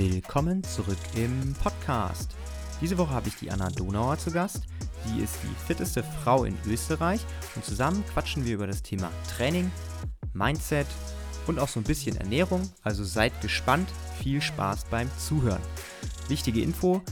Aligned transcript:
Willkommen 0.00 0.64
zurück 0.64 0.96
im 1.14 1.54
Podcast. 1.62 2.34
Diese 2.80 2.96
Woche 2.96 3.12
habe 3.12 3.28
ich 3.28 3.34
die 3.34 3.50
Anna 3.50 3.68
Donauer 3.68 4.16
zu 4.16 4.30
Gast. 4.30 4.62
Sie 5.04 5.22
ist 5.22 5.36
die 5.42 5.66
fitteste 5.66 6.02
Frau 6.02 6.44
in 6.44 6.56
Österreich 6.66 7.20
und 7.54 7.66
zusammen 7.66 8.02
quatschen 8.10 8.46
wir 8.46 8.54
über 8.54 8.66
das 8.66 8.82
Thema 8.82 9.10
Training, 9.36 9.70
Mindset 10.32 10.86
und 11.46 11.58
auch 11.58 11.68
so 11.68 11.80
ein 11.80 11.84
bisschen 11.84 12.16
Ernährung. 12.16 12.62
Also 12.82 13.04
seid 13.04 13.38
gespannt, 13.42 13.90
viel 14.22 14.40
Spaß 14.40 14.86
beim 14.86 15.10
Zuhören. 15.18 15.60
Wichtige 16.28 16.62
Info, 16.62 17.02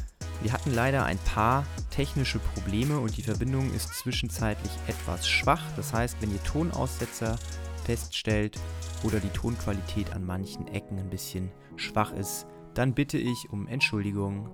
wir 0.40 0.54
hatten 0.54 0.74
leider 0.74 1.04
ein 1.04 1.18
paar 1.18 1.66
technische 1.90 2.38
Probleme 2.38 3.00
und 3.00 3.18
die 3.18 3.22
Verbindung 3.22 3.70
ist 3.74 3.92
zwischenzeitlich 3.96 4.72
etwas 4.86 5.28
schwach. 5.28 5.62
Das 5.76 5.92
heißt, 5.92 6.16
wenn 6.22 6.32
ihr 6.32 6.42
Tonaussetzer 6.42 7.38
feststellt 7.84 8.58
oder 9.02 9.20
die 9.20 9.28
Tonqualität 9.28 10.14
an 10.14 10.24
manchen 10.24 10.68
Ecken 10.68 10.98
ein 10.98 11.10
bisschen 11.10 11.50
schwach 11.76 12.12
ist, 12.12 12.46
dann 12.78 12.94
bitte 12.94 13.18
ich 13.18 13.50
um 13.50 13.66
Entschuldigung. 13.66 14.46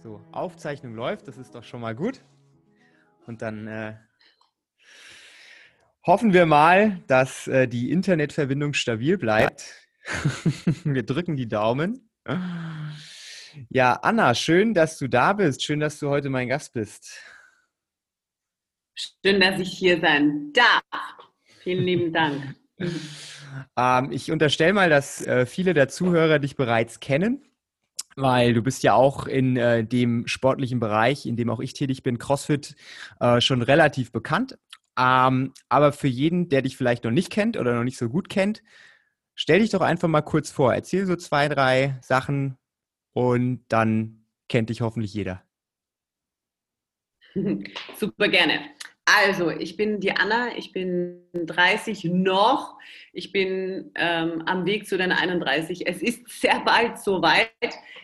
So, 0.00 0.24
Aufzeichnung 0.30 0.94
läuft, 0.94 1.26
das 1.26 1.36
ist 1.36 1.56
doch 1.56 1.64
schon 1.64 1.80
mal 1.80 1.96
gut. 1.96 2.22
Und 3.26 3.42
dann 3.42 3.66
äh, 3.66 3.96
hoffen 6.06 6.32
wir 6.32 6.46
mal, 6.46 7.02
dass 7.08 7.48
äh, 7.48 7.66
die 7.66 7.90
Internetverbindung 7.90 8.72
stabil 8.72 9.18
bleibt. 9.18 9.64
wir 10.84 11.02
drücken 11.02 11.34
die 11.34 11.48
Daumen. 11.48 12.08
Ja, 13.68 13.94
Anna, 13.94 14.32
schön, 14.36 14.74
dass 14.74 14.96
du 14.96 15.08
da 15.08 15.32
bist. 15.32 15.64
Schön, 15.64 15.80
dass 15.80 15.98
du 15.98 16.08
heute 16.08 16.30
mein 16.30 16.46
Gast 16.46 16.72
bist. 16.72 17.20
Schön, 18.94 19.40
dass 19.40 19.58
ich 19.58 19.76
hier 19.76 20.00
sein 20.00 20.52
darf. 20.52 21.32
Vielen 21.64 21.82
lieben 21.82 22.12
Dank. 22.12 22.54
Ähm, 23.76 24.12
ich 24.12 24.30
unterstelle 24.30 24.72
mal, 24.72 24.90
dass 24.90 25.24
äh, 25.26 25.46
viele 25.46 25.74
der 25.74 25.88
Zuhörer 25.88 26.38
dich 26.38 26.56
bereits 26.56 27.00
kennen, 27.00 27.42
weil 28.16 28.54
du 28.54 28.62
bist 28.62 28.82
ja 28.82 28.94
auch 28.94 29.26
in 29.26 29.56
äh, 29.56 29.84
dem 29.84 30.26
sportlichen 30.26 30.80
Bereich, 30.80 31.26
in 31.26 31.36
dem 31.36 31.50
auch 31.50 31.60
ich 31.60 31.74
tätig 31.74 32.02
bin, 32.02 32.18
CrossFit, 32.18 32.76
äh, 33.20 33.40
schon 33.40 33.62
relativ 33.62 34.12
bekannt. 34.12 34.58
Ähm, 34.98 35.52
aber 35.68 35.92
für 35.92 36.08
jeden, 36.08 36.48
der 36.48 36.62
dich 36.62 36.76
vielleicht 36.76 37.04
noch 37.04 37.10
nicht 37.10 37.30
kennt 37.30 37.56
oder 37.56 37.74
noch 37.74 37.84
nicht 37.84 37.98
so 37.98 38.08
gut 38.08 38.28
kennt, 38.28 38.62
stell 39.34 39.60
dich 39.60 39.70
doch 39.70 39.82
einfach 39.82 40.08
mal 40.08 40.22
kurz 40.22 40.50
vor. 40.50 40.74
Erzähl 40.74 41.06
so 41.06 41.16
zwei, 41.16 41.48
drei 41.48 41.98
Sachen 42.02 42.56
und 43.12 43.64
dann 43.68 44.24
kennt 44.48 44.70
dich 44.70 44.80
hoffentlich 44.80 45.12
jeder. 45.14 45.42
Super 47.96 48.28
gerne. 48.28 48.60
Also, 49.08 49.50
ich 49.50 49.76
bin 49.76 50.00
die 50.00 50.10
Anna, 50.10 50.56
ich 50.56 50.72
bin 50.72 51.22
30 51.32 52.04
noch, 52.04 52.76
ich 53.12 53.30
bin 53.30 53.92
ähm, 53.94 54.42
am 54.46 54.66
Weg 54.66 54.88
zu 54.88 54.98
den 54.98 55.12
31. 55.12 55.86
Es 55.86 56.02
ist 56.02 56.28
sehr 56.28 56.60
bald 56.64 56.98
soweit. 56.98 57.50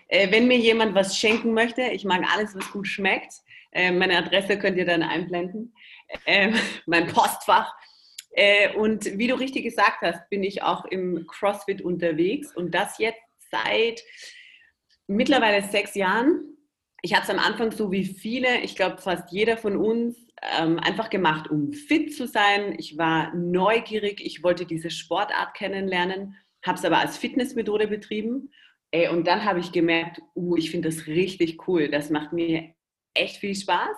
Äh, 0.07 0.31
wenn 0.31 0.47
mir 0.47 0.59
jemand 0.59 0.95
was 0.95 1.19
schenken 1.19 1.55
möchte, 1.55 1.83
ich 1.83 2.05
mag 2.05 2.23
alles, 2.33 2.55
was 2.55 2.71
gut 2.71 2.87
schmeckt. 2.87 3.33
Äh, 3.73 3.91
meine 3.91 4.17
Adresse 4.17 4.57
könnt 4.59 4.79
ihr 4.79 4.87
dann 4.87 5.03
einblenden, 5.03 5.75
äh, 6.25 6.53
mein 6.87 7.09
Postfach. 7.09 7.75
Äh, 8.31 8.73
und 8.77 9.19
wie 9.19 9.27
du 9.27 9.35
richtig 9.35 9.65
gesagt 9.65 10.03
hast, 10.03 10.31
bin 10.31 10.45
ich 10.45 10.63
auch 10.63 10.85
im 10.85 11.27
CrossFit 11.27 11.83
unterwegs 11.83 12.55
und 12.55 12.73
das 12.73 12.99
jetzt 12.99 13.21
seit 13.51 14.03
mittlerweile 15.09 15.63
sechs 15.69 15.97
Jahren 15.97 16.52
ich 17.03 17.15
habe 17.15 17.25
es 17.25 17.31
am 17.31 17.41
Anfang 17.41 17.73
so 17.73 17.91
wie 17.91 18.05
viele, 18.05 18.61
ich 18.61 18.77
glaube 18.77 18.99
fast 18.99 19.33
jeder 19.33 19.57
von 19.57 19.77
uns, 19.77 20.17
ähm, 20.59 20.79
einfach 20.79 21.11
gemacht, 21.11 21.51
um 21.51 21.73
fit 21.73 22.15
zu 22.15 22.27
sein. 22.27 22.77
Ich 22.79 22.97
war 22.97 23.35
neugierig, 23.35 24.25
ich 24.25 24.43
wollte 24.43 24.67
diese 24.67 24.91
Sportart 24.91 25.55
kennenlernen, 25.55 26.37
habe 26.65 26.79
es 26.79 26.85
aber 26.85 26.99
als 26.99 27.19
Fitnessmethode 27.19 27.89
betrieben. 27.89 28.51
Ey, 28.93 29.09
und 29.09 29.27
dann 29.27 29.45
habe 29.45 29.61
ich 29.61 29.73
gemerkt, 29.73 30.21
uh, 30.37 30.57
ich 30.57 30.71
finde 30.71 30.91
das 30.91 31.07
richtig 31.07 31.67
cool, 31.67 31.89
das 31.89 32.11
macht 32.11 32.33
mir 32.33 32.75
echt 33.15 33.37
viel 33.37 33.55
Spaß 33.55 33.97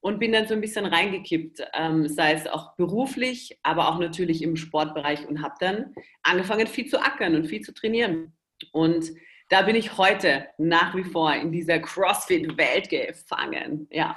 und 0.00 0.18
bin 0.18 0.32
dann 0.32 0.46
so 0.46 0.54
ein 0.54 0.60
bisschen 0.60 0.84
reingekippt, 0.84 1.62
ähm, 1.72 2.08
sei 2.08 2.34
es 2.34 2.46
auch 2.46 2.76
beruflich, 2.76 3.58
aber 3.62 3.88
auch 3.88 3.98
natürlich 3.98 4.42
im 4.42 4.56
Sportbereich 4.56 5.26
und 5.26 5.42
habe 5.42 5.54
dann 5.60 5.94
angefangen, 6.22 6.66
viel 6.66 6.86
zu 6.86 7.00
ackern 7.00 7.34
und 7.34 7.46
viel 7.46 7.62
zu 7.62 7.72
trainieren. 7.72 8.36
Und 8.72 9.10
da 9.48 9.62
bin 9.62 9.76
ich 9.76 9.96
heute 9.98 10.46
nach 10.58 10.94
wie 10.94 11.04
vor 11.04 11.32
in 11.34 11.52
dieser 11.52 11.78
CrossFit-Welt 11.78 12.88
gefangen. 12.88 13.86
Ja. 13.90 14.16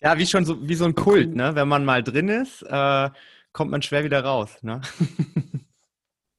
Ja, 0.00 0.18
wie 0.18 0.26
schon 0.26 0.44
so, 0.44 0.68
wie 0.68 0.74
so 0.74 0.84
ein 0.84 0.94
Kult, 0.94 1.34
ne? 1.34 1.54
Wenn 1.54 1.68
man 1.68 1.84
mal 1.84 2.02
drin 2.02 2.28
ist, 2.28 2.62
äh, 2.62 3.10
kommt 3.52 3.70
man 3.70 3.82
schwer 3.82 4.04
wieder 4.04 4.24
raus, 4.24 4.62
ne? 4.62 4.80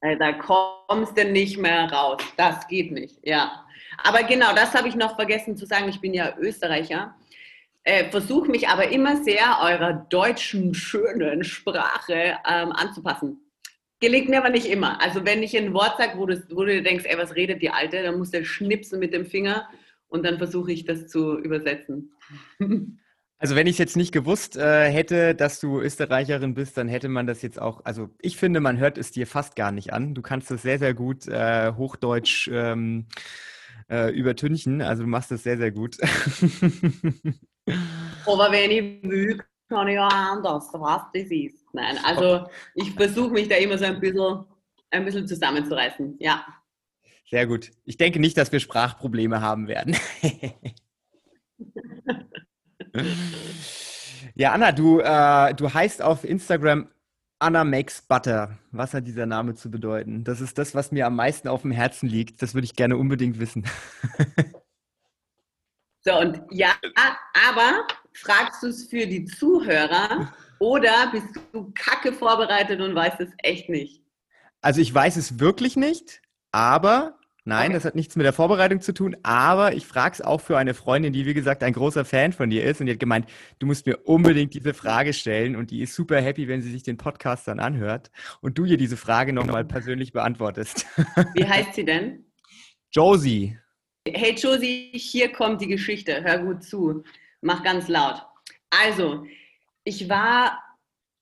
Äh, 0.02 0.18
da 0.18 0.34
kommst 0.34 1.18
du 1.18 1.26
nicht 1.26 1.58
mehr 1.58 1.92
raus. 1.92 2.22
Das 2.38 2.68
geht 2.68 2.92
nicht, 2.92 3.18
ja. 3.24 3.66
Aber 4.04 4.22
genau, 4.22 4.54
das 4.54 4.76
habe 4.76 4.88
ich 4.88 4.94
noch 4.94 5.16
vergessen 5.16 5.58
zu 5.58 5.66
sagen. 5.66 5.90
Ich 5.90 6.00
bin 6.00 6.14
ja 6.14 6.38
Österreicher. 6.38 7.16
Äh, 7.84 8.12
Versuche 8.12 8.52
mich 8.52 8.68
aber 8.68 8.90
immer 8.90 9.24
sehr 9.24 9.58
eurer 9.64 9.94
deutschen, 9.94 10.76
schönen 10.76 11.44
Sprache 11.44 12.38
ähm, 12.48 12.72
anzupassen. 12.72 13.45
Gelingt 14.00 14.30
mir 14.30 14.40
aber 14.40 14.50
nicht 14.50 14.66
immer. 14.66 15.02
Also 15.02 15.26
wenn 15.26 15.42
ich 15.42 15.58
ein 15.58 15.74
Wort 15.74 15.98
sage, 15.98 16.18
wo 16.18 16.26
du, 16.26 16.44
wo 16.50 16.66
du 16.66 16.82
denkst, 16.82 17.06
ey, 17.06 17.18
was 17.18 17.36
redet 17.36 17.62
die 17.62 17.70
Alte, 17.70 18.04
dann 18.04 18.18
musst 18.18 18.34
du 18.34 18.44
schnipsen 18.44 19.00
mit 19.00 19.14
dem 19.14 19.26
Finger 19.26 19.70
und 20.08 20.26
dann 20.26 20.38
versuche 20.38 20.72
ich 20.72 20.86
das 20.86 21.08
zu 21.08 21.38
übersetzen. 21.40 22.14
Also 23.38 23.56
wenn 23.56 23.68
ich 23.68 23.74
es 23.74 23.80
jetzt 23.80 23.98
nicht 23.98 24.14
gewusst 24.14 24.56
äh, 24.56 24.90
hätte, 24.90 25.36
dass 25.36 25.60
du 25.60 25.82
Österreicherin 25.82 26.54
bist, 26.54 26.78
dann 26.78 26.88
hätte 26.88 27.10
man 27.10 27.28
das 27.28 27.42
jetzt 27.42 27.62
auch, 27.62 27.84
also 27.84 28.10
ich 28.22 28.38
finde, 28.38 28.62
man 28.62 28.78
hört 28.78 28.98
es 28.98 29.12
dir 29.12 29.28
fast 29.28 29.58
gar 29.58 29.74
nicht 29.74 29.92
an. 29.92 30.16
Du 30.16 30.22
kannst 30.22 30.50
es 30.52 30.62
sehr, 30.62 30.80
sehr 30.80 30.94
gut 30.94 31.28
äh, 31.28 31.74
Hochdeutsch 31.74 32.50
ähm, 32.52 33.08
äh, 33.90 34.10
übertünchen. 34.12 34.82
Also 34.82 35.04
du 35.04 35.10
machst 35.10 35.34
es 35.34 35.44
sehr, 35.44 35.58
sehr 35.58 35.72
gut. 35.72 35.98
Aber 38.26 38.52
wenn 38.52 38.72
ich 38.72 39.04
will, 39.04 39.44
kann 39.68 39.90
ich 39.90 40.00
auch 40.00 40.14
anders, 40.14 40.70
was 40.72 41.02
das 41.14 41.30
ist. 41.30 41.65
Nein, 41.76 42.00
also 42.06 42.48
ich 42.74 42.94
versuche 42.94 43.34
mich 43.34 43.50
da 43.50 43.56
immer 43.56 43.78
so 43.78 43.84
ein 43.84 44.00
bisschen, 44.00 44.46
ein 44.92 45.04
bisschen 45.04 45.28
zusammenzureißen. 45.28 46.16
Ja. 46.20 46.46
Sehr 47.30 47.46
gut. 47.48 47.72
Ich 47.84 47.98
denke 47.98 48.22
nicht, 48.22 48.38
dass 48.38 48.54
wir 48.54 48.62
Sprachprobleme 48.62 49.42
haben 49.42 49.68
werden. 49.68 49.98
ja, 54.36 54.54
Anna, 54.54 54.72
du, 54.72 55.02
äh, 55.02 55.54
du 55.54 55.74
heißt 55.74 56.02
auf 56.02 56.24
Instagram 56.24 56.88
Anna 57.40 57.66
Makes 57.66 58.04
Butter. 58.04 58.58
Was 58.72 58.94
hat 58.94 59.06
dieser 59.06 59.26
Name 59.26 59.56
zu 59.56 59.70
bedeuten? 59.70 60.24
Das 60.24 60.40
ist 60.40 60.58
das, 60.58 60.76
was 60.76 60.94
mir 60.94 61.06
am 61.06 61.18
meisten 61.18 61.50
auf 61.50 61.64
dem 61.64 61.72
Herzen 61.72 62.08
liegt. 62.08 62.42
Das 62.42 62.54
würde 62.54 62.64
ich 62.64 62.78
gerne 62.78 62.96
unbedingt 62.96 63.38
wissen. 63.38 63.66
so, 66.06 66.20
und 66.20 66.42
ja, 66.52 66.70
aber 67.50 67.86
fragst 68.14 68.64
du 68.64 68.68
es 68.68 68.86
für 68.86 69.06
die 69.06 69.26
Zuhörer 69.26 70.34
oder 70.66 71.12
bist 71.12 71.28
du 71.52 71.72
kacke 71.76 72.12
vorbereitet 72.12 72.82
und 72.82 72.96
weißt 72.96 73.20
es 73.20 73.30
echt 73.44 73.70
nicht? 73.70 74.02
Also 74.62 74.82
ich 74.82 74.92
weiß 74.92 75.16
es 75.16 75.40
wirklich 75.40 75.76
nicht, 75.76 76.22
aber 76.52 77.20
Nein, 77.48 77.66
okay. 77.66 77.74
das 77.74 77.86
hat 77.86 77.94
nichts 77.94 78.16
mit 78.16 78.26
der 78.26 78.34
Vorbereitung 78.34 78.82
zu 78.82 78.92
tun, 78.92 79.16
aber 79.22 79.76
ich 79.76 79.86
frage 79.86 80.14
es 80.14 80.22
auch 80.24 80.42
für 80.42 80.58
eine 80.58 80.74
Freundin, 80.74 81.14
die 81.14 81.28
wie 81.28 81.36
gesagt 81.36 81.62
ein 81.62 81.74
großer 81.74 82.04
Fan 82.04 82.34
von 82.34 82.50
dir 82.50 82.64
ist 82.64 82.80
und 82.82 82.88
die 82.88 82.94
hat 82.94 83.00
gemeint, 83.00 83.28
du 83.60 83.68
musst 83.68 83.86
mir 83.86 83.98
unbedingt 83.98 84.56
diese 84.56 84.74
Frage 84.74 85.14
stellen 85.14 85.56
und 85.56 85.70
die 85.70 85.82
ist 85.84 85.94
super 85.94 86.20
happy, 86.20 86.48
wenn 86.48 86.64
sie 86.64 86.72
sich 86.72 86.82
den 86.82 86.98
Podcast 86.98 87.48
dann 87.48 87.60
anhört 87.60 88.10
und 88.42 88.58
du 88.58 88.66
ihr 88.66 88.78
diese 88.78 88.98
Frage 88.98 89.32
nochmal 89.32 89.64
persönlich 89.64 90.12
beantwortest. 90.12 90.88
Wie 91.36 91.48
heißt 91.48 91.76
sie 91.76 91.86
denn? 91.86 92.26
Josie. 92.92 93.60
Hey 94.08 94.34
Josie, 94.34 94.90
hier 94.94 95.32
kommt 95.32 95.62
die 95.62 95.68
Geschichte, 95.68 96.24
hör 96.24 96.40
gut 96.40 96.64
zu, 96.64 97.04
mach 97.42 97.62
ganz 97.64 97.88
laut. 97.88 98.26
Also, 98.72 99.24
ich 99.86 100.10
war 100.10 100.62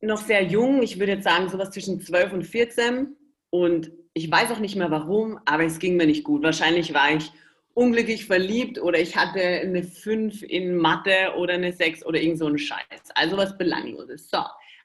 noch 0.02 0.18
sehr 0.18 0.44
jung, 0.44 0.82
ich 0.82 1.00
würde 1.00 1.14
jetzt 1.14 1.26
sagen 1.26 1.50
sowas 1.50 1.70
zwischen 1.72 2.02
12 2.02 2.34
und 2.34 2.44
14 2.44 3.16
und 3.52 3.92
ich 4.14 4.32
weiß 4.32 4.52
auch 4.52 4.60
nicht 4.60 4.76
mehr 4.76 4.90
warum, 4.90 5.40
aber 5.46 5.64
es 5.64 5.80
ging 5.80 5.96
mir 5.96 6.08
nicht 6.08 6.24
gut. 6.24 6.44
Wahrscheinlich 6.44 6.94
war 6.94 7.16
ich 7.16 7.32
unglücklich 7.74 8.26
verliebt 8.26 8.80
oder 8.80 9.00
ich 9.00 9.16
hatte 9.16 9.42
eine 9.42 9.84
5 9.84 10.44
in 10.44 10.76
Mathe 10.76 11.34
oder 11.38 11.54
eine 11.54 11.74
6 11.74 12.06
oder 12.06 12.20
irgend 12.20 12.40
so 12.40 12.48
ein 12.48 12.58
Scheiß. 12.58 13.12
Also 13.16 13.38
was 13.38 13.58
Belangloses. 13.58 14.30
So. 14.30 14.40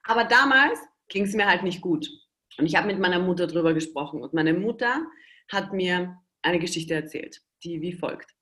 Aber 0.05 0.25
damals 0.25 0.79
ging 1.09 1.25
es 1.25 1.35
mir 1.35 1.47
halt 1.47 1.63
nicht 1.63 1.81
gut. 1.81 2.09
Und 2.59 2.67
ich 2.67 2.77
habe 2.77 2.87
mit 2.87 2.99
meiner 2.99 3.19
Mutter 3.19 3.47
drüber 3.47 3.75
gesprochen. 3.75 4.23
Und 4.23 4.33
meine 4.33 4.55
Mutter 4.55 5.03
hat 5.53 5.73
mir 5.73 6.19
eine 6.43 6.59
Geschichte 6.59 6.95
erzählt, 6.95 7.41
die 7.63 7.81
wie 7.81 7.93
folgt. 7.93 8.35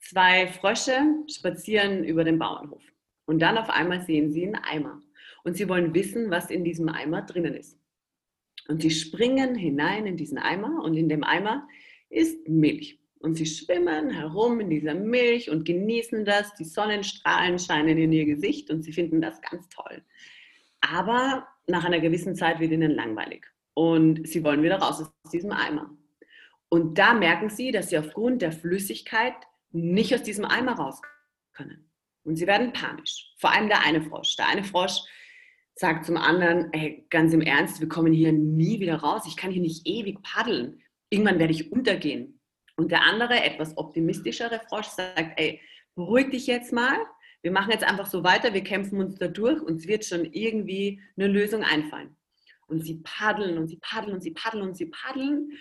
Zwei 0.00 0.46
Frösche 0.46 1.00
spazieren 1.28 2.04
über 2.04 2.24
den 2.24 2.38
Bauernhof. 2.38 2.82
Und 3.28 3.40
dann 3.40 3.58
auf 3.58 3.68
einmal 3.68 4.00
sehen 4.00 4.32
sie 4.32 4.46
einen 4.46 4.54
Eimer. 4.54 5.02
Und 5.44 5.54
sie 5.54 5.68
wollen 5.68 5.92
wissen, 5.92 6.30
was 6.30 6.50
in 6.50 6.64
diesem 6.64 6.88
Eimer 6.88 7.20
drinnen 7.20 7.52
ist. 7.52 7.78
Und 8.68 8.80
sie 8.80 8.90
springen 8.90 9.54
hinein 9.54 10.06
in 10.06 10.16
diesen 10.16 10.38
Eimer 10.38 10.82
und 10.82 10.94
in 10.94 11.10
dem 11.10 11.22
Eimer 11.24 11.68
ist 12.08 12.48
Milch. 12.48 12.98
Und 13.18 13.34
sie 13.34 13.44
schwimmen 13.44 14.08
herum 14.08 14.60
in 14.60 14.70
dieser 14.70 14.94
Milch 14.94 15.50
und 15.50 15.66
genießen 15.66 16.24
das. 16.24 16.54
Die 16.54 16.64
Sonnenstrahlen 16.64 17.58
scheinen 17.58 17.98
in 17.98 18.12
ihr 18.12 18.24
Gesicht 18.24 18.70
und 18.70 18.82
sie 18.82 18.94
finden 18.94 19.20
das 19.20 19.42
ganz 19.42 19.68
toll. 19.68 20.02
Aber 20.80 21.46
nach 21.66 21.84
einer 21.84 22.00
gewissen 22.00 22.34
Zeit 22.34 22.60
wird 22.60 22.72
ihnen 22.72 22.92
langweilig. 22.92 23.44
und 23.74 24.26
sie 24.26 24.42
wollen 24.42 24.62
wieder 24.62 24.78
raus 24.78 25.02
aus 25.02 25.30
diesem 25.30 25.52
Eimer. 25.52 25.90
Und 26.70 26.98
da 26.98 27.12
merken 27.12 27.50
sie, 27.50 27.72
dass 27.72 27.90
sie 27.90 27.98
aufgrund 27.98 28.40
der 28.40 28.52
Flüssigkeit 28.52 29.34
nicht 29.70 30.14
aus 30.14 30.22
diesem 30.22 30.46
Eimer 30.46 30.72
raus 30.72 31.00
können. 31.52 31.87
Und 32.28 32.36
sie 32.36 32.46
werden 32.46 32.74
panisch. 32.74 33.32
Vor 33.38 33.50
allem 33.50 33.68
der 33.68 33.86
eine 33.86 34.02
Frosch. 34.02 34.36
Der 34.36 34.48
eine 34.48 34.62
Frosch 34.62 35.00
sagt 35.74 36.04
zum 36.04 36.18
anderen, 36.18 36.70
ey, 36.74 37.06
ganz 37.08 37.32
im 37.32 37.40
Ernst, 37.40 37.80
wir 37.80 37.88
kommen 37.88 38.12
hier 38.12 38.32
nie 38.32 38.80
wieder 38.80 38.96
raus. 38.96 39.22
Ich 39.26 39.34
kann 39.34 39.50
hier 39.50 39.62
nicht 39.62 39.86
ewig 39.86 40.22
paddeln. 40.22 40.82
Irgendwann 41.08 41.38
werde 41.38 41.54
ich 41.54 41.72
untergehen. 41.72 42.38
Und 42.76 42.92
der 42.92 43.04
andere, 43.04 43.42
etwas 43.42 43.78
optimistischere 43.78 44.60
Frosch 44.68 44.88
sagt, 44.88 45.40
ey, 45.40 45.58
beruhig 45.94 46.28
dich 46.28 46.46
jetzt 46.46 46.70
mal. 46.70 46.98
Wir 47.40 47.50
machen 47.50 47.70
jetzt 47.70 47.84
einfach 47.84 48.06
so 48.06 48.22
weiter, 48.22 48.52
wir 48.52 48.62
kämpfen 48.62 49.00
uns 49.00 49.14
da 49.14 49.28
durch 49.28 49.62
und 49.62 49.76
es 49.76 49.86
wird 49.86 50.04
schon 50.04 50.26
irgendwie 50.26 51.00
eine 51.16 51.28
Lösung 51.28 51.64
einfallen. 51.64 52.14
Und 52.66 52.84
sie 52.84 52.96
paddeln 52.96 53.56
und 53.56 53.68
sie 53.68 53.78
paddeln 53.78 54.12
und 54.12 54.20
sie 54.22 54.32
paddeln 54.32 54.64
und 54.64 54.76
sie 54.76 54.86
paddeln 54.86 55.52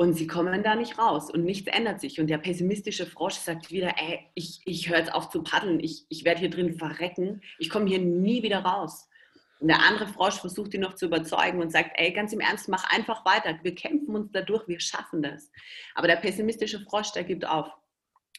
und 0.00 0.14
sie 0.14 0.26
kommen 0.26 0.62
da 0.62 0.76
nicht 0.76 0.96
raus 0.96 1.30
und 1.30 1.44
nichts 1.44 1.68
ändert 1.68 2.00
sich. 2.00 2.18
Und 2.18 2.28
der 2.28 2.38
pessimistische 2.38 3.04
Frosch 3.04 3.34
sagt 3.34 3.70
wieder, 3.70 3.92
ey, 3.98 4.30
ich, 4.34 4.62
ich 4.64 4.88
höre 4.88 4.96
jetzt 4.96 5.12
auf 5.12 5.28
zu 5.28 5.42
paddeln, 5.42 5.78
ich, 5.78 6.06
ich 6.08 6.24
werde 6.24 6.40
hier 6.40 6.48
drin 6.48 6.78
verrecken, 6.78 7.42
ich 7.58 7.68
komme 7.68 7.86
hier 7.86 7.98
nie 7.98 8.42
wieder 8.42 8.60
raus. 8.60 9.10
Und 9.58 9.68
der 9.68 9.82
andere 9.82 10.06
Frosch 10.06 10.40
versucht 10.40 10.72
ihn 10.72 10.80
noch 10.80 10.94
zu 10.94 11.04
überzeugen 11.04 11.60
und 11.60 11.70
sagt, 11.70 11.90
ey, 11.96 12.14
ganz 12.14 12.32
im 12.32 12.40
Ernst, 12.40 12.66
mach 12.70 12.90
einfach 12.90 13.26
weiter, 13.26 13.58
wir 13.62 13.74
kämpfen 13.74 14.16
uns 14.16 14.30
dadurch, 14.32 14.66
wir 14.68 14.80
schaffen 14.80 15.20
das. 15.20 15.52
Aber 15.94 16.08
der 16.08 16.16
pessimistische 16.16 16.80
Frosch, 16.80 17.12
der 17.12 17.24
gibt 17.24 17.46
auf. 17.46 17.70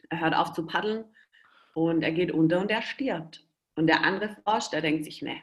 Er 0.09 0.19
hört 0.19 0.35
auf 0.35 0.53
zu 0.53 0.65
paddeln 0.65 1.05
und 1.75 2.01
er 2.01 2.11
geht 2.11 2.31
unter 2.31 2.59
und 2.59 2.71
er 2.71 2.81
stirbt. 2.81 3.45
Und 3.75 3.85
der 3.85 4.03
andere 4.03 4.35
Frosch, 4.43 4.71
der 4.71 4.81
denkt 4.81 5.05
sich, 5.05 5.21
ne, 5.21 5.39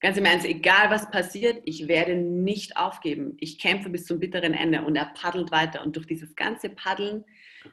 ganz 0.00 0.16
im 0.16 0.24
Ernst, 0.24 0.46
egal 0.46 0.90
was 0.90 1.10
passiert, 1.10 1.62
ich 1.64 1.88
werde 1.88 2.16
nicht 2.16 2.76
aufgeben. 2.76 3.36
Ich 3.40 3.58
kämpfe 3.58 3.88
bis 3.88 4.06
zum 4.06 4.20
bitteren 4.20 4.54
Ende 4.54 4.82
und 4.82 4.96
er 4.96 5.06
paddelt 5.06 5.50
weiter. 5.50 5.82
Und 5.82 5.96
durch 5.96 6.06
dieses 6.06 6.34
ganze 6.36 6.68
Paddeln 6.68 7.24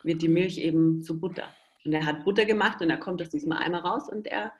wird 0.04 0.22
die 0.22 0.28
Milch 0.28 0.58
eben 0.58 1.04
zu 1.04 1.20
Butter. 1.20 1.54
Und 1.86 1.94
er 1.94 2.06
hat 2.06 2.24
Butter 2.24 2.46
gemacht 2.46 2.82
und 2.82 2.90
er 2.90 2.98
kommt 2.98 3.22
aus 3.22 3.30
diesem 3.30 3.52
Eimer 3.52 3.84
raus 3.84 4.10
und 4.10 4.28
er 4.28 4.54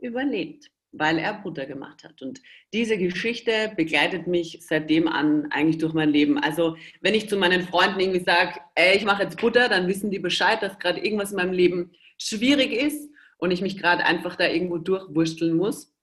überlebt, 0.00 0.70
weil 0.92 1.18
er 1.18 1.34
Butter 1.34 1.66
gemacht 1.66 2.04
hat. 2.04 2.22
Und 2.22 2.40
diese 2.72 2.98
Geschichte 2.98 3.72
begleitet 3.76 4.26
mich 4.26 4.58
seitdem 4.62 5.08
an 5.08 5.50
eigentlich 5.50 5.78
durch 5.78 5.94
mein 5.94 6.10
Leben. 6.10 6.38
Also 6.38 6.76
wenn 7.00 7.14
ich 7.14 7.28
zu 7.28 7.36
meinen 7.36 7.62
Freunden 7.62 8.00
irgendwie 8.00 8.24
sage, 8.24 8.60
ey, 8.74 8.96
ich 8.96 9.04
mache 9.04 9.24
jetzt 9.24 9.40
Butter, 9.40 9.68
dann 9.68 9.88
wissen 9.88 10.10
die 10.10 10.18
Bescheid, 10.18 10.62
dass 10.62 10.78
gerade 10.78 11.00
irgendwas 11.00 11.30
in 11.30 11.36
meinem 11.36 11.52
Leben 11.52 11.92
schwierig 12.18 12.72
ist 12.72 13.10
und 13.38 13.50
ich 13.50 13.62
mich 13.62 13.78
gerade 13.78 14.04
einfach 14.04 14.36
da 14.36 14.46
irgendwo 14.46 14.78
durchwursteln 14.78 15.56
muss. 15.56 15.94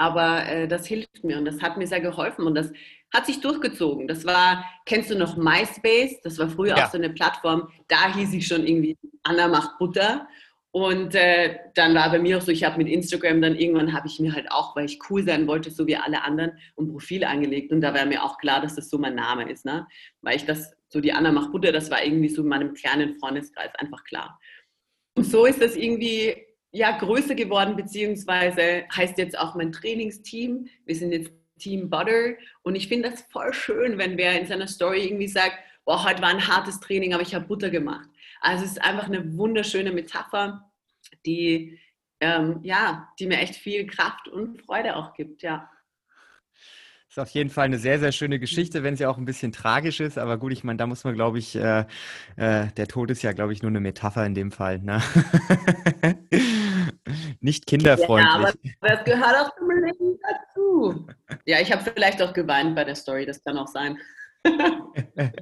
Aber 0.00 0.46
äh, 0.46 0.66
das 0.66 0.86
hilft 0.86 1.24
mir 1.24 1.36
und 1.36 1.44
das 1.44 1.60
hat 1.60 1.76
mir 1.76 1.86
sehr 1.86 2.00
geholfen 2.00 2.46
und 2.46 2.54
das 2.54 2.72
hat 3.12 3.26
sich 3.26 3.42
durchgezogen. 3.42 4.08
Das 4.08 4.24
war, 4.24 4.64
kennst 4.86 5.10
du 5.10 5.18
noch 5.18 5.36
MySpace? 5.36 6.22
Das 6.22 6.38
war 6.38 6.48
früher 6.48 6.74
ja. 6.74 6.86
auch 6.86 6.90
so 6.90 6.96
eine 6.96 7.10
Plattform. 7.10 7.68
Da 7.86 8.14
hieß 8.14 8.32
ich 8.32 8.46
schon 8.46 8.66
irgendwie, 8.66 8.96
Anna 9.24 9.46
macht 9.48 9.78
Butter. 9.78 10.26
Und 10.70 11.14
äh, 11.14 11.58
dann 11.74 11.94
war 11.94 12.10
bei 12.10 12.18
mir 12.18 12.38
auch 12.38 12.40
so, 12.40 12.50
ich 12.50 12.64
habe 12.64 12.78
mit 12.78 12.88
Instagram 12.88 13.42
dann 13.42 13.56
irgendwann 13.56 13.92
habe 13.92 14.06
ich 14.06 14.18
mir 14.20 14.32
halt 14.32 14.50
auch, 14.50 14.74
weil 14.74 14.86
ich 14.86 14.98
cool 15.10 15.22
sein 15.22 15.46
wollte, 15.46 15.70
so 15.70 15.86
wie 15.86 15.96
alle 15.96 16.24
anderen, 16.24 16.52
ein 16.78 16.88
Profil 16.88 17.22
angelegt. 17.24 17.70
Und 17.70 17.82
da 17.82 17.92
war 17.92 18.06
mir 18.06 18.24
auch 18.24 18.38
klar, 18.38 18.62
dass 18.62 18.76
das 18.76 18.88
so 18.88 18.96
mein 18.96 19.16
Name 19.16 19.50
ist, 19.50 19.66
ne? 19.66 19.86
Weil 20.22 20.36
ich 20.36 20.46
das, 20.46 20.72
so 20.88 21.02
die 21.02 21.12
Anna 21.12 21.30
macht 21.30 21.52
Butter, 21.52 21.72
das 21.72 21.90
war 21.90 22.02
irgendwie 22.02 22.30
so 22.30 22.40
in 22.40 22.48
meinem 22.48 22.72
kleinen 22.72 23.16
Freundeskreis 23.16 23.74
einfach 23.74 24.02
klar. 24.04 24.40
Und 25.14 25.24
so 25.24 25.44
ist 25.44 25.60
das 25.60 25.76
irgendwie 25.76 26.46
ja, 26.72 26.96
größer 26.96 27.34
geworden, 27.34 27.76
beziehungsweise 27.76 28.84
heißt 28.94 29.18
jetzt 29.18 29.38
auch 29.38 29.54
mein 29.54 29.72
Trainingsteam. 29.72 30.68
Wir 30.86 30.96
sind 30.96 31.12
jetzt 31.12 31.32
Team 31.58 31.90
Butter 31.90 32.34
und 32.62 32.74
ich 32.74 32.88
finde 32.88 33.10
das 33.10 33.22
voll 33.30 33.52
schön, 33.52 33.98
wenn 33.98 34.16
wer 34.16 34.40
in 34.40 34.46
seiner 34.46 34.66
Story 34.66 35.04
irgendwie 35.04 35.28
sagt, 35.28 35.58
boah, 35.84 36.04
heute 36.04 36.22
war 36.22 36.30
ein 36.30 36.46
hartes 36.46 36.80
Training, 36.80 37.12
aber 37.12 37.22
ich 37.22 37.34
habe 37.34 37.46
Butter 37.46 37.70
gemacht. 37.70 38.08
Also 38.40 38.64
es 38.64 38.72
ist 38.72 38.82
einfach 38.82 39.06
eine 39.06 39.36
wunderschöne 39.36 39.92
Metapher, 39.92 40.70
die, 41.26 41.78
ähm, 42.20 42.60
ja, 42.62 43.08
die 43.18 43.26
mir 43.26 43.38
echt 43.38 43.56
viel 43.56 43.86
Kraft 43.86 44.28
und 44.28 44.62
Freude 44.62 44.96
auch 44.96 45.14
gibt, 45.14 45.42
ja. 45.42 45.70
Ist 47.08 47.18
auf 47.18 47.30
jeden 47.30 47.50
Fall 47.50 47.64
eine 47.64 47.78
sehr, 47.78 47.98
sehr 47.98 48.12
schöne 48.12 48.38
Geschichte, 48.38 48.84
wenn 48.84 48.94
sie 48.94 49.04
auch 49.04 49.18
ein 49.18 49.24
bisschen 49.24 49.50
tragisch 49.50 49.98
ist. 49.98 50.16
Aber 50.16 50.38
gut, 50.38 50.52
ich 50.52 50.62
meine, 50.62 50.76
da 50.76 50.86
muss 50.86 51.02
man, 51.02 51.12
glaube 51.14 51.40
ich, 51.40 51.56
äh, 51.56 51.84
äh, 52.36 52.68
der 52.76 52.86
Tod 52.86 53.10
ist 53.10 53.22
ja, 53.22 53.32
glaube 53.32 53.52
ich, 53.52 53.62
nur 53.62 53.70
eine 53.70 53.80
Metapher 53.80 54.24
in 54.24 54.34
dem 54.34 54.52
Fall. 54.52 54.78
Ne? 54.78 55.02
Nicht 57.40 57.66
kinderfreundlich. 57.66 58.54
Ja, 58.64 58.72
aber 58.80 58.94
das 58.96 59.04
gehört 59.04 59.36
auch 59.36 59.56
zum 59.56 59.70
Leben 59.70 60.18
dazu. 60.22 61.06
Ja, 61.46 61.60
ich 61.60 61.72
habe 61.72 61.82
vielleicht 61.82 62.20
auch 62.22 62.34
geweint 62.34 62.76
bei 62.76 62.84
der 62.84 62.94
Story, 62.94 63.24
das 63.24 63.42
kann 63.42 63.56
auch 63.56 63.68
sein. 63.68 63.98
ähm, 64.44 65.32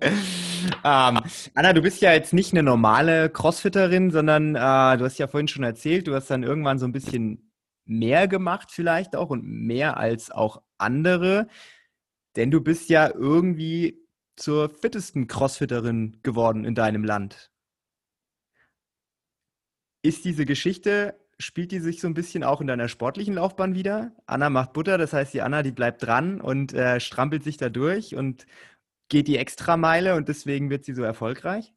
Anna, 0.85 1.73
du 1.73 1.83
bist 1.83 2.01
ja 2.01 2.13
jetzt 2.13 2.33
nicht 2.33 2.53
eine 2.53 2.63
normale 2.63 3.31
Crossfitterin, 3.31 4.11
sondern 4.11 4.55
äh, 4.57 4.97
du 4.97 5.05
hast 5.05 5.19
ja 5.19 5.29
vorhin 5.29 5.49
schon 5.49 5.65
erzählt, 5.65 6.07
du 6.07 6.15
hast 6.15 6.31
dann 6.31 6.43
irgendwann 6.43 6.79
so 6.79 6.87
ein 6.87 6.93
bisschen 6.93 7.53
mehr 7.85 8.29
gemacht 8.29 8.71
vielleicht 8.71 9.17
auch 9.17 9.31
und 9.31 9.45
mehr 9.45 9.97
als 9.97 10.31
auch 10.31 10.63
andere, 10.79 11.49
denn 12.37 12.51
du 12.51 12.61
bist 12.61 12.91
ja 12.91 13.09
irgendwie 13.13 14.05
zur 14.37 14.69
fittesten 14.69 15.27
Crossfitterin 15.27 16.21
geworden 16.23 16.65
in 16.65 16.75
deinem 16.75 17.03
Land. 17.03 17.51
Ist 20.03 20.25
diese 20.25 20.47
Geschichte, 20.47 21.19
spielt 21.41 21.71
die 21.71 21.81
sich 21.81 22.01
so 22.01 22.09
ein 22.09 22.15
bisschen 22.15 22.43
auch 22.43 22.61
in 22.61 22.67
deiner 22.67 22.89
sportlichen 22.89 23.35
Laufbahn 23.35 23.75
wieder? 23.75 24.13
Anna 24.27 24.51
macht 24.51 24.73
Butter, 24.73 24.99
das 24.99 25.13
heißt, 25.13 25.33
die 25.35 25.43
Anna, 25.43 25.63
die 25.63 25.73
bleibt 25.73 26.03
dran 26.03 26.41
und 26.41 26.73
äh, 26.73 27.01
strampelt 27.01 27.45
sich 27.45 27.57
da 27.57 27.69
durch 27.69 28.17
und 28.17 28.47
geht 29.09 29.29
die 29.29 29.39
Extrameile 29.39 30.17
und 30.17 30.29
deswegen 30.29 30.69
wird 30.71 30.85
sie 30.85 30.95
so 30.95 31.03
erfolgreich? 31.03 31.73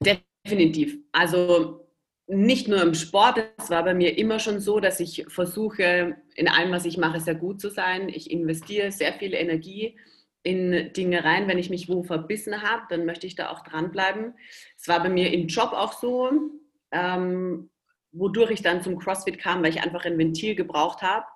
Definitiv. 0.00 0.98
Also 1.12 1.86
nicht 2.26 2.68
nur 2.68 2.82
im 2.82 2.94
Sport, 2.94 3.38
es 3.58 3.70
war 3.70 3.84
bei 3.84 3.94
mir 3.94 4.16
immer 4.16 4.38
schon 4.38 4.60
so, 4.60 4.80
dass 4.80 5.00
ich 5.00 5.26
versuche, 5.28 6.16
in 6.34 6.48
allem, 6.48 6.72
was 6.72 6.84
ich 6.84 6.98
mache, 6.98 7.20
sehr 7.20 7.34
gut 7.34 7.60
zu 7.60 7.70
sein. 7.70 8.08
Ich 8.08 8.30
investiere 8.30 8.90
sehr 8.92 9.12
viel 9.14 9.34
Energie 9.34 9.98
in 10.42 10.92
Dinge 10.92 11.24
rein. 11.24 11.48
Wenn 11.48 11.58
ich 11.58 11.70
mich 11.70 11.88
wo 11.88 12.02
verbissen 12.02 12.62
habe, 12.62 12.82
dann 12.88 13.06
möchte 13.06 13.26
ich 13.26 13.34
da 13.34 13.50
auch 13.50 13.62
dranbleiben. 13.64 14.34
Es 14.76 14.88
war 14.88 15.02
bei 15.02 15.08
mir 15.08 15.32
im 15.32 15.48
Job 15.48 15.72
auch 15.72 15.92
so, 15.92 16.30
ähm, 16.92 17.70
wodurch 18.12 18.50
ich 18.50 18.62
dann 18.62 18.82
zum 18.82 18.98
CrossFit 18.98 19.38
kam, 19.38 19.62
weil 19.62 19.70
ich 19.70 19.82
einfach 19.82 20.04
ein 20.04 20.18
Ventil 20.18 20.54
gebraucht 20.54 21.02
habe. 21.02 21.26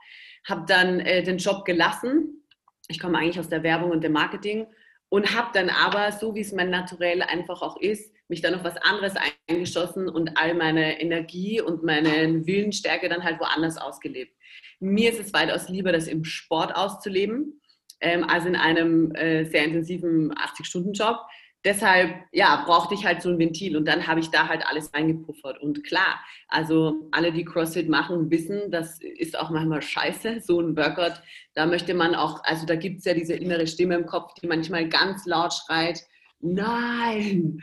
Habe 0.49 0.65
dann 0.67 1.01
äh, 1.01 1.23
den 1.23 1.39
Job 1.39 1.65
gelassen. 1.65 2.45
Ich 2.89 2.99
komme 2.99 3.19
eigentlich 3.19 3.39
aus 3.39 3.49
der 3.49 3.63
Werbung 3.63 3.91
und 3.91 4.03
dem 4.03 4.13
Marketing 4.13 4.67
und 5.13 5.37
habe 5.37 5.51
dann 5.53 5.69
aber, 5.69 6.11
so 6.13 6.35
wie 6.35 6.41
es 6.41 6.53
mein 6.53 6.71
Naturell 6.71 7.21
einfach 7.21 7.61
auch 7.61 7.77
ist, 7.79 8.15
mich 8.29 8.41
dann 8.41 8.55
auf 8.55 8.65
was 8.65 8.79
anderes 8.79 9.13
eingeschossen 9.47 10.09
und 10.09 10.39
all 10.39 10.55
meine 10.55 11.03
Energie 11.03 11.61
und 11.61 11.83
meine 11.83 12.47
Willensstärke 12.47 13.11
dann 13.11 13.23
halt 13.23 13.39
woanders 13.39 13.77
ausgelebt. 13.77 14.35
Mir 14.81 15.13
ist 15.13 15.21
es 15.21 15.35
weitaus 15.35 15.69
lieber, 15.69 15.93
das 15.93 16.07
im 16.07 16.25
Sport 16.25 16.75
auszuleben, 16.75 17.61
ähm, 18.03 18.25
als 18.25 18.45
in 18.45 18.57
einem 18.57 19.15
äh, 19.15 19.45
sehr 19.45 19.65
intensiven 19.65 20.33
80-Stunden-Job. 20.35 21.19
Deshalb, 21.65 22.17
ja, 22.33 22.65
brauchte 22.67 22.95
ich 22.95 23.07
halt 23.07 23.23
so 23.23 23.29
ein 23.29 23.39
Ventil 23.39 23.77
und 23.77 23.87
dann 23.87 24.09
habe 24.09 24.19
ich 24.19 24.31
da 24.31 24.49
halt 24.49 24.67
alles 24.67 24.93
reingepuffert. 24.93 25.63
Und 25.63 25.85
klar, 25.85 26.21
also 26.49 27.09
alle, 27.13 27.33
die 27.33 27.45
CrossFit 27.45 27.89
machen, 27.89 28.31
wissen, 28.33 28.73
das 28.73 28.99
ist 29.01 29.39
auch 29.39 29.51
manchmal 29.51 29.81
scheiße, 29.81 30.41
so 30.41 30.61
ein 30.61 30.77
Workout. 30.77 31.23
Da 31.55 31.67
möchte 31.67 31.95
man 31.95 32.17
auch, 32.17 32.43
also 32.43 32.67
da 32.67 32.75
gibt 32.75 32.99
es 32.99 33.05
ja 33.05 33.15
diese 33.15 33.35
innere 33.35 33.69
Stimme 33.69 33.95
im 33.95 34.07
Kopf, 34.07 34.35
die 34.35 34.49
manchmal 34.49 34.89
ganz 34.89 35.25
laut 35.25 35.55
schreit, 35.55 36.01
nein, 36.41 37.63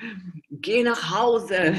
geh 0.49 0.83
nach 0.83 1.19
Hause, 1.19 1.75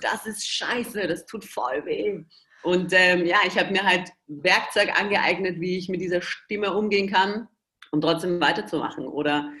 das 0.00 0.26
ist 0.26 0.46
scheiße, 0.46 1.08
das 1.08 1.26
tut 1.26 1.44
voll 1.44 1.84
weh. 1.86 2.22
Und 2.62 2.92
ähm, 2.94 3.26
ja, 3.26 3.38
ich 3.46 3.58
habe 3.58 3.72
mir 3.72 3.82
halt 3.82 4.10
Werkzeug 4.28 4.98
angeeignet, 4.98 5.60
wie 5.60 5.76
ich 5.76 5.88
mit 5.88 6.00
dieser 6.00 6.22
Stimme 6.22 6.72
umgehen 6.72 7.10
kann, 7.10 7.48
um 7.94 8.00
trotzdem 8.00 8.40
weiterzumachen. 8.40 9.06
Oder 9.06 9.52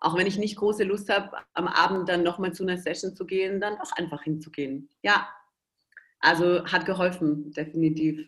auch 0.00 0.16
wenn 0.16 0.26
ich 0.26 0.38
nicht 0.38 0.56
große 0.56 0.82
Lust 0.82 1.08
habe, 1.08 1.30
am 1.54 1.68
Abend 1.68 2.08
dann 2.08 2.24
nochmal 2.24 2.52
zu 2.52 2.64
einer 2.64 2.78
Session 2.78 3.14
zu 3.14 3.24
gehen, 3.24 3.60
dann 3.60 3.76
doch 3.76 3.92
einfach 3.92 4.22
hinzugehen. 4.22 4.88
Ja, 5.02 5.28
also 6.18 6.64
hat 6.64 6.86
geholfen, 6.86 7.52
definitiv. 7.52 8.26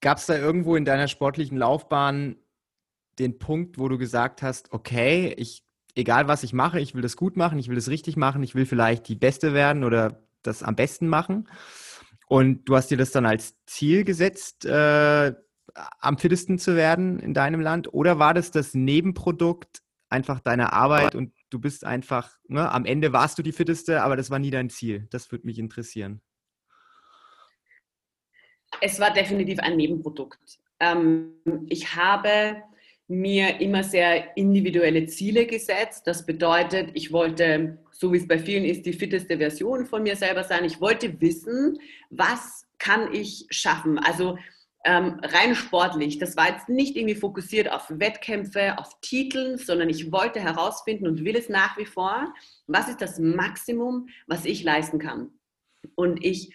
Gab 0.00 0.18
es 0.18 0.26
da 0.26 0.36
irgendwo 0.36 0.76
in 0.76 0.84
deiner 0.84 1.08
sportlichen 1.08 1.58
Laufbahn 1.58 2.36
den 3.18 3.38
Punkt, 3.38 3.78
wo 3.78 3.88
du 3.88 3.98
gesagt 3.98 4.42
hast, 4.42 4.72
okay, 4.72 5.34
ich 5.36 5.62
egal 5.94 6.28
was 6.28 6.42
ich 6.42 6.52
mache, 6.52 6.80
ich 6.80 6.94
will 6.94 7.02
das 7.02 7.16
gut 7.16 7.36
machen, 7.36 7.58
ich 7.58 7.68
will 7.68 7.74
das 7.74 7.88
richtig 7.88 8.16
machen, 8.16 8.42
ich 8.42 8.54
will 8.54 8.64
vielleicht 8.64 9.08
die 9.08 9.16
Beste 9.16 9.52
werden 9.52 9.84
oder 9.84 10.22
das 10.42 10.62
am 10.62 10.76
besten 10.76 11.08
machen. 11.08 11.48
Und 12.28 12.68
du 12.68 12.76
hast 12.76 12.90
dir 12.90 12.96
das 12.96 13.10
dann 13.10 13.26
als 13.26 13.56
Ziel 13.66 14.04
gesetzt, 14.04 14.64
äh, 14.64 15.34
am 15.74 16.18
fittesten 16.18 16.58
zu 16.58 16.76
werden 16.76 17.18
in 17.18 17.34
deinem 17.34 17.60
Land? 17.60 17.92
Oder 17.92 18.18
war 18.18 18.34
das 18.34 18.50
das 18.50 18.74
Nebenprodukt 18.74 19.82
einfach 20.08 20.40
deiner 20.40 20.72
Arbeit 20.72 21.14
und 21.14 21.32
du 21.50 21.60
bist 21.60 21.84
einfach, 21.84 22.36
ne, 22.48 22.70
am 22.70 22.84
Ende 22.84 23.12
warst 23.12 23.38
du 23.38 23.42
die 23.42 23.52
fitteste, 23.52 24.02
aber 24.02 24.16
das 24.16 24.30
war 24.30 24.38
nie 24.38 24.50
dein 24.50 24.70
Ziel? 24.70 25.06
Das 25.10 25.30
würde 25.30 25.46
mich 25.46 25.58
interessieren. 25.58 26.20
Es 28.80 29.00
war 29.00 29.12
definitiv 29.12 29.58
ein 29.60 29.76
Nebenprodukt. 29.76 30.38
ähm, 30.80 31.34
ich 31.68 31.94
habe 31.96 32.62
mir 33.10 33.60
immer 33.60 33.82
sehr 33.82 34.36
individuelle 34.36 35.04
Ziele 35.06 35.44
gesetzt. 35.46 36.06
Das 36.06 36.24
bedeutet, 36.24 36.90
ich 36.94 37.12
wollte, 37.12 37.78
so 37.90 38.12
wie 38.12 38.18
es 38.18 38.28
bei 38.28 38.38
vielen 38.38 38.64
ist, 38.64 38.86
die 38.86 38.92
fitteste 38.92 39.36
Version 39.36 39.84
von 39.84 40.04
mir 40.04 40.14
selber 40.14 40.44
sein. 40.44 40.64
Ich 40.64 40.80
wollte 40.80 41.20
wissen, 41.20 41.80
was 42.10 42.68
kann 42.78 43.12
ich 43.12 43.46
schaffen? 43.50 43.98
Also 43.98 44.38
ähm, 44.84 45.20
rein 45.22 45.54
sportlich. 45.54 46.18
Das 46.18 46.36
war 46.36 46.50
jetzt 46.50 46.68
nicht 46.68 46.96
irgendwie 46.96 47.14
fokussiert 47.14 47.70
auf 47.70 47.86
Wettkämpfe, 47.88 48.78
auf 48.78 49.00
Titeln, 49.00 49.58
sondern 49.58 49.88
ich 49.90 50.10
wollte 50.10 50.40
herausfinden 50.40 51.06
und 51.06 51.24
will 51.24 51.36
es 51.36 51.48
nach 51.48 51.76
wie 51.76 51.84
vor, 51.84 52.32
was 52.66 52.88
ist 52.88 53.00
das 53.00 53.18
Maximum, 53.18 54.08
was 54.26 54.44
ich 54.44 54.62
leisten 54.62 54.98
kann. 54.98 55.30
Und 55.94 56.24
ich 56.24 56.54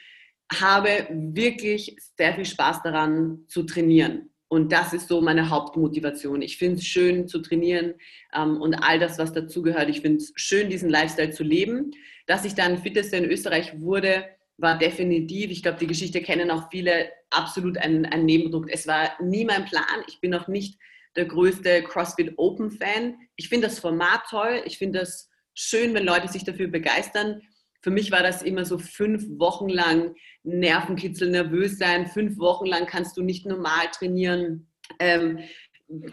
habe 0.52 1.08
wirklich 1.10 1.98
sehr 2.18 2.36
viel 2.36 2.46
Spaß 2.46 2.84
daran 2.84 3.46
zu 3.48 3.64
trainieren. 3.64 4.30
Und 4.48 4.72
das 4.72 4.94
ist 4.94 5.08
so 5.08 5.22
meine 5.22 5.50
Hauptmotivation. 5.50 6.42
Ich 6.42 6.58
finde 6.58 6.78
es 6.78 6.86
schön 6.86 7.28
zu 7.28 7.40
trainieren 7.40 7.96
ähm, 8.34 8.62
und 8.62 8.76
all 8.76 9.00
das, 9.00 9.18
was 9.18 9.34
dazugehört. 9.34 9.90
Ich 9.90 10.02
finde 10.02 10.18
es 10.18 10.34
schön, 10.36 10.70
diesen 10.70 10.90
Lifestyle 10.90 11.32
zu 11.32 11.44
leben. 11.44 11.92
Dass 12.28 12.46
ich 12.46 12.56
dann 12.56 12.78
Fitteste 12.78 13.18
in 13.18 13.26
Österreich 13.26 13.80
wurde, 13.82 14.26
war 14.58 14.78
definitiv, 14.78 15.52
ich 15.52 15.62
glaube, 15.62 15.80
die 15.80 15.88
Geschichte 15.88 16.22
kennen 16.22 16.52
auch 16.52 16.70
viele, 16.70 17.12
absolut 17.30 17.78
ein, 17.78 18.06
ein 18.06 18.26
Nebenprodukt. 18.26 18.70
Es 18.72 18.88
war 18.88 19.12
nie 19.22 19.46
mein 19.46 19.66
Plan. 19.66 20.04
Ich 20.08 20.20
bin 20.22 20.34
auch 20.34 20.48
nicht 20.48 20.80
der 21.16 21.26
größte 21.26 21.84
CrossFit 21.84 22.34
Open 22.38 22.72
Fan. 22.72 23.16
Ich 23.36 23.50
finde 23.50 23.68
das 23.68 23.80
Format 23.80 24.24
toll. 24.30 24.62
Ich 24.66 24.78
finde 24.78 25.00
das 25.00 25.30
schön, 25.54 25.94
wenn 25.94 26.06
Leute 26.06 26.28
sich 26.28 26.44
dafür 26.44 26.68
begeistern. 26.68 27.42
Für 27.82 27.92
mich 27.92 28.12
war 28.12 28.24
das 28.24 28.42
immer 28.42 28.66
so 28.66 28.78
fünf 28.78 29.24
Wochen 29.38 29.70
lang 29.70 30.16
Nervenkitzel, 30.44 31.30
nervös 31.30 31.78
sein. 31.78 32.08
Fünf 32.08 32.38
Wochen 32.38 32.66
lang 32.66 32.88
kannst 32.88 33.18
du 33.18 33.24
nicht 33.24 33.46
normal 33.46 33.88
trainieren. 33.92 34.72
Ähm, 35.00 35.40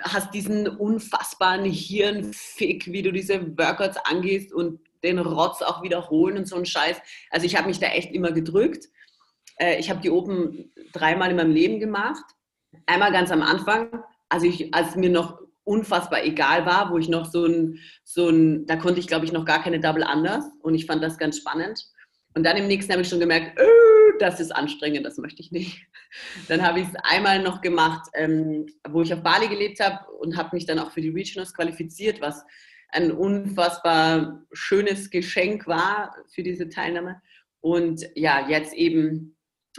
hast 0.02 0.34
diesen 0.34 0.68
unfassbaren 0.68 1.64
Hirnfick, 1.64 2.92
wie 2.92 3.02
du 3.02 3.12
diese 3.12 3.56
Workouts 3.56 3.96
angehst 4.04 4.52
und 4.52 4.80
den 5.02 5.18
Rotz 5.18 5.62
auch 5.62 5.82
wiederholen 5.82 6.38
und 6.38 6.46
so 6.46 6.56
ein 6.56 6.66
Scheiß. 6.66 7.00
Also 7.30 7.46
ich 7.46 7.56
habe 7.56 7.68
mich 7.68 7.78
da 7.78 7.88
echt 7.88 8.12
immer 8.12 8.32
gedrückt. 8.32 8.86
Äh, 9.56 9.78
ich 9.78 9.90
habe 9.90 10.00
die 10.00 10.10
Open 10.10 10.72
dreimal 10.92 11.30
in 11.30 11.36
meinem 11.36 11.52
Leben 11.52 11.80
gemacht. 11.80 12.24
Einmal 12.86 13.12
ganz 13.12 13.30
am 13.30 13.42
Anfang, 13.42 14.02
also 14.28 14.46
ich, 14.46 14.72
als 14.74 14.96
mir 14.96 15.10
noch 15.10 15.40
unfassbar 15.64 16.24
egal 16.24 16.66
war, 16.66 16.90
wo 16.90 16.98
ich 16.98 17.08
noch 17.08 17.26
so 17.26 17.46
ein, 17.46 17.78
so 18.04 18.28
ein 18.28 18.66
da 18.66 18.76
konnte 18.76 18.98
ich 18.98 19.06
glaube 19.06 19.24
ich 19.24 19.32
noch 19.32 19.44
gar 19.44 19.62
keine 19.62 19.78
Double 19.78 20.02
Anders 20.02 20.44
und 20.62 20.74
ich 20.74 20.86
fand 20.86 21.02
das 21.02 21.18
ganz 21.18 21.36
spannend. 21.36 21.86
Und 22.34 22.44
dann 22.44 22.56
im 22.56 22.66
nächsten 22.66 22.92
habe 22.92 23.02
ich 23.02 23.08
schon 23.08 23.20
gemerkt, 23.20 23.58
öh, 23.60 24.18
das 24.18 24.40
ist 24.40 24.52
anstrengend, 24.52 25.04
das 25.04 25.18
möchte 25.18 25.42
ich 25.42 25.52
nicht. 25.52 25.86
Dann 26.48 26.62
habe 26.62 26.80
ich 26.80 26.88
es 26.88 26.94
einmal 27.02 27.42
noch 27.42 27.60
gemacht, 27.60 28.08
ähm, 28.14 28.66
wo 28.88 29.02
ich 29.02 29.12
auf 29.12 29.22
Bali 29.22 29.48
gelebt 29.48 29.80
habe 29.80 30.10
und 30.18 30.36
habe 30.36 30.50
mich 30.52 30.66
dann 30.66 30.78
auch 30.78 30.90
für 30.90 31.00
die 31.00 31.08
Regionals 31.08 31.54
qualifiziert, 31.54 32.20
was 32.20 32.44
ein 32.92 33.10
unfassbar 33.10 34.44
schönes 34.52 35.10
Geschenk 35.10 35.66
war 35.66 36.14
für 36.28 36.42
diese 36.42 36.68
Teilnahme. 36.68 37.20
Und 37.60 38.06
ja, 38.14 38.48
jetzt 38.48 38.74
eben 38.74 39.36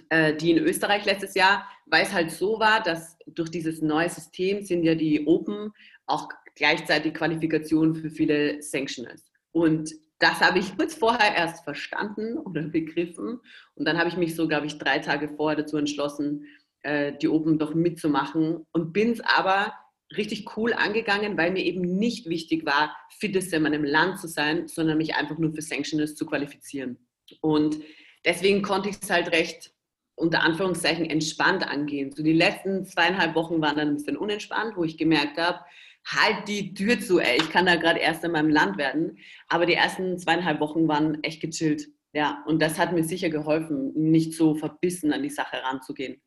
äh, 0.10 0.36
die 0.36 0.52
in 0.52 0.58
Österreich 0.58 1.06
letztes 1.06 1.36
Jahr, 1.36 1.68
weil 1.86 2.04
es 2.04 2.14
halt 2.14 2.32
so 2.32 2.60
war, 2.60 2.82
dass 2.82 3.18
durch 3.28 3.50
dieses 3.50 3.82
neue 3.82 4.10
System 4.10 4.64
sind 4.64 4.84
ja 4.84 4.96
die 4.96 5.28
Open 5.28 5.72
auch 6.08 6.30
gleichzeitig 6.56 7.14
Qualifikationen 7.14 7.96
für 7.96 8.10
viele 8.10 8.62
Sanctionals. 8.62 9.26
Und 9.52 9.92
das 10.20 10.40
habe 10.40 10.60
ich 10.60 10.76
kurz 10.78 10.96
vorher 10.96 11.36
erst 11.36 11.64
verstanden 11.64 12.38
oder 12.38 12.64
begriffen. 12.64 13.40
Und 13.76 13.86
dann 13.86 13.98
habe 13.98 14.10
ich 14.10 14.18
mich 14.18 14.36
so, 14.36 14.48
glaube 14.48 14.68
ich, 14.68 14.78
drei 14.78 15.00
Tage 15.00 15.30
vorher 15.30 15.58
dazu 15.58 15.78
entschlossen, 15.78 16.46
äh, 16.84 17.14
die 17.22 17.28
Open 17.28 17.60
doch 17.60 17.74
mitzumachen 17.74 18.66
und 18.72 18.94
bin 18.94 19.12
es 19.12 19.22
aber 19.22 19.74
richtig 20.18 20.58
cool 20.58 20.74
angegangen, 20.74 21.38
weil 21.38 21.52
mir 21.52 21.64
eben 21.64 21.82
nicht 21.82 22.28
wichtig 22.28 22.66
war, 22.66 22.96
fittest 23.10 23.54
in 23.54 23.64
meinem 23.64 23.84
Land 23.84 24.20
zu 24.20 24.28
sein, 24.28 24.68
sondern 24.68 24.98
mich 24.98 25.16
einfach 25.16 25.38
nur 25.38 25.54
für 25.54 25.62
Sanctionals 25.62 26.16
zu 26.16 26.26
qualifizieren. 26.26 26.98
Und 27.42 27.80
deswegen 28.26 28.62
konnte 28.62 28.90
ich 28.90 28.98
es 29.02 29.10
halt 29.10 29.32
recht 29.32 29.74
unter 30.16 30.44
Anführungszeichen 30.44 31.06
entspannt 31.06 31.68
angehen. 31.68 32.12
So 32.12 32.24
die 32.24 32.34
letzten 32.34 32.86
zweieinhalb 32.86 33.36
Wochen 33.36 33.62
waren 33.62 33.78
dann 33.78 33.90
ein 33.90 33.96
bisschen 33.96 34.18
unentspannt, 34.18 34.78
wo 34.78 34.84
ich 34.84 34.98
gemerkt 34.98 35.38
habe, 35.38 35.60
halt 36.06 36.48
die 36.48 36.74
Tür 36.74 37.00
zu, 37.00 37.20
ey, 37.20 37.38
ich 37.38 37.50
kann 37.50 37.66
da 37.66 37.76
gerade 37.76 38.00
erst 38.00 38.24
in 38.24 38.32
meinem 38.32 38.50
Land 38.50 38.78
werden. 38.78 39.18
Aber 39.48 39.66
die 39.66 39.74
ersten 39.74 40.18
zweieinhalb 40.20 40.60
Wochen 40.60 40.88
waren 40.88 41.24
echt 41.24 41.42
gechillt. 41.42 41.88
Ja, 42.14 42.44
und 42.46 42.62
das 42.62 42.78
hat 42.78 42.94
mir 42.94 43.04
sicher 43.04 43.30
geholfen, 43.30 43.92
nicht 43.96 44.34
so 44.34 44.54
verbissen 44.54 45.12
an 45.14 45.24
die 45.24 45.30
Sache 45.30 45.58
ranzugehen. 45.64 46.22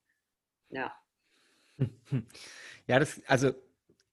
Ja. 0.70 0.92
Ja, 2.88 3.00
das, 3.00 3.20
also 3.26 3.50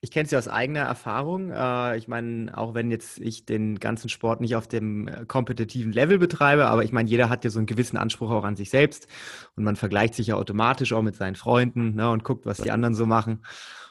ich 0.04 0.12
kenne 0.12 0.26
es 0.26 0.32
ja 0.32 0.38
aus 0.38 0.50
eigener 0.50 0.82
Erfahrung. 0.82 1.50
Äh, 1.50 1.98
ich 1.98 2.10
meine, 2.10 2.56
auch 2.58 2.74
wenn 2.74 2.92
jetzt 2.92 3.20
ich 3.20 3.46
den 3.46 3.80
ganzen 3.80 4.10
Sport 4.10 4.42
nicht 4.42 4.58
auf 4.58 4.68
dem 4.68 5.08
äh, 5.08 5.26
kompetitiven 5.26 5.94
Level 5.94 6.20
betreibe, 6.20 6.66
aber 6.66 6.84
ich 6.84 6.92
meine, 6.92 7.10
jeder 7.10 7.30
hat 7.30 7.46
ja 7.46 7.50
so 7.50 7.60
einen 7.60 7.68
gewissen 7.68 7.96
Anspruch 7.96 8.30
auch 8.30 8.44
an 8.44 8.58
sich 8.58 8.70
selbst 8.70 9.08
und 9.56 9.64
man 9.64 9.78
vergleicht 9.78 10.16
sich 10.16 10.28
ja 10.28 10.36
automatisch 10.36 10.92
auch 10.92 11.04
mit 11.04 11.16
seinen 11.16 11.36
Freunden 11.36 11.96
ne, 11.96 12.10
und 12.10 12.26
guckt, 12.26 12.46
was 12.46 12.58
die 12.58 12.70
anderen 12.70 12.96
so 12.96 13.06
machen. 13.06 13.46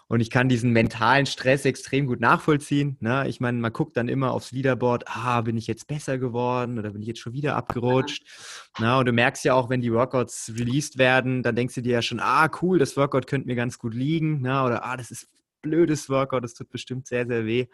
Und 0.06 0.20
ich 0.20 0.28
kann 0.28 0.50
diesen 0.50 0.72
mentalen 0.72 1.24
Stress 1.24 1.64
extrem 1.64 2.06
gut 2.06 2.20
nachvollziehen. 2.20 2.98
Ne? 3.00 3.26
Ich 3.28 3.40
meine, 3.40 3.56
man 3.56 3.72
guckt 3.72 3.96
dann 3.96 4.08
immer 4.08 4.32
aufs 4.32 4.52
Leaderboard, 4.52 5.04
ah, 5.06 5.40
bin 5.40 5.56
ich 5.56 5.66
jetzt 5.66 5.86
besser 5.86 6.18
geworden 6.18 6.78
oder 6.78 6.90
bin 6.90 7.00
ich 7.00 7.08
jetzt 7.08 7.20
schon 7.20 7.32
wieder 7.32 7.56
abgerutscht? 7.56 8.22
Na, 8.78 8.98
und 8.98 9.06
du 9.06 9.12
merkst 9.12 9.46
ja 9.46 9.54
auch, 9.54 9.70
wenn 9.70 9.80
die 9.80 9.94
Workouts 9.94 10.52
released 10.58 10.98
werden, 10.98 11.42
dann 11.42 11.56
denkst 11.56 11.76
du 11.76 11.80
dir 11.80 11.92
ja 11.94 12.02
schon, 12.02 12.20
ah, 12.20 12.50
cool, 12.60 12.78
das 12.78 12.98
Workout 12.98 13.26
könnte 13.26 13.48
mir 13.48 13.56
ganz 13.56 13.78
gut 13.78 13.94
liegen. 13.94 14.42
Na, 14.42 14.66
oder 14.66 14.84
ah, 14.84 14.98
das 14.98 15.10
ist 15.10 15.28
blödes 15.62 16.10
Workout, 16.10 16.44
das 16.44 16.54
tut 16.54 16.70
bestimmt 16.70 17.06
sehr, 17.06 17.26
sehr 17.26 17.46
weh. 17.46 17.66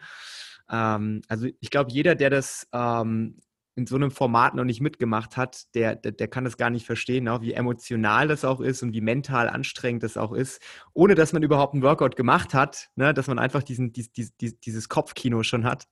Ähm, 0.69 1.21
also 1.27 1.47
ich 1.59 1.69
glaube, 1.69 1.91
jeder, 1.91 2.15
der 2.15 2.29
das 2.29 2.67
ähm, 2.71 3.39
in 3.75 3.87
so 3.87 3.95
einem 3.95 4.11
Format 4.11 4.55
noch 4.55 4.65
nicht 4.65 4.81
mitgemacht 4.81 5.37
hat, 5.37 5.73
der, 5.73 5.95
der, 5.95 6.11
der 6.11 6.27
kann 6.27 6.43
das 6.43 6.57
gar 6.57 6.69
nicht 6.69 6.85
verstehen, 6.85 7.27
auch 7.29 7.41
wie 7.41 7.53
emotional 7.53 8.27
das 8.27 8.43
auch 8.43 8.59
ist 8.59 8.83
und 8.83 8.93
wie 8.93 9.01
mental 9.01 9.47
anstrengend 9.47 10.03
das 10.03 10.17
auch 10.17 10.33
ist, 10.33 10.61
ohne 10.93 11.15
dass 11.15 11.31
man 11.31 11.43
überhaupt 11.43 11.73
einen 11.73 11.83
Workout 11.83 12.15
gemacht 12.15 12.53
hat, 12.53 12.89
ne, 12.95 13.13
dass 13.13 13.27
man 13.27 13.39
einfach 13.39 13.63
diesen, 13.63 13.93
dies, 13.93 14.11
dies, 14.11 14.35
dieses 14.37 14.89
Kopfkino 14.89 15.43
schon 15.43 15.63
hat. 15.63 15.87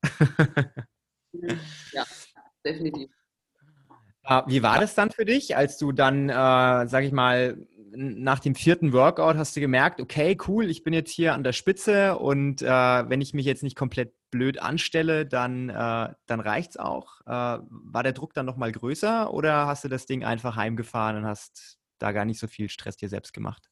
ja, 1.94 2.04
definitiv. 2.66 3.10
Ah, 4.24 4.44
wie 4.46 4.62
war 4.62 4.82
das 4.82 4.94
dann 4.94 5.10
für 5.10 5.24
dich, 5.24 5.56
als 5.56 5.77
du 5.77 5.94
dann, 5.94 6.27
äh, 6.27 6.34
sag 6.34 7.06
ich 7.06 7.13
mal, 7.13 7.66
nach 7.91 8.39
dem 8.39 8.56
vierten 8.56 8.94
Workout 8.94 9.38
hast 9.38 9.56
du 9.56 9.60
gemerkt, 9.60 10.01
okay, 10.01 10.38
cool, 10.48 10.70
ich 10.70 10.84
bin 10.84 10.94
jetzt 10.94 11.12
hier 11.12 11.34
an 11.34 11.44
der 11.44 11.53
Spitze 11.53 12.17
und 12.17 12.62
äh, 12.62 12.65
wenn 12.65 13.22
ich 13.22 13.34
mich 13.34 13.46
jetzt 13.46 13.63
nicht 13.63 13.75
komplett 13.75 14.13
blöd 14.32 14.60
anstelle, 14.60 15.25
dann, 15.25 15.70
äh, 15.70 16.13
dann 16.25 16.39
reicht 16.39 16.72
es 16.72 16.77
auch. 16.77 17.22
Äh, 17.22 17.60
war 17.70 18.03
der 18.03 18.13
Druck 18.13 18.34
dann 18.34 18.46
nochmal 18.46 18.72
größer 18.72 19.34
oder 19.34 19.67
hast 19.67 19.84
du 19.84 19.88
das 19.88 20.06
Ding 20.06 20.24
einfach 20.24 20.56
heimgefahren 20.56 21.17
und 21.17 21.25
hast 21.25 21.77
da 22.00 22.12
gar 22.12 22.25
nicht 22.25 22.39
so 22.39 22.48
viel 22.48 22.70
Stress 22.70 22.98
dir 22.98 23.10
selbst 23.10 23.34
gemacht? 23.34 23.70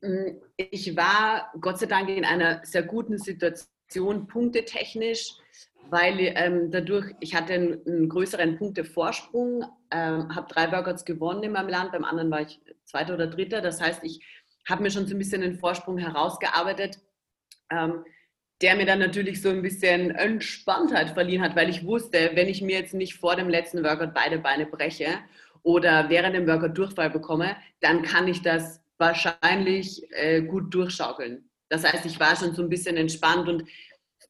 Mm, 0.00 0.38
ich 0.56 0.96
war 0.96 1.50
Gott 1.60 1.78
sei 1.78 1.86
Dank 1.86 2.08
in 2.08 2.24
einer 2.24 2.64
sehr 2.64 2.82
guten 2.82 3.18
Situation, 3.18 4.26
punktetechnisch 4.26 5.34
weil 5.90 6.32
ähm, 6.36 6.70
dadurch, 6.70 7.12
ich 7.20 7.34
hatte 7.34 7.52
einen, 7.54 7.86
einen 7.86 8.08
größeren 8.08 8.56
Punktevorsprung, 8.56 9.64
ähm, 9.90 10.34
habe 10.34 10.52
drei 10.52 10.70
Workouts 10.72 11.04
gewonnen 11.04 11.42
in 11.42 11.52
meinem 11.52 11.68
Land, 11.68 11.92
beim 11.92 12.04
anderen 12.04 12.30
war 12.30 12.42
ich 12.42 12.60
Zweiter 12.84 13.14
oder 13.14 13.26
Dritter. 13.26 13.60
Das 13.60 13.80
heißt, 13.80 14.02
ich 14.04 14.20
habe 14.68 14.82
mir 14.82 14.90
schon 14.90 15.06
so 15.06 15.14
ein 15.14 15.18
bisschen 15.18 15.42
den 15.42 15.58
Vorsprung 15.58 15.98
herausgearbeitet, 15.98 16.98
ähm, 17.70 18.04
der 18.60 18.76
mir 18.76 18.86
dann 18.86 19.00
natürlich 19.00 19.42
so 19.42 19.50
ein 19.50 19.62
bisschen 19.62 20.12
Entspanntheit 20.12 21.10
verliehen 21.10 21.42
hat, 21.42 21.56
weil 21.56 21.68
ich 21.68 21.84
wusste, 21.84 22.30
wenn 22.34 22.48
ich 22.48 22.62
mir 22.62 22.78
jetzt 22.78 22.94
nicht 22.94 23.14
vor 23.14 23.34
dem 23.36 23.48
letzten 23.48 23.82
Workout 23.82 24.14
beide 24.14 24.38
Beine 24.38 24.66
breche 24.66 25.18
oder 25.62 26.08
während 26.08 26.36
dem 26.36 26.46
Workout 26.46 26.78
Durchfall 26.78 27.10
bekomme, 27.10 27.56
dann 27.80 28.02
kann 28.02 28.28
ich 28.28 28.42
das 28.42 28.80
wahrscheinlich 28.98 30.06
äh, 30.12 30.42
gut 30.42 30.72
durchschaukeln. 30.72 31.48
Das 31.68 31.84
heißt, 31.84 32.06
ich 32.06 32.20
war 32.20 32.36
schon 32.36 32.54
so 32.54 32.62
ein 32.62 32.68
bisschen 32.68 32.96
entspannt 32.96 33.48
und 33.48 33.64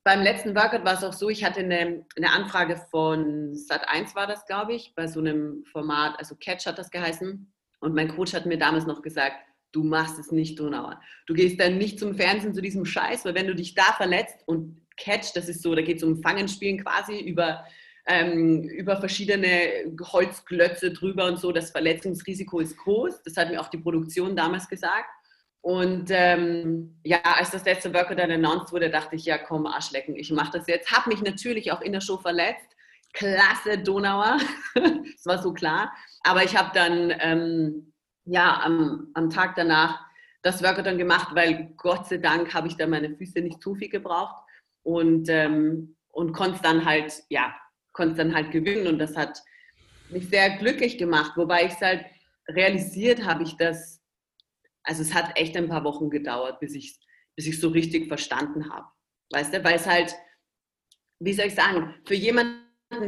beim 0.05 0.23
letzten 0.23 0.55
Workout 0.55 0.85
war 0.85 0.95
es 0.95 1.05
auch 1.05 1.13
so, 1.13 1.29
ich 1.31 1.45
hatte 1.45 1.61
eine, 1.61 2.05
eine 2.17 2.31
Anfrage 2.31 2.77
von 2.91 3.55
Sat1 3.55 4.15
war 4.15 4.27
das, 4.27 4.47
glaube 4.47 4.75
ich, 4.75 4.95
bei 4.97 5.07
so 5.07 5.21
einem 5.21 5.65
Format, 5.65 6.19
also 6.19 6.35
Catch 6.35 6.67
hat 6.67 6.79
das 6.79 6.91
geheißen. 6.91 7.53
Und 7.81 7.95
mein 7.95 8.09
Coach 8.09 8.35
hat 8.35 8.47
mir 8.47 8.59
damals 8.59 8.87
noch 8.87 9.03
gesagt, 9.03 9.37
du 9.73 9.83
machst 9.83 10.19
es 10.19 10.33
nicht, 10.33 10.59
Donauer. 10.59 11.01
Du 11.27 11.35
gehst 11.35 11.61
dann 11.61 11.79
nicht 11.79 11.99
zum 11.99 12.15
Fernsehen 12.15 12.55
zu 12.55 12.61
diesem 12.61 12.85
Scheiß, 12.85 13.25
weil 13.25 13.35
wenn 13.35 13.47
du 13.47 13.55
dich 13.55 13.75
da 13.75 13.93
verletzt 13.97 14.43
und 14.47 14.81
Catch, 14.97 15.33
das 15.35 15.49
ist 15.49 15.63
so, 15.63 15.75
da 15.75 15.83
geht 15.83 15.97
es 15.97 16.03
um 16.03 16.21
Fangenspielen 16.21 16.83
quasi 16.85 17.21
über, 17.21 17.65
ähm, 18.07 18.65
über 18.65 18.99
verschiedene 18.99 19.95
Holzklötze 20.01 20.93
drüber 20.93 21.27
und 21.27 21.39
so, 21.39 21.53
das 21.53 21.71
Verletzungsrisiko 21.71 22.61
ist 22.61 22.77
groß. 22.77 23.23
Das 23.23 23.37
hat 23.37 23.51
mir 23.51 23.61
auch 23.61 23.69
die 23.69 23.79
Produktion 23.79 24.37
damals 24.37 24.69
gesagt. 24.69 25.09
Und 25.63 26.11
ähm, 26.11 26.99
ja, 27.05 27.21
als 27.23 27.53
das 27.53 27.65
letzte 27.65 27.95
Workout 27.95 28.19
dann 28.19 28.33
announced 28.33 28.73
wurde, 28.73 28.91
dachte 28.91 29.15
ich, 29.15 29.25
ja 29.25 29.39
komm, 29.39 29.67
Arschlecken, 29.67 30.17
ich 30.17 30.33
mache 30.33 30.59
das 30.59 30.67
jetzt. 30.67 30.91
Habe 30.91 31.11
mich 31.11 31.23
natürlich 31.23 31.71
auch 31.71 31.81
in 31.81 31.93
der 31.93 32.01
Show 32.01 32.19
verletzt. 32.19 32.67
Klasse 33.13 33.79
Donauer, 33.79 34.39
das 34.75 35.25
war 35.25 35.41
so 35.41 35.53
klar. 35.53 35.93
Aber 36.25 36.43
ich 36.43 36.57
habe 36.57 36.71
dann, 36.75 37.13
ähm, 37.21 37.93
ja, 38.25 38.61
am, 38.61 39.09
am 39.15 39.31
Tag 39.31 39.55
danach 39.55 40.01
das 40.43 40.63
Workout 40.63 40.87
dann 40.87 40.99
gemacht, 40.99 41.29
weil 41.35 41.73
Gott 41.77 42.09
sei 42.09 42.17
Dank 42.17 42.53
habe 42.55 42.67
ich 42.67 42.77
da 42.77 42.87
meine 42.87 43.15
Füße 43.15 43.41
nicht 43.41 43.63
zu 43.63 43.77
viel 43.77 43.89
gebraucht 43.89 44.43
und, 44.83 45.29
ähm, 45.29 45.97
und 46.09 46.33
konnte 46.33 46.61
dann 46.63 46.85
halt, 46.85 47.23
ja, 47.29 47.55
dann 47.97 48.35
halt 48.35 48.51
gewinnen 48.51 48.89
und 48.89 48.99
das 48.99 49.17
hat 49.17 49.41
mich 50.09 50.29
sehr 50.29 50.57
glücklich 50.57 50.99
gemacht, 50.99 51.33
wobei 51.37 51.67
ich 51.67 51.73
es 51.73 51.81
halt 51.81 52.05
realisiert 52.49 53.25
habe 53.25 53.45
ich 53.45 53.57
das, 53.57 54.02
also 54.85 55.03
es 55.03 55.15
hat 55.15 55.39
echt 55.39 55.57
ein 55.57 55.69
paar 55.69 55.85
Wochen 55.85 56.11
gedauert, 56.11 56.61
bis 56.61 56.75
ich 56.75 56.99
bis 57.37 57.47
ich 57.47 57.61
so 57.61 57.69
richtig 57.69 58.09
verstanden 58.09 58.71
habe. 58.71 58.87
Weißt 59.31 59.55
du, 59.55 59.65
weil 59.65 59.77
es 59.77 59.87
halt, 59.87 60.15
wie 61.21 61.33
soll 61.33 61.47
ich 61.47 61.55
sagen, 61.55 61.95
für 62.05 62.15
jemanden, 62.15 62.61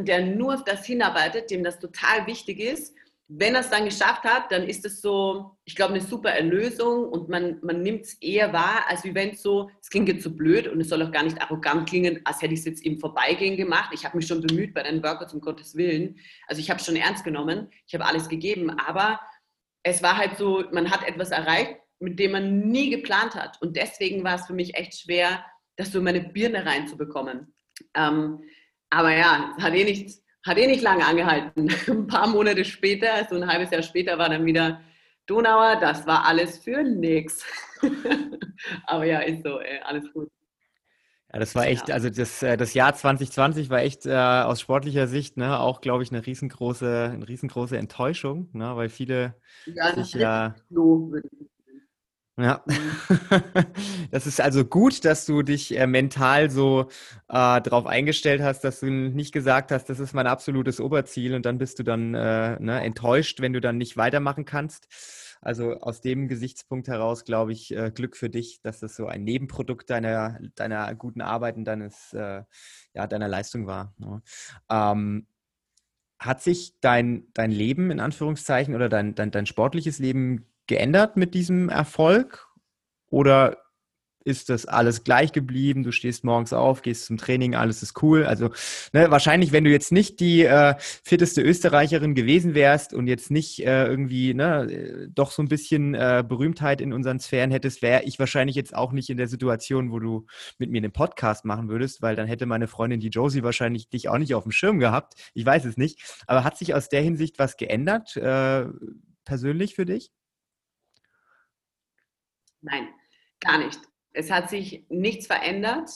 der 0.05 0.25
nur 0.25 0.55
auf 0.55 0.65
das 0.65 0.87
hinarbeitet, 0.87 1.51
dem 1.51 1.63
das 1.63 1.79
total 1.79 2.27
wichtig 2.27 2.59
ist, 2.59 2.95
wenn 3.27 3.55
er 3.55 3.63
es 3.63 3.71
dann 3.71 3.87
geschafft 3.87 4.25
hat, 4.25 4.53
dann 4.53 4.69
ist 4.69 4.85
es 4.85 5.01
so, 5.01 5.57
ich 5.65 5.75
glaube, 5.75 5.95
eine 5.95 6.03
super 6.03 6.31
Erlösung 6.31 7.09
und 7.09 7.31
man, 7.31 7.59
man 7.63 7.81
nimmt 7.81 8.05
es 8.05 8.15
eher 8.21 8.53
wahr, 8.53 8.85
als 8.89 9.03
wenn 9.03 9.31
es 9.31 9.43
so, 9.43 9.71
es 9.81 9.89
klingt 9.89 10.09
jetzt 10.09 10.25
so 10.25 10.31
blöd 10.31 10.69
und 10.69 10.81
es 10.81 10.91
soll 10.91 11.03
auch 11.03 11.11
gar 11.11 11.23
nicht 11.23 11.41
arrogant 11.41 11.89
klingen, 11.89 12.21
als 12.25 12.43
hätte 12.43 12.53
ich 12.53 12.61
es 12.61 12.67
jetzt 12.67 12.85
im 12.85 12.99
Vorbeigehen 12.99 13.57
gemacht. 13.57 13.91
Ich 13.95 14.05
habe 14.05 14.19
mich 14.19 14.27
schon 14.27 14.43
bemüht 14.43 14.75
bei 14.75 14.83
den 14.83 15.03
Workouts, 15.03 15.33
um 15.33 15.41
Gottes 15.41 15.75
Willen. 15.75 16.19
Also 16.47 16.61
ich 16.61 16.69
habe 16.69 16.81
es 16.81 16.87
schon 16.87 16.97
ernst 16.97 17.25
genommen, 17.25 17.71
ich 17.87 17.95
habe 17.95 18.05
alles 18.05 18.29
gegeben, 18.29 18.71
aber 18.71 19.19
es 19.85 20.03
war 20.03 20.17
halt 20.17 20.37
so, 20.37 20.65
man 20.73 20.91
hat 20.91 21.07
etwas 21.07 21.31
erreicht, 21.31 21.77
mit 22.01 22.19
dem 22.19 22.33
man 22.33 22.61
nie 22.69 22.91
geplant 22.91 23.35
hat. 23.35 23.61
Und 23.63 23.77
deswegen 23.77 24.25
war 24.25 24.35
es 24.35 24.47
für 24.47 24.53
mich 24.53 24.75
echt 24.75 24.99
schwer, 24.99 25.45
das 25.77 25.93
so 25.93 25.99
in 25.99 26.05
meine 26.05 26.21
Birne 26.21 26.67
reinzubekommen. 26.67 27.55
Ähm, 27.95 28.41
aber 28.91 29.15
ja, 29.15 29.55
hat 29.59 29.75
eh 29.75 29.85
nicht 29.85 30.25
hat 30.47 30.59
eh 30.59 30.67
nicht 30.67 30.83
lange 30.83 31.07
angehalten. 31.07 31.75
Ein 31.89 32.07
paar 32.07 32.29
Monate 32.29 32.65
später, 32.65 33.27
so 33.29 33.37
ein 33.37 33.47
halbes 33.47 33.71
Jahr 33.71 33.83
später, 33.83 34.19
war 34.19 34.29
dann 34.29 34.45
wieder 34.45 34.81
Donauer. 35.27 35.77
Das 35.81 36.07
war 36.07 36.27
alles 36.27 36.59
für 36.59 36.83
nix. 36.83 37.45
Aber 38.87 39.05
ja, 39.05 39.21
ist 39.21 39.43
so, 39.43 39.59
ey, 39.61 39.81
alles 39.81 40.13
gut. 40.13 40.29
Ja, 41.35 41.41
das 41.41 41.57
war 41.57 41.67
echt, 41.67 41.91
also 41.91 42.11
das, 42.11 42.45
äh, 42.45 42.57
das 42.57 42.75
Jahr 42.75 42.95
2020 42.95 43.69
war 43.69 43.81
echt 43.81 44.07
äh, 44.07 44.13
aus 44.15 44.61
sportlicher 44.61 45.09
Sicht 45.09 45.37
ne, 45.37 45.59
auch, 45.59 45.81
glaube 45.81 46.05
ich, 46.05 46.13
eine 46.13 46.25
riesengroße, 46.25 47.11
eine 47.13 47.27
riesengroße 47.27 47.77
Enttäuschung, 47.77 48.49
ne, 48.53 48.77
weil 48.77 48.89
viele 48.89 49.35
ja, 49.67 49.93
sich 49.97 50.15
ja. 50.15 50.55
Ja, 52.37 52.65
das 54.13 54.27
ist 54.29 54.41
also 54.41 54.65
gut, 54.65 55.05
dass 55.05 55.27
du 55.27 55.43
dich 55.43 55.77
äh, 55.77 55.89
mental 55.89 56.51
so 56.51 56.89
äh, 57.29 57.61
darauf 57.61 57.87
eingestellt 57.87 58.41
hast, 58.41 58.63
dass 58.63 58.81
du 58.81 58.87
nicht 58.87 59.33
gesagt 59.33 59.73
hast, 59.73 59.87
das 59.89 59.99
ist 59.99 60.15
mein 60.15 60.27
absolutes 60.29 60.81
Oberziel 60.81 61.35
und 61.35 61.47
dann 61.47 61.59
bist 61.59 61.81
du 61.81 61.83
dann 61.83 62.15
äh, 62.15 62.61
ne, 62.61 62.81
enttäuscht, 62.81 63.41
wenn 63.41 63.53
du 63.53 63.61
dann 63.61 63.77
nicht 63.77 63.97
weitermachen 63.97 64.45
kannst. 64.45 64.87
Also 65.45 65.81
aus 65.81 66.01
dem 66.01 66.27
Gesichtspunkt 66.27 66.89
heraus 66.89 67.25
glaube 67.25 67.53
ich 67.53 67.77
äh, 67.77 67.91
Glück 67.91 68.17
für 68.17 68.31
dich, 68.31 68.61
dass 68.63 68.81
das 68.81 68.97
so 68.97 69.07
ein 69.07 69.25
Nebenprodukt 69.25 69.91
deiner, 69.91 70.39
deiner 70.55 70.95
guten 70.95 71.21
Arbeit 71.21 71.57
und 71.57 71.65
deines, 71.65 72.13
äh, 72.15 72.43
ja, 72.95 73.07
deiner 73.07 73.29
Leistung 73.29 73.67
war. 73.67 73.95
Ne? 73.99 74.23
Ähm, 74.71 75.27
hat 76.19 76.43
sich 76.43 76.81
dein, 76.81 77.27
dein 77.35 77.51
Leben 77.51 77.91
in 77.91 78.01
Anführungszeichen 78.01 78.75
oder 78.75 78.89
dein, 78.89 79.15
dein, 79.15 79.31
dein 79.31 79.47
sportliches 79.47 79.99
Leben 79.99 80.47
geändert 80.67 81.17
mit 81.17 81.35
diesem 81.35 81.69
Erfolg? 81.69 82.49
Oder 83.11 83.64
ist 84.25 84.49
das 84.49 84.67
alles 84.67 85.05
gleich 85.05 85.33
geblieben? 85.33 85.83
Du 85.83 85.93
stehst 85.93 86.25
morgens 86.25 86.53
auf, 86.53 86.83
gehst 86.83 87.07
zum 87.07 87.19
Training, 87.19 87.55
alles 87.55 87.83
ist 87.83 88.03
cool. 88.03 88.25
Also 88.25 88.51
ne, 88.93 89.11
wahrscheinlich, 89.11 89.53
wenn 89.53 89.65
du 89.65 89.71
jetzt 89.71 89.93
nicht 89.93 90.19
die 90.21 90.43
äh, 90.43 90.75
fitteste 90.79 91.43
Österreicherin 91.43 92.15
gewesen 92.15 92.55
wärst 92.55 92.95
und 92.95 93.07
jetzt 93.07 93.31
nicht 93.31 93.65
äh, 93.65 93.87
irgendwie 93.87 94.35
ne, 94.35 95.09
doch 95.15 95.31
so 95.31 95.43
ein 95.43 95.49
bisschen 95.49 95.95
äh, 95.95 96.25
Berühmtheit 96.27 96.81
in 96.81 96.93
unseren 96.93 97.21
Sphären 97.21 97.51
hättest, 97.51 97.83
wäre 97.83 98.05
ich 98.05 98.19
wahrscheinlich 98.19 98.57
jetzt 98.57 98.75
auch 98.75 98.93
nicht 98.93 99.11
in 99.11 99.19
der 99.19 99.29
Situation, 99.29 99.93
wo 99.93 99.99
du 99.99 100.27
mit 100.59 100.71
mir 100.71 100.79
einen 100.79 100.93
Podcast 100.93 101.45
machen 101.45 101.69
würdest, 101.69 102.01
weil 102.01 102.17
dann 102.17 102.27
hätte 102.27 102.47
meine 102.47 102.67
Freundin 102.67 103.01
die 103.01 103.09
Josie 103.09 103.43
wahrscheinlich 103.43 103.89
dich 103.91 104.09
auch 104.09 104.19
nicht 104.19 104.35
auf 104.35 104.45
dem 104.45 104.53
Schirm 104.53 104.79
gehabt. 104.79 105.15
Ich 105.35 105.45
weiß 105.45 105.67
es 105.67 105.77
nicht. 105.77 106.01
Aber 106.27 106.45
hat 106.45 106.57
sich 106.57 106.75
aus 106.75 106.89
der 106.89 107.03
Hinsicht 107.03 107.39
was 107.39 107.57
geändert, 107.57 108.17
äh, 108.17 108.67
persönlich 109.25 109.75
für 109.75 109.85
dich? 109.85 110.11
Nein, 112.63 112.89
gar 113.41 113.59
nicht. 113.59 113.79
Es 114.15 114.31
hat 114.31 114.49
sich 114.49 114.87
nichts 114.89 115.27
verändert. 115.27 115.91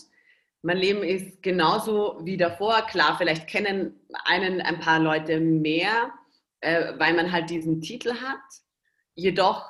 Mein 0.62 0.76
Leben 0.76 1.02
ist 1.02 1.42
genauso 1.42 2.20
wie 2.24 2.36
davor. 2.36 2.82
Klar, 2.82 3.16
vielleicht 3.16 3.46
kennen 3.46 3.94
einen 4.24 4.60
ein 4.60 4.80
paar 4.80 4.98
Leute 4.98 5.40
mehr, 5.40 6.12
äh, 6.60 6.92
weil 6.98 7.14
man 7.14 7.32
halt 7.32 7.48
diesen 7.48 7.80
Titel 7.80 8.12
hat. 8.14 8.42
Jedoch, 9.14 9.66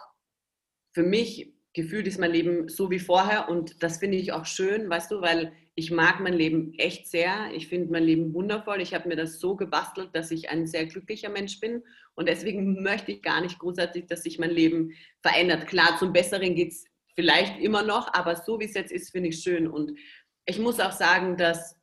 für 0.93 1.03
mich 1.03 1.53
gefühlt 1.75 2.07
ist 2.07 2.19
mein 2.19 2.33
Leben 2.33 2.69
so 2.69 2.91
wie 2.91 2.99
vorher 2.99 3.49
und 3.49 3.83
das 3.83 3.99
finde 3.99 4.17
ich 4.17 4.33
auch 4.33 4.47
schön, 4.47 4.91
weißt 4.91 5.13
du, 5.13 5.21
weil 5.21 5.53
ich 5.79 5.93
mag 5.93 6.19
mein 6.19 6.33
Leben 6.33 6.75
echt 6.77 7.07
sehr. 7.07 7.53
Ich 7.55 7.69
finde 7.69 7.93
mein 7.93 8.03
Leben 8.03 8.35
wundervoll. 8.35 8.81
Ich 8.81 8.95
habe 8.95 9.07
mir 9.07 9.15
das 9.15 9.39
so 9.39 9.55
gebastelt, 9.55 10.09
dass 10.13 10.33
ich 10.33 10.51
ein 10.51 10.67
sehr 10.67 10.87
glücklicher 10.87 11.29
Mensch 11.29 11.61
bin. 11.61 11.85
Und 12.17 12.29
deswegen 12.29 12.83
möchte 12.83 13.13
ich 13.13 13.23
gar 13.23 13.41
nicht 13.41 13.61
großartig, 13.61 14.07
dass 14.07 14.25
sich 14.25 14.41
mein 14.41 14.51
Leben 14.51 14.93
verändert. 15.23 15.69
Klar, 15.69 15.97
zum 15.97 16.13
Besseren 16.13 16.57
geht 16.57 16.73
es 16.73 16.85
vielleicht 17.19 17.59
immer 17.59 17.83
noch, 17.83 18.15
aber 18.15 18.37
so 18.37 18.61
wie 18.61 18.67
es 18.67 18.75
jetzt 18.75 18.93
ist, 18.93 19.11
finde 19.11 19.31
ich 19.31 19.41
schön. 19.41 19.67
Und 19.67 19.99
ich 20.47 20.59
muss 20.59 20.79
auch 20.79 20.93
sagen, 20.93 21.37
dass 21.37 21.75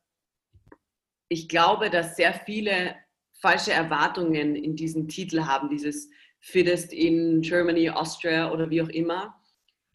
ich 1.28 1.48
glaube, 1.48 1.90
dass 1.90 2.16
sehr 2.16 2.32
viele 2.32 2.96
falsche 3.40 3.72
Erwartungen 3.72 4.56
in 4.56 4.76
diesen 4.76 5.08
Titel 5.08 5.42
haben, 5.42 5.68
dieses 5.68 6.08
Fittest 6.40 6.92
in 6.92 7.42
Germany, 7.42 7.90
Austria 7.90 8.50
oder 8.50 8.70
wie 8.70 8.80
auch 8.80 8.88
immer 8.88 9.36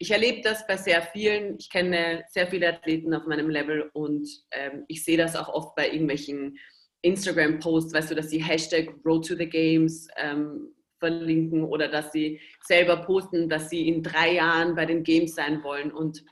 ich 0.02 0.10
erlebe 0.10 0.40
das 0.42 0.66
bei 0.66 0.76
sehr 0.76 1.00
vielen. 1.00 1.56
Ich 1.60 1.70
kenne 1.70 2.24
sehr 2.28 2.48
viele 2.48 2.68
Athleten 2.68 3.14
auf 3.14 3.24
meinem 3.26 3.48
Level 3.48 3.88
und 3.92 4.28
ähm, 4.50 4.84
ich 4.88 5.04
sehe 5.04 5.16
das 5.16 5.36
auch 5.36 5.48
oft 5.48 5.76
bei 5.76 5.86
irgendwelchen 5.92 6.58
Instagram-Posts, 7.02 7.94
weißt 7.94 8.10
du, 8.10 8.16
dass 8.16 8.28
sie 8.28 8.42
Hashtag 8.42 8.88
Road 9.04 9.24
to 9.24 9.36
the 9.36 9.48
Games 9.48 10.08
ähm, 10.16 10.74
verlinken 11.02 11.64
oder 11.64 11.88
dass 11.88 12.12
sie 12.12 12.40
selber 12.62 12.98
posten, 12.98 13.48
dass 13.48 13.68
sie 13.68 13.88
in 13.88 14.04
drei 14.04 14.34
Jahren 14.34 14.76
bei 14.76 14.86
den 14.86 15.02
Games 15.02 15.34
sein 15.34 15.64
wollen. 15.64 15.90
Und 15.90 16.24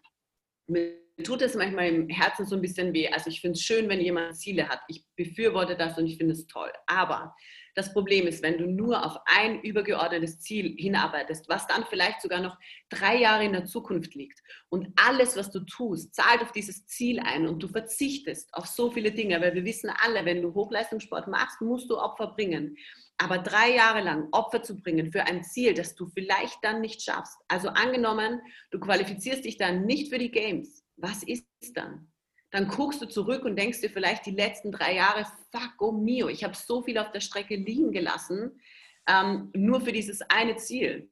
mir 0.69 1.00
tut 1.23 1.43
es 1.43 1.55
manchmal 1.55 1.89
im 1.89 2.09
Herzen 2.09 2.47
so 2.47 2.57
ein 2.57 2.63
bisschen 2.63 2.93
weh. 2.93 3.09
Also 3.09 3.31
ich 3.31 3.41
finde 3.41 3.57
es 3.57 3.63
schön, 3.63 3.89
wenn 3.89 4.01
jemand 4.01 4.37
Ziele 4.37 4.69
hat. 4.69 4.81
Ich 4.89 5.05
befürworte 5.17 5.77
das 5.77 5.97
und 5.99 6.07
ich 6.07 6.17
finde 6.17 6.33
es 6.33 6.47
toll. 6.47 6.71
Aber 6.87 7.35
das 7.75 7.93
Problem 7.93 8.27
ist, 8.27 8.43
wenn 8.43 8.59
du 8.59 8.67
nur 8.67 9.05
auf 9.05 9.17
ein 9.27 9.61
übergeordnetes 9.63 10.41
Ziel 10.41 10.75
hinarbeitest, 10.77 11.49
was 11.49 11.67
dann 11.67 11.85
vielleicht 11.89 12.21
sogar 12.21 12.41
noch 12.41 12.59
drei 12.89 13.17
Jahre 13.17 13.45
in 13.45 13.53
der 13.53 13.65
Zukunft 13.65 14.15
liegt 14.15 14.41
und 14.69 14.89
alles, 14.97 15.37
was 15.37 15.51
du 15.51 15.61
tust, 15.61 16.15
zahlt 16.15 16.43
auf 16.43 16.53
dieses 16.53 16.87
Ziel 16.87 17.21
ein 17.21 17.47
und 17.47 17.63
du 17.63 17.69
verzichtest 17.69 18.53
auf 18.53 18.67
so 18.67 18.91
viele 18.91 19.13
Dinge, 19.13 19.41
weil 19.41 19.55
wir 19.55 19.65
wissen 19.65 19.91
alle, 20.03 20.25
wenn 20.25 20.43
du 20.43 20.53
Hochleistungssport 20.53 21.29
machst, 21.29 21.61
musst 21.61 21.89
du 21.91 21.99
Opfer 21.99 22.29
bringen. 22.29 22.77
Aber 23.19 23.39
drei 23.39 23.75
Jahre 23.75 24.01
lang 24.01 24.29
Opfer 24.33 24.63
zu 24.63 24.81
bringen 24.81 25.13
für 25.13 25.23
ein 25.25 25.45
Ziel, 25.45 25.75
das 25.75 25.95
du 25.95 26.07
vielleicht 26.07 26.59
dann 26.63 26.81
nicht 26.81 27.03
schaffst. 27.03 27.39
Also 27.49 27.69
angenommen, 27.69 28.41
du 28.71 28.81
qualifizierst 28.81 29.45
dich 29.45 29.59
dann 29.59 29.85
nicht 29.85 30.11
für 30.11 30.19
die 30.19 30.31
Games. 30.31 30.80
Was 31.01 31.23
ist 31.23 31.47
dann? 31.75 32.11
dann 32.51 32.67
guckst 32.69 33.01
du 33.01 33.07
zurück 33.07 33.45
und 33.45 33.57
denkst 33.57 33.81
dir 33.81 33.91
vielleicht 33.91 34.27
die 34.27 34.33
letzten 34.33 34.73
drei 34.73 34.97
Jahre, 34.97 35.25
fuck, 35.53 35.75
oh 35.79 35.93
mio, 35.93 36.29
ich 36.29 36.43
habe 36.45 36.55
so 36.55 36.83
viel 36.83 36.99
auf 36.99 37.13
der 37.13 37.21
Strecke 37.21 37.57
liegen 37.57 37.93
gelassen, 37.93 38.61
ähm, 39.07 39.51
nur 39.55 39.81
für 39.81 39.93
dieses 39.93 40.21
eine 40.23 40.57
Ziel. 40.57 41.11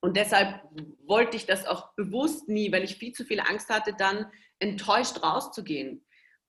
Und 0.00 0.16
deshalb 0.16 0.62
wollte 1.06 1.36
ich 1.38 1.46
das 1.46 1.66
auch 1.66 1.94
bewusst 1.94 2.48
nie, 2.48 2.70
weil 2.70 2.84
ich 2.84 2.96
viel 2.96 3.12
zu 3.12 3.24
viel 3.24 3.40
Angst 3.40 3.70
hatte, 3.70 3.94
dann 3.96 4.30
enttäuscht 4.58 5.22
rauszugehen. 5.22 6.04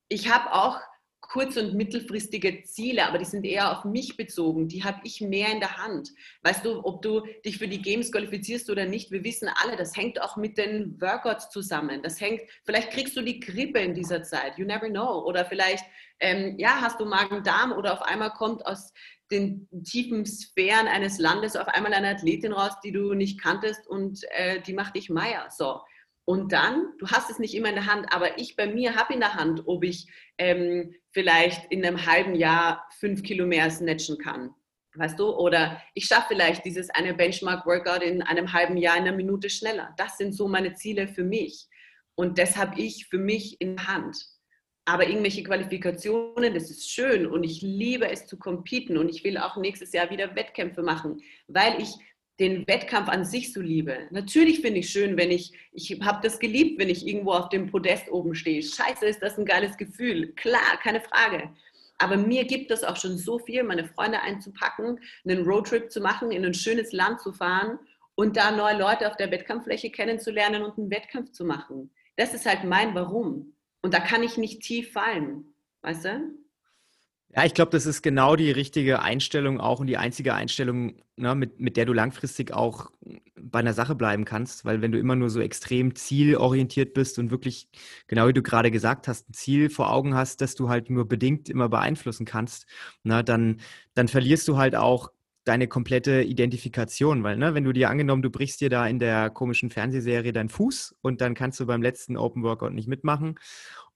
Ich 0.08 0.30
habe 0.30 0.52
auch 0.52 0.80
kurz- 1.28 1.56
und 1.56 1.74
mittelfristige 1.74 2.62
Ziele, 2.64 3.06
aber 3.06 3.18
die 3.18 3.24
sind 3.24 3.44
eher 3.44 3.72
auf 3.72 3.84
mich 3.84 4.16
bezogen. 4.16 4.68
Die 4.68 4.84
habe 4.84 5.00
ich 5.04 5.20
mehr 5.20 5.52
in 5.52 5.60
der 5.60 5.76
Hand. 5.76 6.10
Weißt 6.42 6.64
du, 6.64 6.84
ob 6.84 7.02
du 7.02 7.22
dich 7.44 7.58
für 7.58 7.68
die 7.68 7.82
Games 7.82 8.12
qualifizierst 8.12 8.70
oder 8.70 8.86
nicht, 8.86 9.10
wir 9.10 9.24
wissen 9.24 9.48
alle, 9.62 9.76
das 9.76 9.96
hängt 9.96 10.20
auch 10.20 10.36
mit 10.36 10.58
den 10.58 11.00
Workouts 11.00 11.50
zusammen. 11.50 12.02
Das 12.02 12.20
hängt, 12.20 12.42
vielleicht 12.64 12.90
kriegst 12.90 13.16
du 13.16 13.22
die 13.22 13.40
Grippe 13.40 13.80
in 13.80 13.94
dieser 13.94 14.22
Zeit, 14.22 14.58
you 14.58 14.64
never 14.66 14.88
know. 14.88 15.24
Oder 15.24 15.44
vielleicht, 15.44 15.84
ähm, 16.20 16.56
ja, 16.58 16.80
hast 16.80 17.00
du 17.00 17.04
Magen-Darm 17.04 17.72
oder 17.72 17.92
auf 17.92 18.02
einmal 18.02 18.30
kommt 18.30 18.64
aus 18.66 18.92
den 19.30 19.68
tiefen 19.84 20.24
Sphären 20.24 20.86
eines 20.86 21.18
Landes 21.18 21.56
auf 21.56 21.68
einmal 21.68 21.92
eine 21.92 22.10
Athletin 22.10 22.52
raus, 22.52 22.72
die 22.84 22.92
du 22.92 23.14
nicht 23.14 23.40
kanntest 23.40 23.86
und 23.86 24.20
äh, 24.30 24.60
die 24.62 24.72
macht 24.72 24.94
dich 24.94 25.10
Meier. 25.10 25.48
So. 25.50 25.80
Und 26.28 26.52
dann, 26.52 26.92
du 26.98 27.06
hast 27.06 27.30
es 27.30 27.38
nicht 27.38 27.54
immer 27.54 27.68
in 27.68 27.76
der 27.76 27.86
Hand, 27.86 28.12
aber 28.12 28.38
ich 28.38 28.56
bei 28.56 28.66
mir 28.66 28.96
habe 28.96 29.14
in 29.14 29.20
der 29.20 29.34
Hand, 29.34 29.62
ob 29.66 29.84
ich 29.84 30.08
ähm, 30.38 30.92
vielleicht 31.12 31.70
in 31.70 31.86
einem 31.86 32.04
halben 32.04 32.34
Jahr 32.34 32.84
fünf 32.98 33.22
Kilo 33.22 33.46
mehr 33.46 33.70
snatchen 33.70 34.18
kann. 34.18 34.50
Weißt 34.96 35.20
du? 35.20 35.30
Oder 35.30 35.80
ich 35.94 36.06
schaffe 36.06 36.28
vielleicht 36.30 36.64
dieses 36.64 36.90
eine 36.90 37.14
Benchmark-Workout 37.14 38.02
in 38.02 38.22
einem 38.22 38.52
halben 38.52 38.76
Jahr 38.76 38.96
in 38.96 39.04
einer 39.04 39.16
Minute 39.16 39.48
schneller. 39.48 39.94
Das 39.98 40.18
sind 40.18 40.32
so 40.32 40.48
meine 40.48 40.74
Ziele 40.74 41.06
für 41.06 41.22
mich. 41.22 41.68
Und 42.16 42.38
das 42.38 42.56
habe 42.56 42.80
ich 42.80 43.06
für 43.06 43.18
mich 43.18 43.60
in 43.60 43.76
der 43.76 43.86
Hand. 43.86 44.16
Aber 44.84 45.06
irgendwelche 45.06 45.44
Qualifikationen, 45.44 46.54
das 46.54 46.70
ist 46.70 46.90
schön 46.90 47.26
und 47.26 47.44
ich 47.44 47.60
liebe 47.62 48.08
es 48.08 48.26
zu 48.26 48.36
competen 48.38 48.96
und 48.96 49.08
ich 49.08 49.22
will 49.22 49.36
auch 49.38 49.56
nächstes 49.56 49.92
Jahr 49.92 50.10
wieder 50.10 50.34
Wettkämpfe 50.34 50.82
machen, 50.82 51.20
weil 51.46 51.80
ich 51.80 51.90
den 52.38 52.66
Wettkampf 52.66 53.08
an 53.08 53.24
sich 53.24 53.52
so 53.52 53.60
liebe. 53.60 54.08
Natürlich 54.10 54.60
finde 54.60 54.80
ich 54.80 54.90
schön, 54.90 55.16
wenn 55.16 55.30
ich, 55.30 55.52
ich 55.72 55.98
habe 56.02 56.20
das 56.22 56.38
geliebt, 56.38 56.78
wenn 56.78 56.90
ich 56.90 57.06
irgendwo 57.06 57.32
auf 57.32 57.48
dem 57.48 57.70
Podest 57.70 58.10
oben 58.10 58.34
stehe. 58.34 58.62
Scheiße, 58.62 59.06
ist 59.06 59.22
das 59.22 59.38
ein 59.38 59.46
geiles 59.46 59.76
Gefühl. 59.76 60.32
Klar, 60.34 60.78
keine 60.82 61.00
Frage. 61.00 61.50
Aber 61.98 62.16
mir 62.18 62.44
gibt 62.44 62.70
es 62.70 62.84
auch 62.84 62.96
schon 62.96 63.16
so 63.16 63.38
viel, 63.38 63.62
meine 63.62 63.86
Freunde 63.86 64.20
einzupacken, 64.20 65.00
einen 65.24 65.44
Roadtrip 65.44 65.90
zu 65.90 66.00
machen, 66.00 66.30
in 66.30 66.44
ein 66.44 66.52
schönes 66.52 66.92
Land 66.92 67.20
zu 67.20 67.32
fahren 67.32 67.78
und 68.16 68.36
da 68.36 68.50
neue 68.50 68.78
Leute 68.78 69.08
auf 69.08 69.16
der 69.16 69.30
Wettkampffläche 69.30 69.90
kennenzulernen 69.90 70.62
und 70.62 70.76
einen 70.78 70.90
Wettkampf 70.90 71.32
zu 71.32 71.44
machen. 71.44 71.90
Das 72.16 72.34
ist 72.34 72.44
halt 72.44 72.64
mein 72.64 72.94
Warum. 72.94 73.54
Und 73.82 73.94
da 73.94 74.00
kann 74.00 74.22
ich 74.22 74.36
nicht 74.36 74.62
tief 74.62 74.92
fallen. 74.92 75.54
Weißt 75.82 76.04
du? 76.04 76.34
Ja, 77.36 77.44
ich 77.44 77.52
glaube, 77.52 77.70
das 77.72 77.84
ist 77.84 78.00
genau 78.02 78.34
die 78.34 78.50
richtige 78.50 79.02
Einstellung 79.02 79.60
auch 79.60 79.78
und 79.80 79.88
die 79.88 79.98
einzige 79.98 80.32
Einstellung, 80.32 80.94
ne, 81.16 81.34
mit, 81.34 81.60
mit 81.60 81.76
der 81.76 81.84
du 81.84 81.92
langfristig 81.92 82.52
auch 82.54 82.90
bei 83.38 83.58
einer 83.58 83.74
Sache 83.74 83.94
bleiben 83.94 84.24
kannst, 84.24 84.64
weil 84.64 84.80
wenn 84.80 84.90
du 84.90 84.98
immer 84.98 85.16
nur 85.16 85.28
so 85.28 85.40
extrem 85.40 85.94
zielorientiert 85.94 86.94
bist 86.94 87.18
und 87.18 87.30
wirklich, 87.30 87.68
genau 88.06 88.26
wie 88.28 88.32
du 88.32 88.42
gerade 88.42 88.70
gesagt 88.70 89.06
hast, 89.06 89.28
ein 89.28 89.34
Ziel 89.34 89.68
vor 89.68 89.92
Augen 89.92 90.14
hast, 90.14 90.40
das 90.40 90.54
du 90.54 90.70
halt 90.70 90.88
nur 90.88 91.06
bedingt 91.08 91.50
immer 91.50 91.68
beeinflussen 91.68 92.24
kannst, 92.24 92.66
na, 93.02 93.16
ne, 93.18 93.24
dann, 93.24 93.60
dann 93.94 94.08
verlierst 94.08 94.48
du 94.48 94.56
halt 94.56 94.74
auch 94.74 95.10
deine 95.44 95.68
komplette 95.68 96.22
Identifikation, 96.22 97.22
weil, 97.22 97.36
ne, 97.36 97.54
wenn 97.54 97.64
du 97.64 97.72
dir 97.72 97.90
angenommen, 97.90 98.22
du 98.22 98.30
brichst 98.30 98.62
dir 98.62 98.70
da 98.70 98.86
in 98.86 98.98
der 98.98 99.28
komischen 99.30 99.68
Fernsehserie 99.70 100.32
deinen 100.32 100.48
Fuß 100.48 100.96
und 101.02 101.20
dann 101.20 101.34
kannst 101.34 101.60
du 101.60 101.66
beim 101.66 101.82
letzten 101.82 102.16
Open 102.16 102.42
Workout 102.42 102.72
nicht 102.72 102.88
mitmachen 102.88 103.38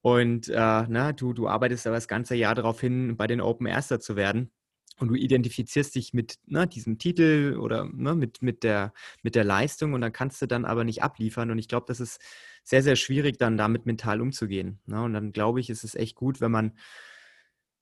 und 0.02 0.48
äh, 0.48 0.54
na, 0.88 1.12
du, 1.12 1.32
du 1.32 1.48
arbeitest 1.48 1.86
aber 1.86 1.96
das 1.96 2.08
ganze 2.08 2.34
Jahr 2.34 2.54
darauf 2.54 2.80
hin, 2.80 3.16
bei 3.16 3.26
den 3.26 3.40
Open 3.40 3.66
Erster 3.66 4.00
zu 4.00 4.16
werden. 4.16 4.50
Und 4.98 5.08
du 5.08 5.14
identifizierst 5.14 5.94
dich 5.94 6.12
mit 6.12 6.38
ne, 6.46 6.66
diesem 6.66 6.98
Titel 6.98 7.56
oder 7.58 7.86
ne, 7.86 8.14
mit, 8.14 8.42
mit, 8.42 8.62
der, 8.62 8.92
mit 9.22 9.34
der 9.34 9.44
Leistung 9.44 9.94
und 9.94 10.02
dann 10.02 10.12
kannst 10.12 10.42
du 10.42 10.46
dann 10.46 10.66
aber 10.66 10.84
nicht 10.84 11.02
abliefern. 11.02 11.50
Und 11.50 11.58
ich 11.58 11.68
glaube, 11.68 11.86
das 11.88 12.00
ist 12.00 12.20
sehr, 12.64 12.82
sehr 12.82 12.96
schwierig, 12.96 13.38
dann 13.38 13.56
damit 13.56 13.86
mental 13.86 14.20
umzugehen. 14.20 14.80
Ne? 14.86 15.02
Und 15.02 15.14
dann 15.14 15.32
glaube 15.32 15.60
ich, 15.60 15.70
ist 15.70 15.84
es 15.84 15.94
echt 15.94 16.16
gut, 16.16 16.42
wenn 16.42 16.50
man, 16.50 16.76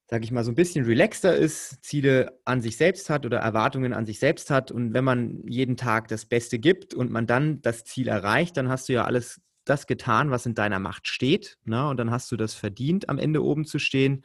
sage 0.07 0.25
ich 0.25 0.31
mal, 0.31 0.45
so 0.45 0.53
ein 0.53 0.57
bisschen 0.57 0.85
relaxter 0.85 1.37
ist, 1.37 1.85
Ziele 1.85 2.41
an 2.45 2.61
sich 2.61 2.77
selbst 2.77 3.11
hat 3.11 3.27
oder 3.27 3.39
Erwartungen 3.39 3.93
an 3.93 4.07
sich 4.07 4.21
selbst 4.21 4.51
hat. 4.51 4.71
Und 4.71 4.95
wenn 4.95 5.05
man 5.05 5.43
jeden 5.49 5.77
Tag 5.77 6.07
das 6.09 6.25
Beste 6.25 6.61
gibt 6.61 6.95
und 6.95 7.11
man 7.11 7.27
dann 7.27 7.63
das 7.63 7.85
Ziel 7.85 8.07
erreicht, 8.07 8.57
dann 8.57 8.69
hast 8.69 8.89
du 8.89 8.93
ja 8.93 9.05
alles 9.05 9.41
das 9.69 9.87
getan, 9.87 10.31
was 10.31 10.47
in 10.47 10.55
deiner 10.55 10.79
Macht 10.79 11.09
steht. 11.09 11.59
Ne? 11.65 11.89
Und 11.89 11.97
dann 11.99 12.11
hast 12.11 12.31
du 12.33 12.37
das 12.37 12.55
verdient, 12.55 13.09
am 13.09 13.19
Ende 13.19 13.43
oben 13.43 13.65
zu 13.65 13.79
stehen. 13.79 14.25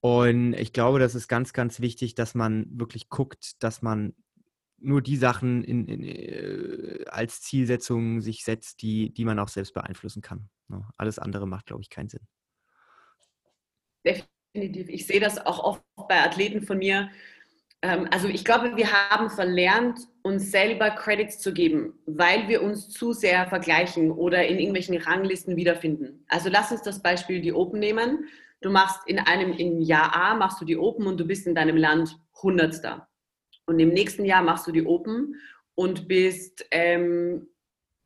Und 0.00 0.52
ich 0.54 0.72
glaube, 0.72 0.98
das 0.98 1.14
ist 1.14 1.28
ganz, 1.28 1.52
ganz 1.52 1.80
wichtig, 1.80 2.14
dass 2.14 2.34
man 2.34 2.66
wirklich 2.70 3.08
guckt, 3.08 3.62
dass 3.62 3.82
man 3.82 4.14
nur 4.78 5.02
die 5.02 5.16
Sachen 5.16 5.64
in, 5.64 5.86
in, 5.88 6.04
äh, 6.04 7.04
als 7.08 7.40
Zielsetzung 7.40 8.20
sich 8.20 8.44
setzt, 8.44 8.82
die, 8.82 9.12
die 9.12 9.24
man 9.24 9.38
auch 9.38 9.48
selbst 9.48 9.72
beeinflussen 9.72 10.22
kann. 10.22 10.48
Ne? 10.68 10.86
Alles 10.96 11.18
andere 11.18 11.46
macht, 11.46 11.66
glaube 11.66 11.82
ich, 11.82 11.90
keinen 11.90 12.08
Sinn. 12.08 12.26
Definitiv. 14.04 14.88
Ich 14.88 15.06
sehe 15.06 15.20
das 15.20 15.38
auch 15.44 15.64
oft 15.64 15.82
bei 16.08 16.22
Athleten 16.22 16.62
von 16.62 16.78
mir, 16.78 17.10
also 17.82 18.28
ich 18.28 18.44
glaube, 18.44 18.76
wir 18.76 18.90
haben 18.90 19.30
verlernt, 19.30 20.00
uns 20.22 20.50
selber 20.50 20.90
Credits 20.90 21.38
zu 21.38 21.52
geben, 21.52 21.94
weil 22.06 22.48
wir 22.48 22.62
uns 22.62 22.88
zu 22.88 23.12
sehr 23.12 23.46
vergleichen 23.46 24.10
oder 24.10 24.46
in 24.46 24.58
irgendwelchen 24.58 24.96
Ranglisten 24.96 25.56
wiederfinden. 25.56 26.24
Also 26.28 26.48
lass 26.48 26.72
uns 26.72 26.82
das 26.82 27.02
Beispiel 27.02 27.40
die 27.40 27.52
Open 27.52 27.78
nehmen. 27.78 28.26
Du 28.60 28.70
machst 28.70 29.06
in 29.06 29.18
einem 29.18 29.52
im 29.52 29.80
Jahr 29.82 30.14
A 30.16 30.34
machst 30.34 30.60
du 30.60 30.64
die 30.64 30.76
Open 30.76 31.06
und 31.06 31.18
du 31.18 31.26
bist 31.26 31.46
in 31.46 31.54
deinem 31.54 31.76
Land 31.76 32.18
Hundertster. 32.42 33.08
Und 33.66 33.78
im 33.78 33.90
nächsten 33.90 34.24
Jahr 34.24 34.42
machst 34.42 34.66
du 34.66 34.72
die 34.72 34.84
Open 34.84 35.36
und 35.74 36.08
bist 36.08 36.64
ähm, 36.70 37.48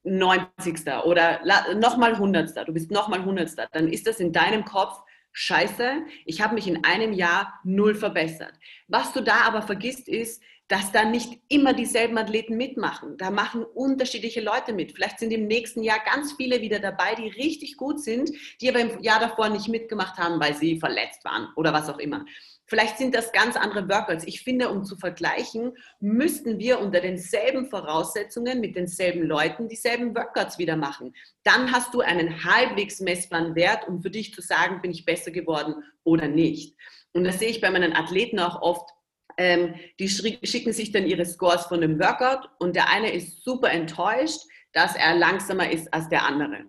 90. 0.02 0.80
oder 1.04 1.40
nochmal 1.74 2.18
Hundertster. 2.18 2.64
Du 2.64 2.72
bist 2.72 2.90
nochmal 2.90 3.24
Hundertster. 3.24 3.68
Dann 3.72 3.88
ist 3.88 4.06
das 4.06 4.20
in 4.20 4.32
deinem 4.32 4.64
Kopf 4.64 5.02
scheiße, 5.32 6.04
ich 6.24 6.40
habe 6.40 6.54
mich 6.54 6.66
in 6.66 6.84
einem 6.84 7.12
Jahr 7.12 7.60
null 7.64 7.94
verbessert. 7.94 8.52
Was 8.88 9.12
du 9.12 9.22
da 9.22 9.42
aber 9.42 9.62
vergisst 9.62 10.08
ist, 10.08 10.42
dass 10.70 10.92
da 10.92 11.04
nicht 11.04 11.40
immer 11.48 11.72
dieselben 11.72 12.16
Athleten 12.16 12.56
mitmachen. 12.56 13.16
Da 13.18 13.32
machen 13.32 13.64
unterschiedliche 13.64 14.40
Leute 14.40 14.72
mit. 14.72 14.92
Vielleicht 14.92 15.18
sind 15.18 15.32
im 15.32 15.48
nächsten 15.48 15.82
Jahr 15.82 15.98
ganz 16.04 16.34
viele 16.34 16.60
wieder 16.60 16.78
dabei, 16.78 17.16
die 17.16 17.26
richtig 17.26 17.76
gut 17.76 18.00
sind, 18.00 18.30
die 18.60 18.68
aber 18.68 18.78
im 18.78 19.02
Jahr 19.02 19.18
davor 19.18 19.48
nicht 19.48 19.66
mitgemacht 19.66 20.16
haben, 20.16 20.38
weil 20.38 20.54
sie 20.54 20.78
verletzt 20.78 21.24
waren 21.24 21.48
oder 21.56 21.72
was 21.72 21.88
auch 21.88 21.98
immer. 21.98 22.24
Vielleicht 22.70 22.98
sind 22.98 23.16
das 23.16 23.32
ganz 23.32 23.56
andere 23.56 23.88
Workouts. 23.88 24.22
Ich 24.28 24.44
finde, 24.44 24.70
um 24.70 24.84
zu 24.84 24.96
vergleichen, 24.96 25.76
müssten 25.98 26.60
wir 26.60 26.78
unter 26.78 27.00
denselben 27.00 27.66
Voraussetzungen 27.66 28.60
mit 28.60 28.76
denselben 28.76 29.24
Leuten 29.24 29.68
dieselben 29.68 30.14
Workouts 30.14 30.56
wieder 30.56 30.76
machen. 30.76 31.12
Dann 31.42 31.72
hast 31.72 31.92
du 31.92 32.00
einen 32.00 32.44
halbwegs 32.44 33.00
messbaren 33.00 33.56
Wert, 33.56 33.88
um 33.88 34.00
für 34.00 34.10
dich 34.10 34.32
zu 34.32 34.40
sagen, 34.40 34.80
bin 34.82 34.92
ich 34.92 35.04
besser 35.04 35.32
geworden 35.32 35.82
oder 36.04 36.28
nicht. 36.28 36.76
Und 37.12 37.24
das 37.24 37.40
sehe 37.40 37.48
ich 37.48 37.60
bei 37.60 37.72
meinen 37.72 37.92
Athleten 37.92 38.38
auch 38.38 38.62
oft. 38.62 38.88
Ähm, 39.36 39.74
die 39.98 40.08
schicken 40.08 40.72
sich 40.72 40.92
dann 40.92 41.06
ihre 41.06 41.26
Scores 41.26 41.66
von 41.66 41.80
dem 41.80 41.98
Workout 41.98 42.48
und 42.60 42.76
der 42.76 42.88
eine 42.88 43.12
ist 43.12 43.42
super 43.42 43.72
enttäuscht, 43.72 44.42
dass 44.72 44.94
er 44.94 45.16
langsamer 45.16 45.72
ist 45.72 45.92
als 45.92 46.08
der 46.08 46.24
andere 46.24 46.66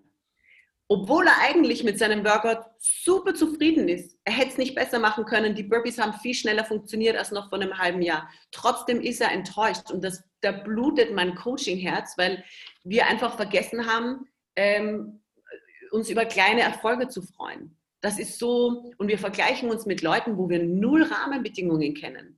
obwohl 0.91 1.25
er 1.25 1.39
eigentlich 1.39 1.85
mit 1.85 1.97
seinem 1.97 2.25
Workout 2.25 2.65
super 2.77 3.33
zufrieden 3.33 3.87
ist. 3.87 4.17
Er 4.25 4.33
hätte 4.33 4.49
es 4.49 4.57
nicht 4.57 4.75
besser 4.75 4.99
machen 4.99 5.23
können. 5.23 5.55
Die 5.55 5.63
Burpees 5.63 5.97
haben 5.97 6.11
viel 6.19 6.33
schneller 6.33 6.65
funktioniert 6.65 7.15
als 7.15 7.31
noch 7.31 7.47
vor 7.47 7.61
einem 7.61 7.77
halben 7.77 8.01
Jahr. 8.01 8.29
Trotzdem 8.51 8.99
ist 8.99 9.21
er 9.21 9.31
enttäuscht 9.31 9.89
und 9.89 10.03
das, 10.03 10.21
da 10.41 10.51
blutet 10.51 11.13
mein 11.13 11.33
Coaching-Herz, 11.33 12.17
weil 12.17 12.43
wir 12.83 13.07
einfach 13.07 13.37
vergessen 13.37 13.89
haben, 13.89 14.27
ähm, 14.57 15.21
uns 15.91 16.09
über 16.09 16.25
kleine 16.25 16.59
Erfolge 16.59 17.07
zu 17.07 17.21
freuen. 17.21 17.77
Das 18.01 18.19
ist 18.19 18.37
so, 18.37 18.91
und 18.97 19.07
wir 19.07 19.17
vergleichen 19.17 19.69
uns 19.69 19.85
mit 19.85 20.01
Leuten, 20.01 20.37
wo 20.37 20.49
wir 20.49 20.61
null 20.61 21.03
Rahmenbedingungen 21.03 21.93
kennen. 21.93 22.37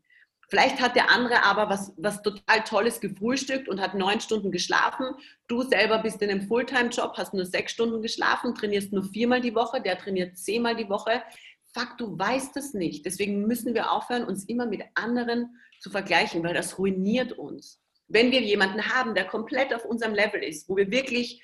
Vielleicht 0.53 0.79
hat 0.79 0.95
der 0.95 1.09
andere 1.09 1.43
aber 1.43 1.67
was, 1.67 1.93
was 1.97 2.21
total 2.21 2.63
Tolles 2.63 3.01
gefrühstückt 3.01 3.67
und 3.67 3.81
hat 3.81 3.95
neun 3.95 4.21
Stunden 4.21 4.51
geschlafen. 4.51 5.15
Du 5.47 5.63
selber 5.63 5.97
bist 5.97 6.21
in 6.21 6.29
einem 6.29 6.47
Fulltime-Job, 6.47 7.13
hast 7.17 7.33
nur 7.33 7.47
sechs 7.47 7.71
Stunden 7.71 8.03
geschlafen, 8.03 8.53
trainierst 8.53 8.93
nur 8.93 9.03
viermal 9.03 9.41
die 9.41 9.55
Woche, 9.55 9.81
der 9.81 9.97
trainiert 9.97 10.37
zehnmal 10.37 10.75
die 10.75 10.87
Woche. 10.87 11.23
Fuck, 11.73 11.97
du 11.97 12.19
weißt 12.19 12.55
es 12.57 12.75
nicht. 12.75 13.03
Deswegen 13.03 13.47
müssen 13.47 13.73
wir 13.73 13.91
aufhören, 13.91 14.25
uns 14.25 14.45
immer 14.45 14.67
mit 14.67 14.83
anderen 14.93 15.57
zu 15.79 15.89
vergleichen, 15.89 16.43
weil 16.43 16.53
das 16.53 16.77
ruiniert 16.77 17.31
uns. 17.31 17.81
Wenn 18.07 18.29
wir 18.29 18.41
jemanden 18.41 18.87
haben, 18.89 19.15
der 19.15 19.25
komplett 19.25 19.73
auf 19.73 19.85
unserem 19.85 20.13
Level 20.13 20.43
ist, 20.43 20.69
wo 20.69 20.75
wir 20.75 20.91
wirklich 20.91 21.43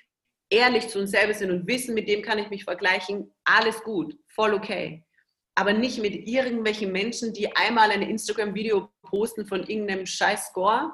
ehrlich 0.52 0.88
zu 0.88 1.00
uns 1.00 1.10
selber 1.10 1.34
sind 1.34 1.50
und 1.50 1.66
wissen, 1.66 1.96
mit 1.96 2.08
dem 2.08 2.22
kann 2.22 2.38
ich 2.38 2.52
mich 2.52 2.64
vergleichen, 2.64 3.34
alles 3.44 3.82
gut, 3.82 4.16
voll 4.28 4.54
okay 4.54 5.04
aber 5.60 5.74
nicht 5.74 6.00
mit 6.00 6.26
irgendwelchen 6.26 6.90
Menschen, 6.94 7.34
die 7.34 7.54
einmal 7.54 7.92
ein 7.92 8.02
Instagram-Video 8.02 8.90
posten 9.02 9.46
von 9.46 9.68
irgendeinem 9.68 10.06
scheiß 10.06 10.48
Score. 10.48 10.94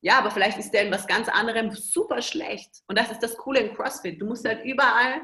Ja, 0.00 0.18
aber 0.18 0.30
vielleicht 0.30 0.56
ist 0.56 0.70
der 0.70 0.86
in 0.86 0.90
was 0.90 1.06
ganz 1.06 1.28
anderem 1.28 1.72
super 1.72 2.22
schlecht. 2.22 2.70
Und 2.86 2.98
das 2.98 3.10
ist 3.10 3.22
das 3.22 3.36
Coole 3.36 3.60
im 3.60 3.74
CrossFit. 3.76 4.18
Du 4.18 4.24
musst 4.24 4.48
halt 4.48 4.64
überall 4.64 5.20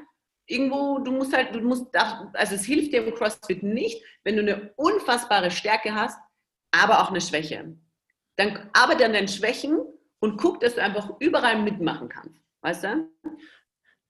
irgendwo, 0.47 0.99
du 0.99 1.13
musst 1.13 1.35
halt, 1.35 1.55
du 1.55 1.61
musst, 1.61 1.87
also 1.97 2.57
es 2.57 2.67
hilft 2.67 2.93
dir 2.93 3.07
im 3.07 3.15
CrossFit 3.15 3.63
nicht, 3.63 4.05
wenn 4.23 4.37
du 4.37 4.43
eine 4.43 4.75
unfassbare 4.77 5.51
Stärke 5.51 5.95
hast, 5.95 6.19
aber 6.71 7.01
auch 7.01 7.09
eine 7.09 7.23
Schwäche. 7.23 7.79
Dann 8.37 8.69
arbeite 8.75 9.07
an 9.07 9.15
deinen 9.15 9.29
Schwächen 9.29 9.79
und 10.21 10.37
guck, 10.37 10.61
dass 10.61 10.75
du 10.75 10.83
einfach 10.83 11.09
überall 11.21 11.63
mitmachen 11.63 12.11
kannst. 12.11 12.39
Weißt 12.61 12.85
du? 12.85 13.09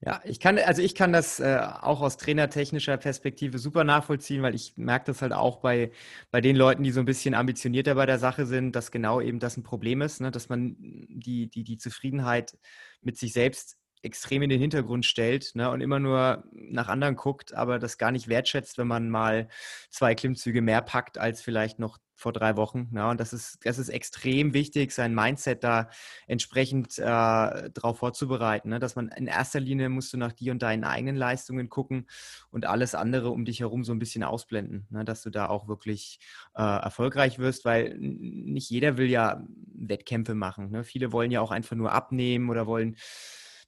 Ja, 0.06 0.20
ich 0.24 0.38
kann, 0.38 0.58
also 0.58 0.82
ich 0.82 0.94
kann 0.94 1.14
das 1.14 1.40
äh, 1.40 1.58
auch 1.80 2.02
aus 2.02 2.18
trainertechnischer 2.18 2.98
Perspektive 2.98 3.58
super 3.58 3.84
nachvollziehen, 3.84 4.42
weil 4.42 4.54
ich 4.54 4.76
merke 4.76 5.06
das 5.06 5.22
halt 5.22 5.32
auch 5.32 5.60
bei, 5.60 5.92
bei 6.30 6.42
den 6.42 6.56
Leuten, 6.56 6.82
die 6.82 6.90
so 6.90 7.00
ein 7.00 7.06
bisschen 7.06 7.34
ambitionierter 7.34 7.94
bei 7.94 8.04
der 8.04 8.18
Sache 8.18 8.44
sind, 8.44 8.76
dass 8.76 8.90
genau 8.90 9.22
eben 9.22 9.38
das 9.38 9.56
ein 9.56 9.62
Problem 9.62 10.02
ist, 10.02 10.20
ne? 10.20 10.30
dass 10.30 10.50
man 10.50 10.76
die, 10.78 11.48
die, 11.48 11.64
die 11.64 11.78
Zufriedenheit 11.78 12.58
mit 13.00 13.16
sich 13.16 13.32
selbst 13.32 13.78
extrem 14.04 14.42
in 14.42 14.50
den 14.50 14.60
Hintergrund 14.60 15.06
stellt 15.06 15.54
ne, 15.54 15.70
und 15.70 15.80
immer 15.80 15.98
nur 15.98 16.44
nach 16.52 16.88
anderen 16.88 17.16
guckt, 17.16 17.54
aber 17.54 17.78
das 17.78 17.98
gar 17.98 18.12
nicht 18.12 18.28
wertschätzt, 18.28 18.78
wenn 18.78 18.86
man 18.86 19.10
mal 19.10 19.48
zwei 19.90 20.14
Klimmzüge 20.14 20.62
mehr 20.62 20.82
packt 20.82 21.18
als 21.18 21.42
vielleicht 21.42 21.78
noch 21.78 21.98
vor 22.16 22.32
drei 22.32 22.56
Wochen. 22.56 22.90
Ja, 22.94 23.10
und 23.10 23.20
das 23.20 23.32
ist, 23.32 23.58
das 23.64 23.78
ist 23.78 23.88
extrem 23.88 24.54
wichtig, 24.54 24.92
sein 24.92 25.14
Mindset 25.14 25.64
da 25.64 25.88
entsprechend 26.26 26.98
äh, 26.98 27.02
darauf 27.02 27.98
vorzubereiten. 27.98 28.70
Ne? 28.70 28.78
Dass 28.78 28.96
man 28.96 29.08
in 29.08 29.26
erster 29.26 29.60
Linie 29.60 29.88
musst 29.88 30.12
du 30.12 30.16
nach 30.16 30.32
dir 30.32 30.52
und 30.52 30.62
deinen 30.62 30.84
eigenen 30.84 31.16
Leistungen 31.16 31.68
gucken 31.68 32.06
und 32.50 32.66
alles 32.66 32.94
andere 32.94 33.30
um 33.30 33.44
dich 33.44 33.60
herum 33.60 33.84
so 33.84 33.92
ein 33.92 33.98
bisschen 33.98 34.22
ausblenden, 34.22 34.86
ne? 34.90 35.04
dass 35.04 35.22
du 35.22 35.30
da 35.30 35.48
auch 35.48 35.66
wirklich 35.66 36.18
äh, 36.54 36.62
erfolgreich 36.62 37.38
wirst, 37.38 37.64
weil 37.64 37.96
nicht 37.98 38.70
jeder 38.70 38.96
will 38.96 39.10
ja 39.10 39.44
Wettkämpfe 39.74 40.34
machen. 40.34 40.70
Ne? 40.70 40.84
Viele 40.84 41.12
wollen 41.12 41.30
ja 41.30 41.40
auch 41.40 41.50
einfach 41.50 41.76
nur 41.76 41.92
abnehmen 41.92 42.48
oder 42.48 42.66
wollen 42.66 42.96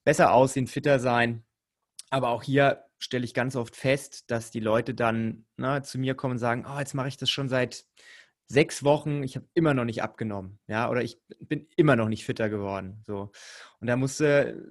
besser 0.06 0.32
aussehen, 0.32 0.68
fitter 0.68 1.00
sein. 1.00 1.44
Aber 2.10 2.28
auch 2.30 2.44
hier 2.44 2.84
stelle 2.98 3.24
ich 3.24 3.34
ganz 3.34 3.56
oft 3.56 3.76
fest, 3.76 4.30
dass 4.30 4.50
die 4.50 4.60
Leute 4.60 4.94
dann 4.94 5.44
na, 5.56 5.74
ne, 5.74 5.82
zu 5.82 5.98
mir 5.98 6.14
kommen 6.14 6.32
und 6.32 6.38
sagen, 6.38 6.64
oh, 6.66 6.78
jetzt 6.78 6.94
mache 6.94 7.08
ich 7.08 7.16
das 7.18 7.28
schon 7.28 7.48
seit 7.48 7.84
sechs 8.46 8.84
Wochen, 8.84 9.24
ich 9.24 9.34
habe 9.34 9.48
immer 9.54 9.74
noch 9.74 9.84
nicht 9.84 10.04
abgenommen, 10.04 10.60
ja, 10.68 10.88
oder 10.88 11.02
ich 11.02 11.20
bin 11.40 11.66
immer 11.76 11.96
noch 11.96 12.08
nicht 12.08 12.24
fitter 12.24 12.48
geworden. 12.48 13.02
So. 13.04 13.32
Und 13.80 13.88
da 13.88 13.96
musste 13.96 14.64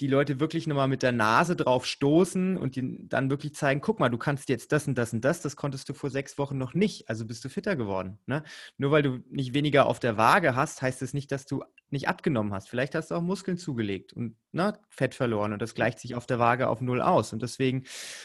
die 0.00 0.08
Leute 0.08 0.40
wirklich 0.40 0.66
nochmal 0.66 0.88
mit 0.88 1.02
der 1.02 1.12
Nase 1.12 1.54
drauf 1.54 1.86
stoßen 1.86 2.56
und 2.56 2.76
dann 2.82 3.30
wirklich 3.30 3.54
zeigen, 3.54 3.80
guck 3.80 4.00
mal, 4.00 4.08
du 4.08 4.18
kannst 4.18 4.48
jetzt 4.48 4.72
das 4.72 4.88
und 4.88 4.96
das 4.96 5.12
und 5.12 5.24
das, 5.24 5.40
das 5.40 5.54
konntest 5.54 5.88
du 5.88 5.94
vor 5.94 6.10
sechs 6.10 6.36
Wochen 6.36 6.58
noch 6.58 6.74
nicht, 6.74 7.08
also 7.08 7.24
bist 7.24 7.44
du 7.44 7.48
fitter 7.48 7.76
geworden. 7.76 8.18
Ne? 8.26 8.42
Nur 8.76 8.90
weil 8.90 9.02
du 9.02 9.20
nicht 9.30 9.54
weniger 9.54 9.86
auf 9.86 10.00
der 10.00 10.16
Waage 10.16 10.56
hast, 10.56 10.82
heißt 10.82 11.00
es 11.02 11.10
das 11.10 11.14
nicht, 11.14 11.30
dass 11.30 11.46
du 11.46 11.62
nicht 11.90 12.08
abgenommen 12.08 12.52
hast. 12.52 12.68
Vielleicht 12.68 12.94
hast 12.94 13.10
du 13.10 13.14
auch 13.14 13.22
Muskeln 13.22 13.56
zugelegt 13.56 14.12
und 14.12 14.36
ne, 14.50 14.78
Fett 14.88 15.14
verloren 15.14 15.52
und 15.52 15.62
das 15.62 15.74
gleicht 15.74 16.00
sich 16.00 16.14
auf 16.16 16.26
der 16.26 16.40
Waage 16.40 16.68
auf 16.68 16.80
null 16.80 17.00
aus. 17.00 17.32
Und 17.32 17.42
deswegen 17.42 17.84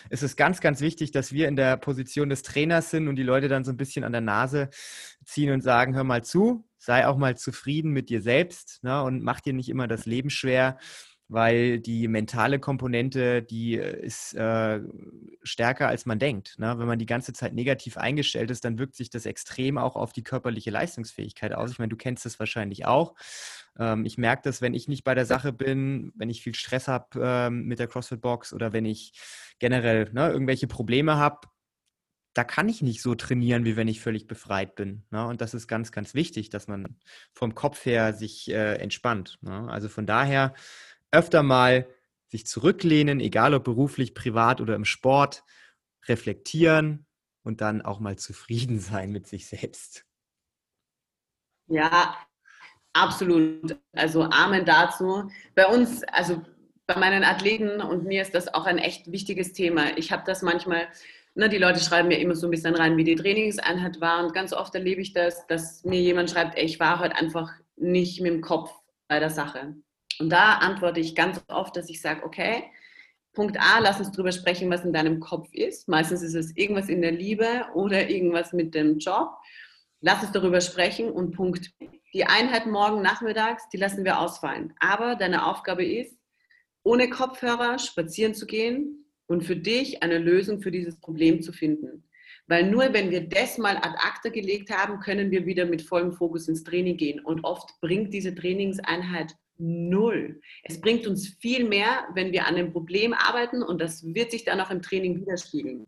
ist 0.10 0.24
es 0.24 0.36
ganz, 0.36 0.60
ganz 0.62 0.82
wichtig, 0.82 1.12
dass 1.12 1.34
wir 1.34 1.48
in 1.48 1.56
der 1.56 1.78
Position 1.78 2.30
des 2.30 2.42
Trainers 2.42 2.90
sind 2.90 3.08
und 3.08 3.16
die 3.16 3.24
Leute 3.24 3.48
dann 3.48 3.64
so 3.64 3.72
ein 3.72 3.78
bisschen 3.78 4.04
an 4.04 4.12
der 4.12 4.22
Nase 4.22 4.70
ziehen 5.24 5.52
und 5.52 5.62
sagen, 5.62 5.96
hör 5.96 6.04
mal 6.04 6.24
zu, 6.24 6.68
sei 6.78 7.06
auch 7.06 7.18
mal 7.18 7.38
zufrieden 7.38 7.92
mit 7.92 8.10
dir 8.10 8.22
selbst 8.22 8.84
ne, 8.84 9.04
und 9.04 9.22
mach 9.22 9.40
dir 9.40 9.54
nicht 9.54 9.70
immer 9.70 9.88
das 9.88 10.06
Leben 10.06 10.30
schwer 10.32 10.80
weil 11.30 11.80
die 11.80 12.08
mentale 12.08 12.60
Komponente, 12.60 13.44
die 13.44 13.78
äh, 13.78 14.04
ist 14.04 14.34
äh, 14.34 14.82
stärker, 15.44 15.88
als 15.88 16.08
man 16.08 16.18
denkt. 16.18 16.58
Ne? 16.58 16.78
Wenn 16.80 16.88
man 16.88 16.98
die 16.98 17.06
ganze 17.06 17.34
Zeit 17.34 17.54
negativ 17.54 17.98
eingestellt 17.98 18.50
ist, 18.50 18.66
dann 18.66 18.80
wirkt 18.80 18.96
sich 18.96 19.12
das 19.12 19.28
extrem 19.28 19.78
auch 19.78 19.96
auf 19.96 20.12
die 20.12 20.24
körperliche 20.24 20.72
Leistungsfähigkeit 20.72 21.54
aus. 21.54 21.72
Ich 21.72 21.78
meine, 21.78 21.90
du 21.90 21.98
kennst 21.98 22.26
das 22.26 22.40
wahrscheinlich 22.40 22.88
auch. 22.88 23.14
Ähm, 23.78 24.06
ich 24.06 24.18
merke 24.18 24.42
das, 24.44 24.62
wenn 24.62 24.74
ich 24.74 24.88
nicht 24.88 25.04
bei 25.04 25.14
der 25.14 25.28
Sache 25.28 25.54
bin, 25.54 26.12
wenn 26.16 26.32
ich 26.32 26.42
viel 26.42 26.56
Stress 26.56 26.88
habe 26.88 27.08
ähm, 27.22 27.66
mit 27.66 27.78
der 27.78 27.88
CrossFit-Box 27.88 28.52
oder 28.52 28.74
wenn 28.74 28.86
ich 28.86 29.14
generell 29.60 30.12
ne, 30.12 30.30
irgendwelche 30.32 30.68
Probleme 30.68 31.18
habe, 31.18 31.48
da 32.34 32.44
kann 32.44 32.70
ich 32.70 32.82
nicht 32.82 33.02
so 33.02 33.16
trainieren, 33.16 33.66
wie 33.66 33.76
wenn 33.76 33.88
ich 33.88 34.02
völlig 34.02 34.28
befreit 34.28 34.76
bin. 34.76 35.04
Ne? 35.10 35.26
Und 35.26 35.42
das 35.42 35.54
ist 35.54 35.68
ganz, 35.68 35.92
ganz 35.92 36.14
wichtig, 36.14 36.50
dass 36.50 36.68
man 36.68 36.98
vom 37.34 37.56
Kopf 37.56 37.86
her 37.86 38.14
sich 38.14 38.50
äh, 38.50 38.76
entspannt. 38.76 39.40
Ne? 39.42 39.68
Also 39.70 39.90
von 39.90 40.06
daher 40.06 40.54
öfter 41.12 41.44
mal 41.44 41.88
sich 42.28 42.46
zurücklehnen, 42.46 43.20
egal 43.20 43.54
ob 43.54 43.64
beruflich, 43.64 44.14
privat 44.14 44.62
oder 44.62 44.76
im 44.76 44.86
Sport, 44.86 45.44
reflektieren 46.08 47.08
und 47.44 47.62
dann 47.62 47.82
auch 47.82 48.00
mal 48.00 48.18
zufrieden 48.18 48.80
sein 48.80 49.12
mit 49.12 49.28
sich 49.28 49.48
selbst. 49.48 50.06
Ja, 51.68 52.16
absolut. 52.94 53.78
Also 53.94 54.24
Amen 54.24 54.66
dazu. 54.66 55.30
Bei 55.56 55.68
uns, 55.68 56.04
also 56.06 56.42
bei 56.88 56.96
meinen 56.98 57.24
Athleten 57.24 57.82
und 57.82 58.06
mir 58.06 58.22
ist 58.24 58.34
das 58.34 58.52
auch 58.54 58.66
ein 58.66 58.80
echt 58.80 59.12
wichtiges 59.12 59.54
Thema. 59.54 59.96
Ich 59.98 60.12
habe 60.12 60.24
das 60.26 60.42
manchmal, 60.42 60.88
ne, 61.36 61.48
die 61.48 61.60
Leute 61.60 61.80
schreiben 61.80 62.08
mir 62.08 62.20
immer 62.20 62.34
so 62.34 62.48
ein 62.48 62.52
bisschen 62.52 62.74
rein, 62.74 62.98
wie 62.98 63.04
die 63.04 63.16
Trainingseinheit 63.16 64.02
war 64.02 64.24
und 64.24 64.34
ganz 64.34 64.54
oft 64.54 64.74
erlebe 64.74 65.02
ich 65.02 65.14
das, 65.14 65.46
dass 65.46 65.84
mir 65.84 66.02
jemand 66.02 66.32
schreibt, 66.32 66.58
ey, 66.58 66.66
ich 66.66 66.80
war 66.80 67.00
heute 67.00 67.16
einfach 67.16 67.52
nicht 67.76 68.22
mit 68.22 68.34
dem 68.34 68.42
Kopf 68.42 68.72
bei 69.08 69.20
der 69.20 69.30
Sache. 69.30 69.76
Und 70.20 70.30
da 70.30 70.56
antworte 70.56 71.00
ich 71.00 71.16
ganz 71.16 71.42
oft, 71.48 71.76
dass 71.76 71.90
ich 71.90 72.02
sage, 72.02 72.24
okay, 72.24 72.64
Punkt 73.34 73.58
A, 73.60 73.80
lass 73.80 74.00
uns 74.00 74.12
drüber 74.12 74.32
sprechen, 74.32 74.70
was 74.70 74.84
in 74.84 74.92
deinem 74.92 75.20
Kopf 75.20 75.48
ist. 75.54 75.88
Meistens 75.88 76.22
ist 76.22 76.34
es 76.34 76.56
irgendwas 76.58 76.90
in 76.90 77.02
der 77.02 77.12
Liebe 77.12 77.66
oder 77.74 78.10
irgendwas 78.10 78.54
mit 78.54 78.76
dem 78.76 79.00
Job. 79.00 79.30
Lass 80.02 80.24
uns 80.24 80.32
darüber 80.32 80.62
sprechen. 80.62 81.12
Und 81.12 81.32
Punkt, 81.32 81.72
die 82.14 82.26
Einheit 82.26 82.66
morgen 82.66 83.02
nachmittags, 83.02 83.70
die 83.70 83.78
lassen 83.78 84.04
wir 84.04 84.20
ausfallen. 84.20 84.74
Aber 84.80 85.16
deine 85.16 85.46
Aufgabe 85.46 85.86
ist, 85.86 86.18
ohne 86.84 87.10
Kopfhörer 87.10 87.80
spazieren 87.80 88.34
zu 88.34 88.46
gehen 88.46 89.06
und 89.28 89.44
für 89.44 89.56
dich 89.56 90.02
eine 90.02 90.18
Lösung 90.18 90.62
für 90.62 90.72
dieses 90.72 91.00
Problem 91.00 91.42
zu 91.42 91.54
finden. 91.54 92.04
Weil 92.48 92.70
nur 92.70 92.94
wenn 92.94 93.12
wir 93.12 93.30
das 93.30 93.60
mal 93.60 93.78
ad 93.78 93.96
acta 94.00 94.30
gelegt 94.30 94.72
haben, 94.72 95.00
können 95.00 95.30
wir 95.30 95.46
wieder 95.46 95.66
mit 95.66 95.84
vollem 95.84 96.14
Fokus 96.14 96.48
ins 96.48 96.64
Training 96.64 96.98
gehen. 96.98 97.20
Und 97.20 97.44
oft 97.44 97.80
bringt 97.80 98.12
diese 98.12 98.34
Trainingseinheit 98.34 99.36
null. 99.60 100.42
Es 100.64 100.82
bringt 100.82 101.06
uns 101.06 101.28
viel 101.28 101.68
mehr, 101.68 102.08
wenn 102.14 102.32
wir 102.32 102.48
an 102.48 102.56
dem 102.56 102.72
Problem 102.72 103.14
arbeiten 103.14 103.62
und 103.62 103.80
das 103.80 104.04
wird 104.04 104.32
sich 104.32 104.46
dann 104.46 104.60
auch 104.62 104.72
im 104.72 104.82
Training 104.82 105.20
widerspiegeln. 105.20 105.86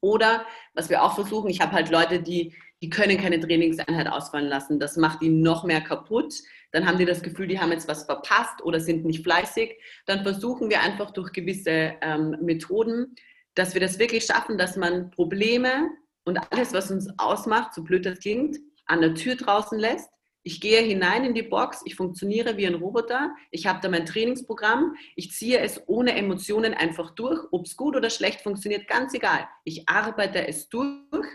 Oder 0.00 0.46
was 0.74 0.90
wir 0.90 1.02
auch 1.02 1.14
versuchen, 1.14 1.50
ich 1.50 1.60
habe 1.60 1.72
halt 1.72 1.90
Leute, 1.90 2.20
die, 2.20 2.54
die 2.82 2.90
können 2.90 3.18
keine 3.18 3.40
Trainingseinheit 3.40 4.08
ausfallen 4.08 4.48
lassen. 4.48 4.78
Das 4.78 4.96
macht 4.96 5.22
ihnen 5.22 5.40
noch 5.40 5.64
mehr 5.64 5.80
kaputt. 5.80 6.34
Dann 6.72 6.86
haben 6.86 6.98
die 6.98 7.04
das 7.04 7.22
Gefühl, 7.22 7.46
die 7.46 7.60
haben 7.60 7.72
jetzt 7.72 7.88
was 7.88 8.04
verpasst 8.04 8.62
oder 8.62 8.80
sind 8.80 9.04
nicht 9.04 9.22
fleißig. 9.22 9.76
Dann 10.06 10.22
versuchen 10.22 10.70
wir 10.70 10.80
einfach 10.80 11.10
durch 11.12 11.32
gewisse 11.32 11.94
ähm, 12.00 12.36
Methoden, 12.40 13.14
dass 13.54 13.74
wir 13.74 13.80
das 13.80 13.98
wirklich 13.98 14.24
schaffen, 14.24 14.58
dass 14.58 14.76
man 14.76 15.10
Probleme 15.10 15.88
und 16.24 16.38
alles, 16.52 16.72
was 16.72 16.90
uns 16.90 17.08
ausmacht, 17.18 17.74
so 17.74 17.82
blöd 17.82 18.06
das 18.06 18.20
klingt, 18.20 18.58
an 18.86 19.00
der 19.00 19.14
Tür 19.14 19.36
draußen 19.36 19.78
lässt 19.78 20.10
ich 20.42 20.60
gehe 20.60 20.80
hinein 20.80 21.24
in 21.24 21.34
die 21.34 21.42
Box, 21.42 21.82
ich 21.84 21.94
funktioniere 21.94 22.56
wie 22.56 22.66
ein 22.66 22.74
Roboter, 22.74 23.34
ich 23.50 23.66
habe 23.66 23.80
da 23.82 23.88
mein 23.88 24.06
Trainingsprogramm, 24.06 24.94
ich 25.16 25.32
ziehe 25.32 25.58
es 25.58 25.82
ohne 25.86 26.14
Emotionen 26.14 26.74
einfach 26.74 27.14
durch, 27.14 27.40
ob 27.50 27.66
es 27.66 27.76
gut 27.76 27.96
oder 27.96 28.10
schlecht 28.10 28.40
funktioniert, 28.40 28.88
ganz 28.88 29.12
egal. 29.14 29.46
Ich 29.64 29.88
arbeite 29.88 30.46
es 30.48 30.68
durch 30.68 31.26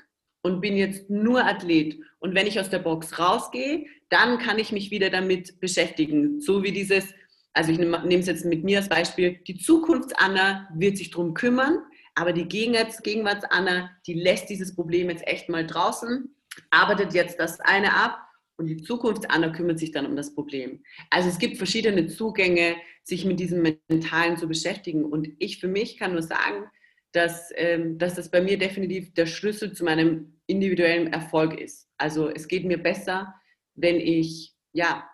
und 0.42 0.62
bin 0.62 0.78
jetzt 0.78 1.10
nur 1.10 1.46
Athlet. 1.46 2.00
Und 2.20 2.36
wenn 2.36 2.48
ich 2.48 2.60
aus 2.60 2.70
der 2.70 2.80
Box 2.80 3.20
rausgehe, 3.20 3.86
dann 4.10 4.38
kann 4.40 4.60
ich 4.60 4.72
mich 4.72 4.92
wieder 4.92 5.10
damit 5.10 5.60
beschäftigen. 5.60 6.40
So 6.40 6.64
wie 6.64 6.72
dieses, 6.72 7.14
also 7.54 7.72
ich 7.72 7.78
nehme 7.78 8.20
es 8.20 8.28
jetzt 8.28 8.46
mit 8.46 8.64
mir 8.64 8.80
als 8.80 8.90
Beispiel, 8.90 9.40
die 9.48 9.58
Zukunfts-Anna 9.58 10.70
wird 10.76 10.98
sich 10.98 11.12
darum 11.12 11.34
kümmern, 11.34 11.80
aber 12.16 12.34
die 12.34 12.48
Gegenwarts-Anna, 12.48 13.92
die 14.08 14.14
lässt 14.14 14.50
dieses 14.50 14.76
Problem 14.76 15.10
jetzt 15.10 15.28
echt 15.28 15.50
mal 15.50 15.66
draußen, 15.66 16.36
arbeitet 16.70 17.14
jetzt 17.14 17.40
das 17.40 17.60
eine 17.60 17.94
ab 17.94 18.20
und 18.58 18.68
die 18.68 18.78
Zukunftsanna 18.78 19.50
kümmert 19.50 19.80
sich 19.80 19.92
dann 19.92 20.06
um 20.06 20.16
das 20.16 20.34
Problem. 20.34 20.84
Also 21.10 21.30
es 21.30 21.40
gibt 21.40 21.58
verschiedene 21.58 22.08
Zugänge, 22.08 22.76
sich 23.04 23.26
mit 23.26 23.40
diesem 23.40 23.62
Mentalen 23.90 24.38
zu 24.38 24.48
beschäftigen. 24.48 25.06
Und 25.06 25.30
ich 25.40 25.60
für 25.60 25.68
mich 25.68 25.98
kann 25.98 26.14
nur 26.14 26.24
sagen, 26.24 26.66
dass, 27.12 27.52
ähm, 27.56 27.98
dass 27.98 28.16
das 28.16 28.30
bei 28.30 28.42
mir 28.42 28.58
definitiv 28.58 29.14
der 29.14 29.26
Schlüssel 29.26 29.74
zu 29.74 29.84
meinem 29.84 30.40
individuellen 30.48 31.12
Erfolg 31.14 31.60
ist. 31.60 31.90
Also 31.98 32.30
es 32.30 32.48
geht 32.48 32.66
mir 32.66 32.82
besser, 32.82 33.34
wenn 33.76 33.98
ich 33.98 34.54
ja, 34.76 35.10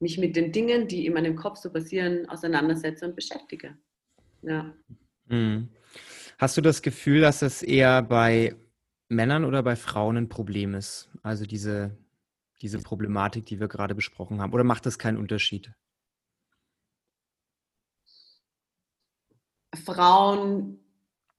mich 0.00 0.18
mit 0.18 0.36
den 0.36 0.52
Dingen, 0.52 0.88
die 0.88 1.06
in 1.06 1.14
meinem 1.14 1.36
Kopf 1.36 1.58
so 1.58 1.72
passieren, 1.72 2.28
auseinandersetze 2.28 3.06
und 3.06 3.16
beschäftige. 3.16 3.76
Ja. 4.42 4.74
Mhm. 5.28 5.68
Hast 6.38 6.56
du 6.56 6.60
das 6.60 6.82
Gefühl, 6.82 7.20
dass 7.20 7.42
es 7.42 7.62
eher 7.62 8.02
bei 8.02 8.54
Männern 9.08 9.44
oder 9.44 9.62
bei 9.62 9.76
Frauen 9.76 10.16
ein 10.16 10.28
Problem 10.28 10.74
ist? 10.74 11.08
Also 11.22 11.46
diese 11.46 11.96
diese 12.62 12.78
Problematik, 12.80 13.46
die 13.46 13.60
wir 13.60 13.68
gerade 13.68 13.94
besprochen 13.94 14.40
haben? 14.40 14.52
Oder 14.52 14.64
macht 14.64 14.86
das 14.86 14.98
keinen 14.98 15.18
Unterschied? 15.18 15.72
Frauen 19.84 20.78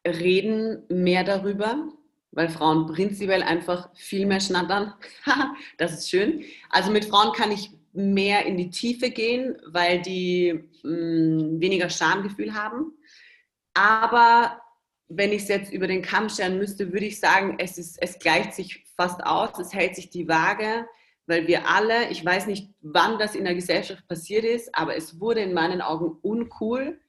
reden 0.06 0.84
mehr 0.90 1.24
darüber, 1.24 1.90
weil 2.32 2.50
Frauen 2.50 2.86
prinzipiell 2.88 3.42
einfach 3.42 3.90
viel 3.96 4.26
mehr 4.26 4.40
schnattern. 4.40 4.94
das 5.78 5.94
ist 5.94 6.10
schön. 6.10 6.44
Also 6.70 6.92
mit 6.92 7.06
Frauen 7.06 7.34
kann 7.34 7.52
ich 7.52 7.72
mehr 7.94 8.46
in 8.46 8.58
die 8.58 8.70
Tiefe 8.70 9.10
gehen, 9.10 9.58
weil 9.66 10.02
die 10.02 10.64
mh, 10.84 10.92
mm, 10.92 11.62
weniger 11.62 11.90
Schamgefühl 11.90 12.54
haben. 12.54 12.94
Aber 13.74 14.62
wenn 15.10 15.32
ich 15.32 15.44
es 15.44 15.48
jetzt 15.48 15.74
über 15.74 15.88
den 15.88 16.02
Kamm 16.02 16.30
scheren 16.30 16.58
müsste, 16.58 16.92
würde 16.92 17.06
ich 17.06 17.20
sagen, 17.20 17.56
es, 17.60 17.78
ist, 17.78 17.98
es 18.02 18.20
gleicht 18.20 18.54
sich 18.54 18.86
fast 18.96 19.24
aus, 19.26 19.58
es 19.60 19.74
hält 19.74 19.96
sich 19.96 20.10
die 20.10 20.28
Waage 20.28 20.86
weil 21.28 21.46
wir 21.46 21.70
alle, 21.70 22.10
ich 22.10 22.24
weiß 22.24 22.48
nicht, 22.48 22.74
wann 22.82 23.20
das 23.20 23.36
in 23.36 23.44
der 23.44 23.54
Gesellschaft 23.56 24.08
passiert 24.08 24.46
ist, 24.46 24.74
aber 24.74 24.96
es 24.96 25.20
wurde 25.20 25.42
in 25.42 25.54
meinen 25.54 25.82
Augen 25.82 26.18
uncool, 26.22 27.00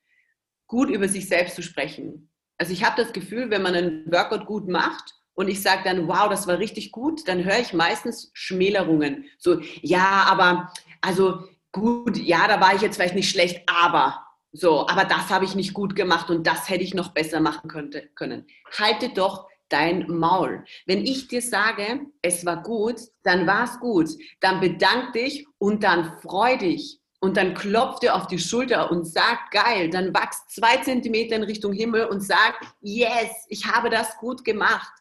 gut 0.66 0.90
über 0.90 1.08
sich 1.08 1.28
selbst 1.28 1.56
zu 1.56 1.62
sprechen. 1.62 2.30
Also 2.58 2.72
ich 2.72 2.84
habe 2.84 3.00
das 3.02 3.12
Gefühl, 3.12 3.50
wenn 3.50 3.62
man 3.62 3.74
einen 3.74 4.12
Workout 4.12 4.46
gut 4.46 4.68
macht 4.68 5.14
und 5.34 5.48
ich 5.48 5.62
sage 5.62 5.82
dann, 5.84 6.08
wow, 6.08 6.28
das 6.28 6.48
war 6.48 6.58
richtig 6.58 6.90
gut, 6.90 7.26
dann 7.28 7.44
höre 7.44 7.60
ich 7.60 7.72
meistens 7.72 8.30
Schmälerungen. 8.34 9.24
So, 9.38 9.60
ja, 9.80 10.26
aber, 10.28 10.72
also 11.00 11.44
gut, 11.70 12.18
ja, 12.18 12.48
da 12.48 12.60
war 12.60 12.74
ich 12.74 12.82
jetzt 12.82 12.96
vielleicht 12.96 13.14
nicht 13.14 13.30
schlecht, 13.30 13.62
aber 13.66 14.24
so, 14.50 14.88
aber 14.88 15.04
das 15.04 15.30
habe 15.30 15.44
ich 15.44 15.54
nicht 15.54 15.74
gut 15.74 15.94
gemacht 15.94 16.30
und 16.30 16.46
das 16.46 16.68
hätte 16.68 16.82
ich 16.82 16.94
noch 16.94 17.10
besser 17.14 17.40
machen 17.40 17.68
könnte, 17.68 18.08
können. 18.14 18.46
Halte 18.78 19.10
doch 19.10 19.46
dein 19.68 20.06
Maul. 20.08 20.64
Wenn 20.86 21.04
ich 21.04 21.28
dir 21.28 21.42
sage, 21.42 22.06
es 22.22 22.44
war 22.44 22.62
gut, 22.62 22.96
dann 23.22 23.46
war 23.46 23.64
es 23.64 23.78
gut. 23.80 24.08
Dann 24.40 24.60
bedank 24.60 25.12
dich 25.12 25.46
und 25.58 25.84
dann 25.84 26.18
freu 26.20 26.56
dich. 26.56 26.98
Und 27.20 27.36
dann 27.36 27.54
klopf 27.54 27.98
dir 27.98 28.14
auf 28.14 28.28
die 28.28 28.38
Schulter 28.38 28.92
und 28.92 29.04
sag, 29.04 29.50
geil, 29.50 29.90
dann 29.90 30.14
wachst 30.14 30.50
zwei 30.52 30.76
Zentimeter 30.76 31.34
in 31.34 31.42
Richtung 31.42 31.72
Himmel 31.72 32.04
und 32.04 32.20
sag, 32.20 32.60
yes, 32.80 33.30
ich 33.48 33.66
habe 33.66 33.90
das 33.90 34.16
gut 34.18 34.44
gemacht. 34.44 34.92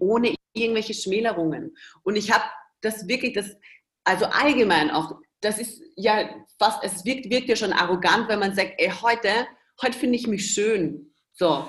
Ohne 0.00 0.34
irgendwelche 0.52 0.94
Schmälerungen. 0.94 1.76
Und 2.02 2.16
ich 2.16 2.32
habe 2.32 2.44
das 2.80 3.06
wirklich, 3.06 3.34
das, 3.34 3.56
also 4.02 4.26
allgemein 4.26 4.90
auch, 4.90 5.20
das 5.40 5.58
ist 5.58 5.80
ja 5.96 6.28
fast, 6.58 6.82
es 6.82 7.04
wirkt, 7.04 7.30
wirkt 7.30 7.48
ja 7.48 7.56
schon 7.56 7.72
arrogant, 7.72 8.28
wenn 8.28 8.40
man 8.40 8.54
sagt, 8.54 8.72
ey, 8.78 8.90
heute, 8.90 9.46
heute 9.80 9.98
finde 9.98 10.16
ich 10.16 10.26
mich 10.26 10.52
schön. 10.52 11.14
So, 11.34 11.68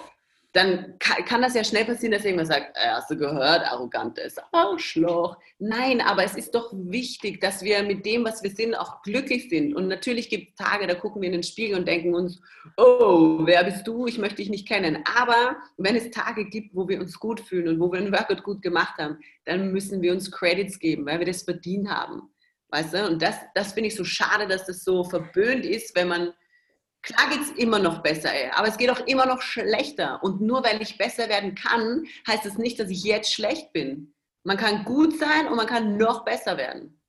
dann 0.56 0.98
kann, 1.00 1.42
das 1.42 1.54
ja 1.54 1.66
schnell 1.66 1.84
passieren, 1.84 2.14
dass 2.14 2.24
irgendwer 2.24 2.46
sagt, 2.46 2.78
äh, 2.78 2.88
hast 2.88 3.12
du 3.12 3.18
gehört, 3.18 3.70
arrogantes 3.70 4.38
Arschloch. 4.54 5.38
Nein, 5.60 6.00
aber 6.00 6.24
es 6.24 6.36
ist 6.36 6.56
doch 6.56 6.72
wichtig, 6.74 7.42
dass 7.42 7.62
wir 7.62 7.84
mit 7.84 8.06
dem, 8.06 8.24
was 8.24 8.42
wir 8.42 8.52
sind, 8.52 8.74
auch 8.74 9.02
glücklich 9.02 9.50
sind. 9.50 9.76
Und 9.76 9.90
natürlich 9.90 10.30
gibt 10.30 10.52
es 10.52 10.56
Tage, 10.56 10.88
da 10.88 10.96
gucken 10.96 11.22
wir 11.22 11.28
in 11.28 11.34
den 11.34 11.44
Spiegel 11.44 11.78
und 11.78 11.86
denken 11.86 12.16
uns, 12.16 12.40
oh, 12.78 13.40
wer 13.42 13.66
bist 13.66 13.86
du? 13.86 14.08
Ich 14.08 14.18
möchte 14.18 14.38
dich 14.38 14.50
nicht 14.50 14.66
kennen. 14.66 15.04
Aber 15.18 15.58
wenn 15.76 15.98
es 15.98 16.10
Tage 16.10 16.46
gibt, 16.46 16.74
wo 16.74 16.88
wir 16.88 17.02
uns 17.02 17.20
gut 17.20 17.42
fühlen 17.42 17.68
und 17.68 17.80
wo 17.82 17.92
wir 17.92 18.00
ein 18.00 18.14
Workout 18.14 18.44
gut 18.44 18.62
gemacht 18.62 18.98
haben, 18.98 19.20
dann 19.44 19.74
müssen 19.74 20.02
wir 20.02 20.14
uns 20.14 20.32
Credits 20.32 20.80
geben, 20.80 21.06
weil 21.06 21.20
wir 21.20 21.26
das 21.26 21.44
verdient 21.44 21.90
haben. 21.90 22.30
Weißt 22.70 22.94
du? 22.94 23.08
Und 23.08 23.22
das, 23.22 23.36
das 23.56 23.74
finde 23.74 23.90
ich 23.90 23.96
so 23.96 24.06
schade, 24.06 24.48
dass 24.48 24.66
das 24.66 24.86
so 24.86 25.04
verböhnt 25.04 25.66
ist, 25.66 25.94
wenn 25.98 26.08
man 26.08 26.34
Klar 27.06 27.30
geht 27.30 27.42
es 27.42 27.52
immer 27.52 27.78
noch 27.78 28.02
besser, 28.02 28.34
ey, 28.34 28.50
aber 28.56 28.68
es 28.68 28.78
geht 28.78 28.90
auch 28.90 29.06
immer 29.06 29.28
noch 29.28 29.44
schlechter. 29.44 30.24
Und 30.24 30.42
nur 30.42 30.64
weil 30.64 30.82
ich 30.82 30.98
besser 30.98 31.30
werden 31.30 31.54
kann, 31.54 32.08
heißt 32.28 32.46
es 32.46 32.54
das 32.54 32.58
nicht, 32.58 32.80
dass 32.80 32.90
ich 32.90 33.04
jetzt 33.04 33.32
schlecht 33.32 33.72
bin. 33.74 34.16
Man 34.44 34.58
kann 34.58 34.86
gut 34.86 35.20
sein 35.20 35.48
und 35.48 35.56
man 35.56 35.68
kann 35.68 35.98
noch 35.98 36.26
besser 36.26 36.58
werden. 36.58 37.00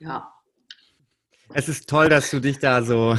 Ja. 0.00 0.30
Es 1.54 1.70
ist 1.70 1.88
toll, 1.88 2.10
dass 2.10 2.30
du 2.30 2.40
dich 2.40 2.58
da 2.58 2.82
so, 2.82 3.16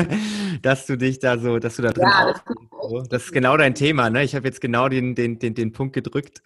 dass 0.62 0.84
du 0.84 0.98
dich 0.98 1.20
da 1.20 1.38
so, 1.38 1.58
dass 1.58 1.76
du 1.76 1.82
da 1.82 1.92
drin 1.92 2.04
ja, 2.04 2.32
das, 2.32 2.42
so. 2.82 3.02
das 3.08 3.24
ist 3.24 3.32
genau 3.32 3.56
dein 3.56 3.74
Thema, 3.74 4.10
ne? 4.10 4.24
Ich 4.24 4.34
habe 4.34 4.46
jetzt 4.46 4.60
genau 4.60 4.90
den, 4.90 5.14
den, 5.14 5.38
den, 5.38 5.54
den 5.54 5.72
Punkt 5.72 5.94
gedrückt. 5.94 6.42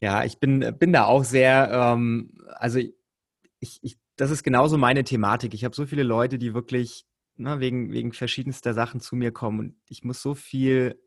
ja, 0.00 0.22
ich 0.24 0.38
bin, 0.38 0.76
bin 0.78 0.92
da 0.92 1.06
auch 1.06 1.24
sehr, 1.24 1.68
ähm, 1.72 2.32
also 2.46 2.78
ich, 2.78 3.80
ich 3.82 3.98
das 4.20 4.30
ist 4.30 4.42
genauso 4.42 4.76
meine 4.76 5.02
Thematik. 5.02 5.54
Ich 5.54 5.64
habe 5.64 5.74
so 5.74 5.86
viele 5.86 6.02
Leute, 6.02 6.36
die 6.36 6.52
wirklich 6.52 7.06
ne, 7.36 7.58
wegen, 7.58 7.90
wegen 7.90 8.12
verschiedenster 8.12 8.74
Sachen 8.74 9.00
zu 9.00 9.16
mir 9.16 9.32
kommen 9.32 9.58
und 9.60 9.76
ich 9.88 10.04
muss 10.04 10.20
so 10.20 10.34
viel 10.34 11.00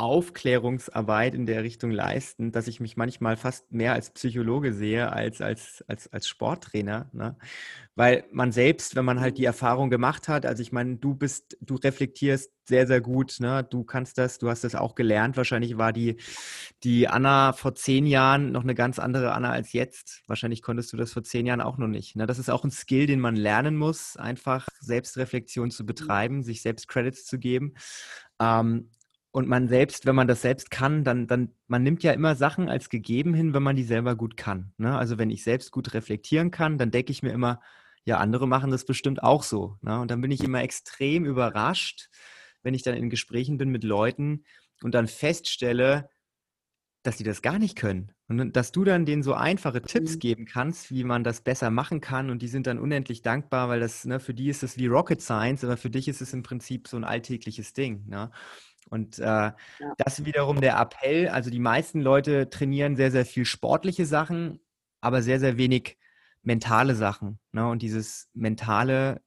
Aufklärungsarbeit 0.00 1.34
in 1.34 1.46
der 1.46 1.62
Richtung 1.62 1.90
leisten, 1.90 2.52
dass 2.52 2.68
ich 2.68 2.80
mich 2.80 2.96
manchmal 2.96 3.36
fast 3.36 3.70
mehr 3.70 3.92
als 3.92 4.10
Psychologe 4.10 4.72
sehe 4.72 5.12
als 5.12 5.40
als, 5.40 5.84
als, 5.86 6.12
als 6.12 6.26
Sporttrainer. 6.26 7.10
Ne? 7.12 7.36
Weil 7.96 8.24
man 8.32 8.50
selbst, 8.50 8.96
wenn 8.96 9.04
man 9.04 9.20
halt 9.20 9.36
die 9.36 9.44
Erfahrung 9.44 9.90
gemacht 9.90 10.26
hat, 10.26 10.46
also 10.46 10.62
ich 10.62 10.72
meine, 10.72 10.96
du 10.96 11.14
bist, 11.14 11.58
du 11.60 11.74
reflektierst 11.74 12.50
sehr, 12.64 12.86
sehr 12.86 13.02
gut, 13.02 13.36
ne? 13.40 13.66
du 13.68 13.84
kannst 13.84 14.16
das, 14.16 14.38
du 14.38 14.48
hast 14.48 14.64
das 14.64 14.74
auch 14.74 14.94
gelernt. 14.94 15.36
Wahrscheinlich 15.36 15.76
war 15.76 15.92
die, 15.92 16.16
die 16.82 17.06
Anna 17.06 17.52
vor 17.52 17.74
zehn 17.74 18.06
Jahren 18.06 18.52
noch 18.52 18.62
eine 18.62 18.74
ganz 18.74 18.98
andere 18.98 19.32
Anna 19.32 19.50
als 19.50 19.74
jetzt. 19.74 20.22
Wahrscheinlich 20.26 20.62
konntest 20.62 20.92
du 20.94 20.96
das 20.96 21.12
vor 21.12 21.24
zehn 21.24 21.44
Jahren 21.44 21.60
auch 21.60 21.76
noch 21.76 21.88
nicht. 21.88 22.16
Ne? 22.16 22.26
Das 22.26 22.38
ist 22.38 22.48
auch 22.48 22.64
ein 22.64 22.70
Skill, 22.70 23.06
den 23.06 23.20
man 23.20 23.36
lernen 23.36 23.76
muss, 23.76 24.16
einfach 24.16 24.66
Selbstreflexion 24.80 25.70
zu 25.70 25.84
betreiben, 25.84 26.42
sich 26.42 26.62
selbst 26.62 26.88
Credits 26.88 27.26
zu 27.26 27.38
geben. 27.38 27.74
Ähm, 28.40 28.88
und 29.32 29.48
man 29.48 29.68
selbst, 29.68 30.06
wenn 30.06 30.16
man 30.16 30.26
das 30.26 30.42
selbst 30.42 30.70
kann, 30.70 31.04
dann, 31.04 31.26
dann, 31.26 31.52
man 31.68 31.82
nimmt 31.82 32.02
ja 32.02 32.12
immer 32.12 32.34
Sachen 32.34 32.68
als 32.68 32.88
gegeben 32.88 33.32
hin, 33.32 33.54
wenn 33.54 33.62
man 33.62 33.76
die 33.76 33.84
selber 33.84 34.16
gut 34.16 34.36
kann. 34.36 34.72
Ne? 34.76 34.96
Also 34.96 35.18
wenn 35.18 35.30
ich 35.30 35.44
selbst 35.44 35.70
gut 35.70 35.94
reflektieren 35.94 36.50
kann, 36.50 36.78
dann 36.78 36.90
denke 36.90 37.12
ich 37.12 37.22
mir 37.22 37.30
immer, 37.30 37.60
ja, 38.04 38.18
andere 38.18 38.48
machen 38.48 38.70
das 38.70 38.84
bestimmt 38.84 39.22
auch 39.22 39.44
so. 39.44 39.76
Ne? 39.82 40.00
Und 40.00 40.10
dann 40.10 40.20
bin 40.20 40.32
ich 40.32 40.42
immer 40.42 40.62
extrem 40.62 41.24
überrascht, 41.24 42.08
wenn 42.62 42.74
ich 42.74 42.82
dann 42.82 42.96
in 42.96 43.10
Gesprächen 43.10 43.56
bin 43.56 43.70
mit 43.70 43.84
Leuten 43.84 44.44
und 44.82 44.94
dann 44.94 45.06
feststelle, 45.06 46.08
dass 47.02 47.16
sie 47.16 47.24
das 47.24 47.40
gar 47.40 47.58
nicht 47.58 47.76
können. 47.76 48.12
Und 48.28 48.54
dass 48.56 48.72
du 48.72 48.84
dann 48.84 49.06
denen 49.06 49.22
so 49.22 49.34
einfache 49.34 49.80
Tipps 49.80 50.14
mhm. 50.14 50.18
geben 50.18 50.44
kannst, 50.44 50.90
wie 50.90 51.04
man 51.04 51.24
das 51.24 51.40
besser 51.40 51.70
machen 51.70 52.00
kann. 52.00 52.30
Und 52.30 52.42
die 52.42 52.48
sind 52.48 52.66
dann 52.66 52.78
unendlich 52.78 53.22
dankbar, 53.22 53.68
weil 53.68 53.80
das, 53.80 54.04
ne, 54.04 54.20
für 54.20 54.34
die 54.34 54.48
ist 54.48 54.62
das 54.62 54.76
wie 54.76 54.86
Rocket 54.86 55.20
Science, 55.20 55.64
aber 55.64 55.76
für 55.76 55.90
dich 55.90 56.08
ist 56.08 56.20
es 56.20 56.32
im 56.32 56.42
Prinzip 56.42 56.88
so 56.88 56.96
ein 56.96 57.04
alltägliches 57.04 57.72
Ding. 57.72 58.06
Ne? 58.06 58.30
Und 58.88 59.18
äh, 59.18 59.24
ja. 59.24 59.54
das 59.98 60.24
wiederum 60.24 60.60
der 60.60 60.78
Appell. 60.78 61.28
Also 61.28 61.50
die 61.50 61.60
meisten 61.60 62.00
Leute 62.00 62.50
trainieren 62.50 62.96
sehr, 62.96 63.10
sehr 63.10 63.24
viel 63.24 63.44
sportliche 63.44 64.06
Sachen, 64.06 64.60
aber 65.00 65.22
sehr, 65.22 65.38
sehr 65.38 65.56
wenig 65.58 65.98
mentale 66.42 66.94
Sachen. 66.94 67.38
Ne? 67.52 67.68
Und 67.68 67.82
dieses 67.82 68.28
mentale, 68.34 69.22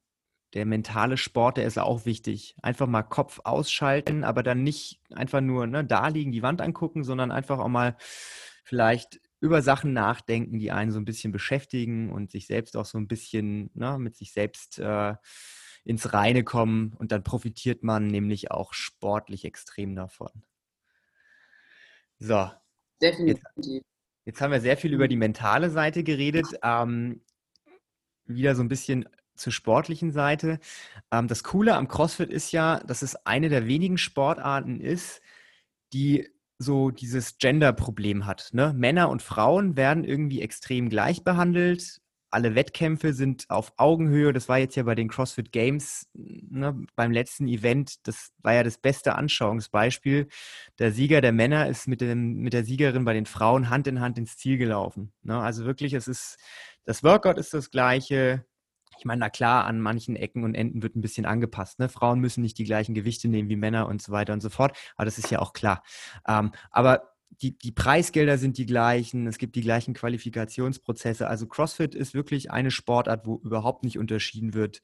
der 0.52 0.66
mentale 0.66 1.16
Sport, 1.16 1.56
der 1.56 1.66
ist 1.66 1.78
auch 1.78 2.04
wichtig. 2.04 2.56
Einfach 2.62 2.86
mal 2.86 3.02
Kopf 3.02 3.40
ausschalten, 3.44 4.24
aber 4.24 4.42
dann 4.42 4.62
nicht 4.62 5.00
einfach 5.14 5.40
nur 5.40 5.66
ne, 5.66 5.84
da 5.84 6.08
liegen, 6.08 6.32
die 6.32 6.42
Wand 6.42 6.60
angucken, 6.60 7.04
sondern 7.04 7.30
einfach 7.30 7.58
auch 7.58 7.68
mal 7.68 7.96
vielleicht 8.64 9.20
über 9.40 9.62
Sachen 9.62 9.92
nachdenken, 9.92 10.58
die 10.58 10.72
einen 10.72 10.90
so 10.90 10.98
ein 10.98 11.04
bisschen 11.04 11.32
beschäftigen 11.32 12.10
und 12.10 12.30
sich 12.30 12.46
selbst 12.46 12.76
auch 12.76 12.86
so 12.86 12.98
ein 12.98 13.08
bisschen 13.08 13.70
ne, 13.74 13.98
mit 13.98 14.16
sich 14.16 14.32
selbst 14.32 14.78
äh, 14.78 15.14
ins 15.84 16.12
Reine 16.12 16.44
kommen 16.44 16.94
und 16.98 17.12
dann 17.12 17.22
profitiert 17.22 17.82
man 17.82 18.06
nämlich 18.06 18.50
auch 18.50 18.72
sportlich 18.72 19.44
extrem 19.44 19.94
davon. 19.94 20.30
So. 22.18 22.50
Definitiv. 23.02 23.42
Jetzt, 23.56 23.84
jetzt 24.24 24.40
haben 24.40 24.52
wir 24.52 24.60
sehr 24.60 24.76
viel 24.76 24.94
über 24.94 25.08
die 25.08 25.16
mentale 25.16 25.70
Seite 25.70 26.02
geredet. 26.02 26.46
Ähm, 26.62 27.22
wieder 28.24 28.54
so 28.54 28.62
ein 28.62 28.68
bisschen 28.68 29.06
zur 29.36 29.52
sportlichen 29.52 30.10
Seite. 30.10 30.58
Ähm, 31.10 31.28
das 31.28 31.44
Coole 31.44 31.74
am 31.74 31.88
CrossFit 31.88 32.30
ist 32.30 32.52
ja, 32.52 32.80
dass 32.80 33.02
es 33.02 33.14
eine 33.26 33.50
der 33.50 33.66
wenigen 33.66 33.98
Sportarten 33.98 34.80
ist, 34.80 35.20
die 35.92 36.28
so 36.56 36.90
dieses 36.90 37.36
Gender-Problem 37.38 38.26
hat. 38.26 38.50
Ne? 38.52 38.72
Männer 38.74 39.10
und 39.10 39.22
Frauen 39.22 39.76
werden 39.76 40.04
irgendwie 40.04 40.40
extrem 40.40 40.88
gleich 40.88 41.24
behandelt 41.24 42.00
alle 42.34 42.56
Wettkämpfe 42.56 43.14
sind 43.14 43.46
auf 43.48 43.72
Augenhöhe. 43.76 44.32
Das 44.32 44.48
war 44.48 44.58
jetzt 44.58 44.74
ja 44.74 44.82
bei 44.82 44.96
den 44.96 45.08
CrossFit 45.08 45.52
Games 45.52 46.08
ne, 46.14 46.84
beim 46.96 47.12
letzten 47.12 47.46
Event. 47.46 48.06
Das 48.08 48.32
war 48.42 48.54
ja 48.54 48.64
das 48.64 48.76
beste 48.76 49.14
Anschauungsbeispiel. 49.14 50.26
Der 50.80 50.90
Sieger 50.90 51.20
der 51.20 51.32
Männer 51.32 51.68
ist 51.68 51.86
mit, 51.86 52.00
dem, 52.00 52.38
mit 52.38 52.52
der 52.52 52.64
Siegerin 52.64 53.04
bei 53.04 53.14
den 53.14 53.26
Frauen 53.26 53.70
Hand 53.70 53.86
in 53.86 54.00
Hand 54.00 54.18
ins 54.18 54.36
Ziel 54.36 54.58
gelaufen. 54.58 55.12
Ne? 55.22 55.38
Also 55.38 55.64
wirklich, 55.64 55.92
es 55.92 56.08
ist, 56.08 56.38
das 56.84 57.04
Workout 57.04 57.38
ist 57.38 57.54
das 57.54 57.70
gleiche. 57.70 58.44
Ich 58.98 59.04
meine, 59.04 59.20
na 59.20 59.30
klar, 59.30 59.64
an 59.64 59.80
manchen 59.80 60.16
Ecken 60.16 60.42
und 60.42 60.56
Enden 60.56 60.82
wird 60.82 60.96
ein 60.96 61.00
bisschen 61.00 61.26
angepasst. 61.26 61.78
Ne? 61.78 61.88
Frauen 61.88 62.18
müssen 62.18 62.42
nicht 62.42 62.58
die 62.58 62.64
gleichen 62.64 62.94
Gewichte 62.94 63.28
nehmen 63.28 63.48
wie 63.48 63.56
Männer 63.56 63.86
und 63.86 64.02
so 64.02 64.10
weiter 64.10 64.32
und 64.32 64.40
so 64.40 64.50
fort. 64.50 64.76
Aber 64.96 65.04
das 65.04 65.18
ist 65.18 65.30
ja 65.30 65.38
auch 65.38 65.52
klar. 65.52 65.84
Ähm, 66.26 66.50
aber 66.70 67.13
die, 67.42 67.56
die 67.56 67.72
Preisgelder 67.72 68.38
sind 68.38 68.58
die 68.58 68.66
gleichen, 68.66 69.26
es 69.26 69.38
gibt 69.38 69.56
die 69.56 69.62
gleichen 69.62 69.94
Qualifikationsprozesse. 69.94 71.26
Also 71.28 71.46
CrossFit 71.46 71.94
ist 71.94 72.14
wirklich 72.14 72.50
eine 72.50 72.70
Sportart, 72.70 73.26
wo 73.26 73.40
überhaupt 73.44 73.84
nicht 73.84 73.98
unterschieden 73.98 74.54
wird, 74.54 74.82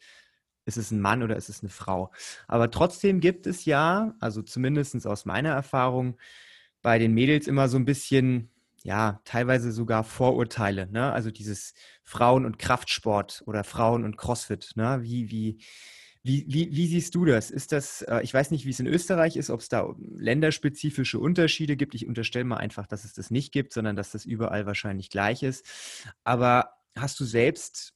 ist 0.64 0.76
es 0.76 0.90
ein 0.90 1.00
Mann 1.00 1.22
oder 1.22 1.36
ist 1.36 1.48
es 1.48 1.60
eine 1.60 1.70
Frau. 1.70 2.12
Aber 2.48 2.70
trotzdem 2.70 3.20
gibt 3.20 3.46
es 3.46 3.64
ja, 3.64 4.14
also 4.20 4.42
zumindest 4.42 5.06
aus 5.06 5.24
meiner 5.24 5.50
Erfahrung, 5.50 6.16
bei 6.82 6.98
den 6.98 7.12
Mädels 7.12 7.46
immer 7.46 7.68
so 7.68 7.76
ein 7.76 7.84
bisschen, 7.84 8.50
ja, 8.82 9.20
teilweise 9.24 9.72
sogar 9.72 10.04
Vorurteile. 10.04 10.86
Ne? 10.90 11.12
Also 11.12 11.30
dieses 11.30 11.74
Frauen- 12.02 12.46
und 12.46 12.58
Kraftsport 12.58 13.42
oder 13.46 13.64
Frauen- 13.64 14.04
und 14.04 14.16
CrossFit. 14.16 14.72
Ne? 14.76 15.00
Wie, 15.02 15.30
wie, 15.30 15.58
wie, 16.22 16.44
wie, 16.48 16.70
wie, 16.76 16.86
siehst 16.86 17.14
du 17.14 17.24
das? 17.24 17.50
Ist 17.50 17.72
das, 17.72 18.02
äh, 18.02 18.20
ich 18.22 18.34
weiß 18.34 18.50
nicht, 18.50 18.66
wie 18.66 18.70
es 18.70 18.80
in 18.80 18.86
Österreich 18.86 19.36
ist, 19.36 19.48
ob 19.48 19.60
es 19.60 19.70
da 19.70 19.94
länderspezifische 19.98 21.18
Unterschiede 21.18 21.76
gibt. 21.76 21.94
Ich 21.94 22.06
unterstelle 22.06 22.44
mal 22.44 22.58
einfach, 22.58 22.86
dass 22.86 23.04
es 23.04 23.14
das 23.14 23.30
nicht 23.30 23.52
gibt, 23.52 23.72
sondern 23.72 23.96
dass 23.96 24.10
das 24.10 24.26
überall 24.26 24.66
wahrscheinlich 24.66 25.08
gleich 25.08 25.42
ist. 25.42 25.66
Aber 26.22 26.74
hast 26.94 27.18
du 27.20 27.24
selbst 27.24 27.94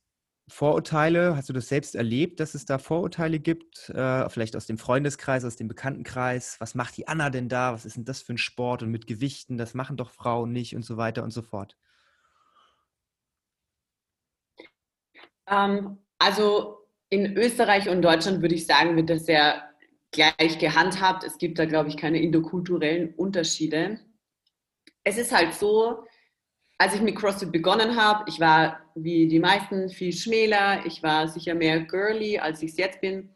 Vorurteile? 0.49 1.37
Hast 1.37 1.51
du 1.51 1.53
das 1.53 1.69
selbst 1.69 1.95
erlebt, 1.95 2.41
dass 2.41 2.55
es 2.55 2.65
da 2.65 2.79
Vorurteile 2.79 3.41
gibt? 3.41 3.91
Äh, 3.91 4.29
vielleicht 4.31 4.57
aus 4.57 4.67
dem 4.67 4.79
Freundeskreis, 4.79 5.45
aus 5.45 5.57
dem 5.57 5.69
Bekanntenkreis? 5.69 6.57
Was 6.61 6.75
macht 6.75 6.97
die 6.97 7.09
Anna 7.09 7.29
denn 7.29 7.51
da? 7.51 7.75
Was 7.75 7.85
ist 7.85 7.97
denn 7.97 8.05
das 8.07 8.23
für 8.23 8.35
ein 8.35 8.39
Sport? 8.39 8.83
Und 8.83 8.91
mit 8.91 9.07
Gewichten, 9.07 9.59
das 9.59 9.75
machen 9.75 9.99
doch 9.99 10.11
Frauen 10.11 10.53
nicht 10.53 10.75
und 10.75 10.85
so 10.85 10.97
weiter 10.97 11.23
und 11.25 11.31
so 11.31 11.43
fort. 11.43 11.77
Ähm, 15.47 15.99
also 16.19 16.84
in 17.11 17.37
Österreich 17.37 17.89
und 17.89 18.03
Deutschland 18.03 18.43
würde 18.43 18.55
ich 18.55 18.67
sagen, 18.67 18.97
wird 18.97 19.11
das 19.11 19.27
sehr 19.27 19.63
gleich 20.11 20.59
gehandhabt. 20.59 21.25
Es 21.25 21.39
gibt 21.39 21.59
da, 21.59 21.65
glaube 21.65 21.89
ich, 21.89 21.97
keine 21.97 22.21
interkulturellen 22.21 23.15
Unterschiede. 23.15 24.01
Es 25.03 25.19
ist 25.19 25.33
halt 25.33 25.55
so, 25.55 26.05
als 26.79 26.95
ich 26.95 27.03
mit 27.03 27.17
CrossFit 27.17 27.53
begonnen 27.53 27.97
habe, 27.97 28.25
ich 28.29 28.41
war 28.41 28.81
wie 28.95 29.29
die 29.29 29.41
meisten 29.41 29.91
viel 29.91 30.13
schmäler, 30.13 30.85
ich 30.87 31.03
war 31.03 31.29
sicher 31.29 31.55
mehr 31.55 31.81
girly, 31.81 32.39
als 32.39 32.63
ich 32.63 32.71
es 32.71 32.77
jetzt 32.77 33.01
bin. 33.01 33.31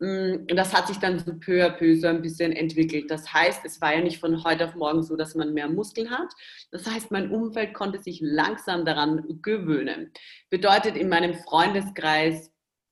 Mm, 0.00 0.46
und 0.50 0.56
das 0.56 0.74
hat 0.74 0.88
sich 0.88 0.98
dann 0.98 1.18
so 1.18 1.34
peu 1.38 1.64
à 1.64 1.70
peu 1.70 1.96
so 1.96 2.08
ein 2.08 2.22
bisschen 2.22 2.52
entwickelt. 2.52 3.10
Das 3.10 3.32
heißt, 3.32 3.64
es 3.64 3.80
war 3.80 3.94
ja 3.94 4.00
nicht 4.00 4.18
von 4.18 4.42
heute 4.44 4.66
auf 4.66 4.74
morgen 4.74 5.02
so, 5.02 5.16
dass 5.16 5.34
man 5.34 5.54
mehr 5.54 5.68
Muskeln 5.68 6.10
hat. 6.10 6.32
Das 6.72 6.86
heißt, 6.86 7.10
mein 7.10 7.30
Umfeld 7.30 7.74
konnte 7.74 8.02
sich 8.02 8.20
langsam 8.20 8.84
daran 8.84 9.40
gewöhnen. 9.42 10.12
Bedeutet, 10.50 10.96
in 10.96 11.08
meinem 11.08 11.34
Freundeskreis 11.34 12.50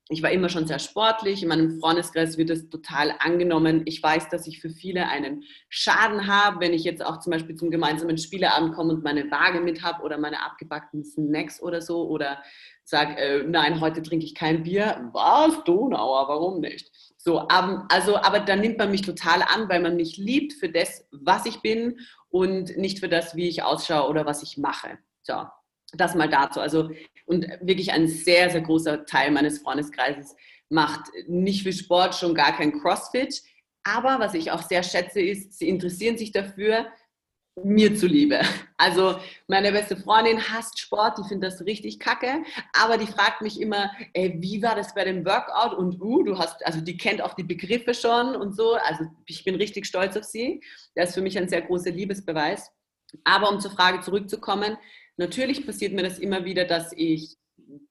ich 0.09 0.21
war 0.21 0.31
immer 0.31 0.49
schon 0.49 0.67
sehr 0.67 0.79
sportlich. 0.79 1.43
In 1.43 1.49
meinem 1.49 1.79
Freundeskreis 1.79 2.37
wird 2.37 2.49
es 2.49 2.69
total 2.69 3.15
angenommen. 3.19 3.83
Ich 3.85 4.03
weiß, 4.03 4.27
dass 4.29 4.47
ich 4.47 4.59
für 4.59 4.69
viele 4.69 5.07
einen 5.07 5.45
Schaden 5.69 6.27
habe, 6.27 6.59
wenn 6.59 6.73
ich 6.73 6.83
jetzt 6.83 7.05
auch 7.05 7.19
zum 7.19 7.31
Beispiel 7.31 7.55
zum 7.55 7.71
gemeinsamen 7.71 8.17
Spieleabend 8.17 8.73
komme 8.75 8.93
und 8.93 9.03
meine 9.03 9.31
Waage 9.31 9.61
mit 9.61 9.81
habe 9.81 10.03
oder 10.03 10.17
meine 10.17 10.43
abgebackten 10.45 11.05
Snacks 11.05 11.61
oder 11.61 11.81
so 11.81 12.07
oder 12.09 12.43
sage, 12.83 13.15
äh, 13.15 13.43
nein, 13.47 13.79
heute 13.79 14.01
trinke 14.01 14.25
ich 14.25 14.35
kein 14.35 14.63
Bier. 14.63 15.09
Was? 15.13 15.63
Donauer, 15.63 16.27
warum 16.27 16.59
nicht? 16.59 16.91
So, 17.17 17.39
um, 17.39 17.85
also, 17.87 18.17
aber 18.17 18.41
dann 18.41 18.59
nimmt 18.59 18.77
man 18.77 18.91
mich 18.91 19.03
total 19.03 19.41
an, 19.41 19.69
weil 19.69 19.79
man 19.79 19.95
mich 19.95 20.17
liebt 20.17 20.51
für 20.51 20.67
das, 20.67 21.07
was 21.11 21.45
ich 21.45 21.61
bin 21.61 21.97
und 22.27 22.75
nicht 22.75 22.99
für 22.99 23.07
das, 23.07 23.37
wie 23.37 23.47
ich 23.47 23.63
ausschaue 23.63 24.09
oder 24.09 24.25
was 24.25 24.43
ich 24.43 24.57
mache. 24.57 24.97
So, 25.21 25.45
das 25.93 26.15
mal 26.15 26.29
dazu. 26.29 26.59
Also, 26.59 26.89
und 27.25 27.45
wirklich 27.61 27.91
ein 27.91 28.07
sehr, 28.07 28.49
sehr 28.49 28.61
großer 28.61 29.05
Teil 29.05 29.31
meines 29.31 29.59
Freundeskreises 29.59 30.35
macht 30.69 31.09
nicht 31.27 31.63
viel 31.63 31.73
Sport, 31.73 32.15
schon 32.15 32.33
gar 32.33 32.55
kein 32.55 32.79
CrossFit. 32.79 33.41
Aber 33.83 34.19
was 34.19 34.33
ich 34.33 34.51
auch 34.51 34.61
sehr 34.61 34.83
schätze, 34.83 35.21
ist, 35.21 35.57
sie 35.57 35.69
interessieren 35.69 36.17
sich 36.17 36.31
dafür, 36.31 36.87
mir 37.61 37.95
zuliebe. 37.95 38.41
Also 38.77 39.15
meine 39.47 39.71
beste 39.71 39.95
Freundin 39.95 40.41
hasst 40.49 40.79
Sport, 40.79 41.17
die 41.17 41.27
findet 41.27 41.53
das 41.53 41.65
richtig 41.65 41.99
kacke, 41.99 42.43
aber 42.73 42.97
die 42.97 43.07
fragt 43.07 43.41
mich 43.41 43.61
immer, 43.61 43.91
ey, 44.13 44.35
wie 44.39 44.61
war 44.61 44.75
das 44.75 44.93
bei 44.95 45.05
dem 45.05 45.23
Workout 45.25 45.77
und 45.77 46.01
uh, 46.01 46.23
du 46.23 46.37
hast, 46.37 46.65
also 46.65 46.81
die 46.81 46.97
kennt 46.97 47.21
auch 47.21 47.33
die 47.33 47.43
Begriffe 47.43 47.93
schon 47.93 48.35
und 48.35 48.55
so, 48.55 48.73
also 48.73 49.05
ich 49.25 49.43
bin 49.43 49.55
richtig 49.55 49.85
stolz 49.85 50.17
auf 50.17 50.23
sie. 50.23 50.61
Das 50.95 51.09
ist 51.09 51.15
für 51.15 51.21
mich 51.21 51.37
ein 51.37 51.47
sehr 51.47 51.61
großer 51.61 51.91
Liebesbeweis. 51.91 52.71
Aber 53.23 53.49
um 53.51 53.59
zur 53.59 53.71
Frage 53.71 54.01
zurückzukommen, 54.01 54.75
natürlich 55.17 55.65
passiert 55.65 55.93
mir 55.93 56.03
das 56.03 56.19
immer 56.19 56.45
wieder, 56.45 56.65
dass 56.65 56.93
ich 56.95 57.37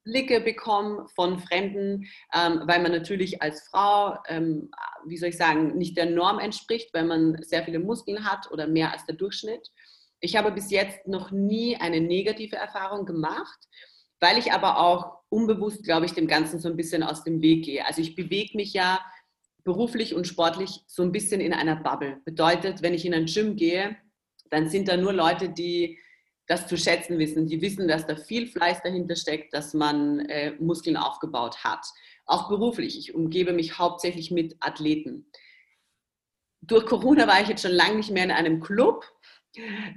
Blicke 0.05 0.41
bekommen 0.41 1.09
von 1.14 1.39
Fremden, 1.39 2.07
ähm, 2.35 2.62
weil 2.66 2.83
man 2.83 2.93
natürlich 2.93 3.41
als 3.43 3.66
Frau, 3.68 4.18
ähm, 4.29 4.70
wie 5.07 5.16
soll 5.16 5.31
ich 5.31 5.37
sagen, 5.37 5.77
nicht 5.79 5.97
der 5.97 6.07
Norm 6.07 6.39
entspricht, 6.39 6.93
weil 6.93 7.05
man 7.05 7.43
sehr 7.43 7.64
viele 7.64 7.79
Muskeln 7.79 8.25
hat 8.25 8.51
oder 8.51 8.66
mehr 8.66 8.93
als 8.93 9.07
der 9.07 9.16
Durchschnitt. 9.16 9.70
Ich 10.20 10.37
habe 10.37 10.53
bis 10.53 10.70
jetzt 10.70 11.07
noch 11.07 11.31
nie 11.31 11.77
eine 11.77 12.01
negative 12.01 12.57
Erfahrung 12.57 13.07
gemacht, 13.07 13.59
weil 14.20 14.39
ich 14.39 14.53
aber 14.53 14.79
auch 14.79 15.18
unbewusst, 15.29 15.85
glaube 15.85 16.07
ich, 16.07 16.12
dem 16.12 16.29
Ganzen 16.29 16.61
so 16.61 16.68
ein 16.68 16.77
bisschen 16.77 17.03
aus 17.03 17.25
dem 17.25 17.43
Weg 17.43 17.64
gehe. 17.64 17.85
Also 17.87 18.01
ich 18.03 18.14
bewege 18.14 18.57
mich 18.57 18.73
ja 18.73 19.01
beruflich 19.64 20.14
und 20.14 20.27
sportlich 20.27 20.81
so 20.87 21.03
ein 21.03 21.12
bisschen 21.12 21.41
in 21.41 21.53
einer 21.53 21.77
Bubble. 21.77 22.20
Bedeutet, 22.25 22.83
wenn 22.83 22.95
ich 22.95 23.05
in 23.05 23.14
ein 23.14 23.27
Gym 23.27 23.57
gehe, 23.57 23.97
dann 24.51 24.68
sind 24.68 24.89
da 24.89 24.97
nur 24.97 25.12
Leute, 25.12 25.49
die 25.49 25.99
das 26.53 26.67
zu 26.67 26.77
schätzen 26.77 27.19
wissen. 27.19 27.47
Die 27.47 27.63
wissen, 27.63 27.89
dass 27.89 28.07
da 28.07 28.15
viel 28.15 28.47
Fleiß 28.47 28.83
dahinter 28.83 29.17
steckt, 29.17 29.55
dass 29.55 29.73
man 29.73 30.21
äh, 30.27 30.53
Muskeln 30.61 30.99
aufgebaut 30.99 31.65
hat. 31.65 31.87
Auch 32.27 32.49
beruflich. 32.49 32.99
Ich 32.99 33.15
umgebe 33.15 33.55
mich 33.55 33.79
hauptsächlich 33.79 34.31
mit 34.31 34.57
Athleten. 34.61 35.27
Durch 36.61 36.85
Corona 36.85 37.27
war 37.27 37.41
ich 37.41 37.49
jetzt 37.49 37.63
schon 37.63 37.73
lange 37.73 37.97
nicht 37.97 38.11
mehr 38.11 38.25
in 38.25 38.31
einem 38.31 38.61
Club. 38.61 39.05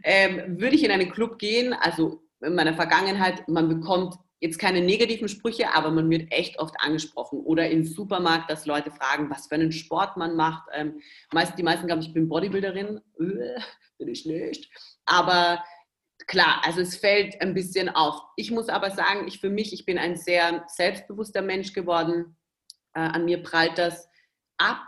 Ähm, 0.03 0.59
würde 0.59 0.75
ich 0.75 0.83
in 0.83 0.91
einen 0.91 1.11
Club 1.11 1.39
gehen, 1.39 1.73
also 1.73 2.23
in 2.41 2.55
meiner 2.55 2.73
Vergangenheit, 2.73 3.47
man 3.47 3.69
bekommt 3.69 4.15
jetzt 4.39 4.57
keine 4.57 4.81
negativen 4.81 5.27
Sprüche, 5.27 5.73
aber 5.73 5.91
man 5.91 6.09
wird 6.09 6.31
echt 6.31 6.59
oft 6.59 6.75
angesprochen. 6.79 7.39
Oder 7.39 7.69
im 7.69 7.83
Supermarkt, 7.83 8.49
dass 8.49 8.65
Leute 8.65 8.91
fragen, 8.91 9.29
was 9.29 9.47
für 9.47 9.55
einen 9.55 9.71
Sport 9.73 10.15
man 10.15 10.35
macht. 10.35 10.69
Ähm, 10.73 11.01
meist, 11.33 11.57
die 11.57 11.63
meisten 11.63 11.87
glauben, 11.87 12.01
ich 12.01 12.13
bin 12.13 12.29
Bodybuilderin. 12.29 13.01
Äh, 13.19 13.59
bin 13.97 14.07
ich 14.07 14.25
nicht. 14.25 14.69
Aber 15.05 15.63
klar, 16.27 16.61
also 16.63 16.81
es 16.81 16.95
fällt 16.95 17.41
ein 17.41 17.53
bisschen 17.53 17.89
auf. 17.89 18.21
Ich 18.35 18.51
muss 18.51 18.69
aber 18.69 18.91
sagen, 18.91 19.27
ich 19.27 19.39
für 19.39 19.49
mich, 19.49 19.73
ich 19.73 19.85
bin 19.85 19.97
ein 19.97 20.15
sehr 20.15 20.63
selbstbewusster 20.67 21.41
Mensch 21.41 21.73
geworden. 21.73 22.37
Äh, 22.93 22.99
an 22.99 23.25
mir 23.25 23.43
prallt 23.43 23.77
das 23.77 24.09
ab. 24.57 24.87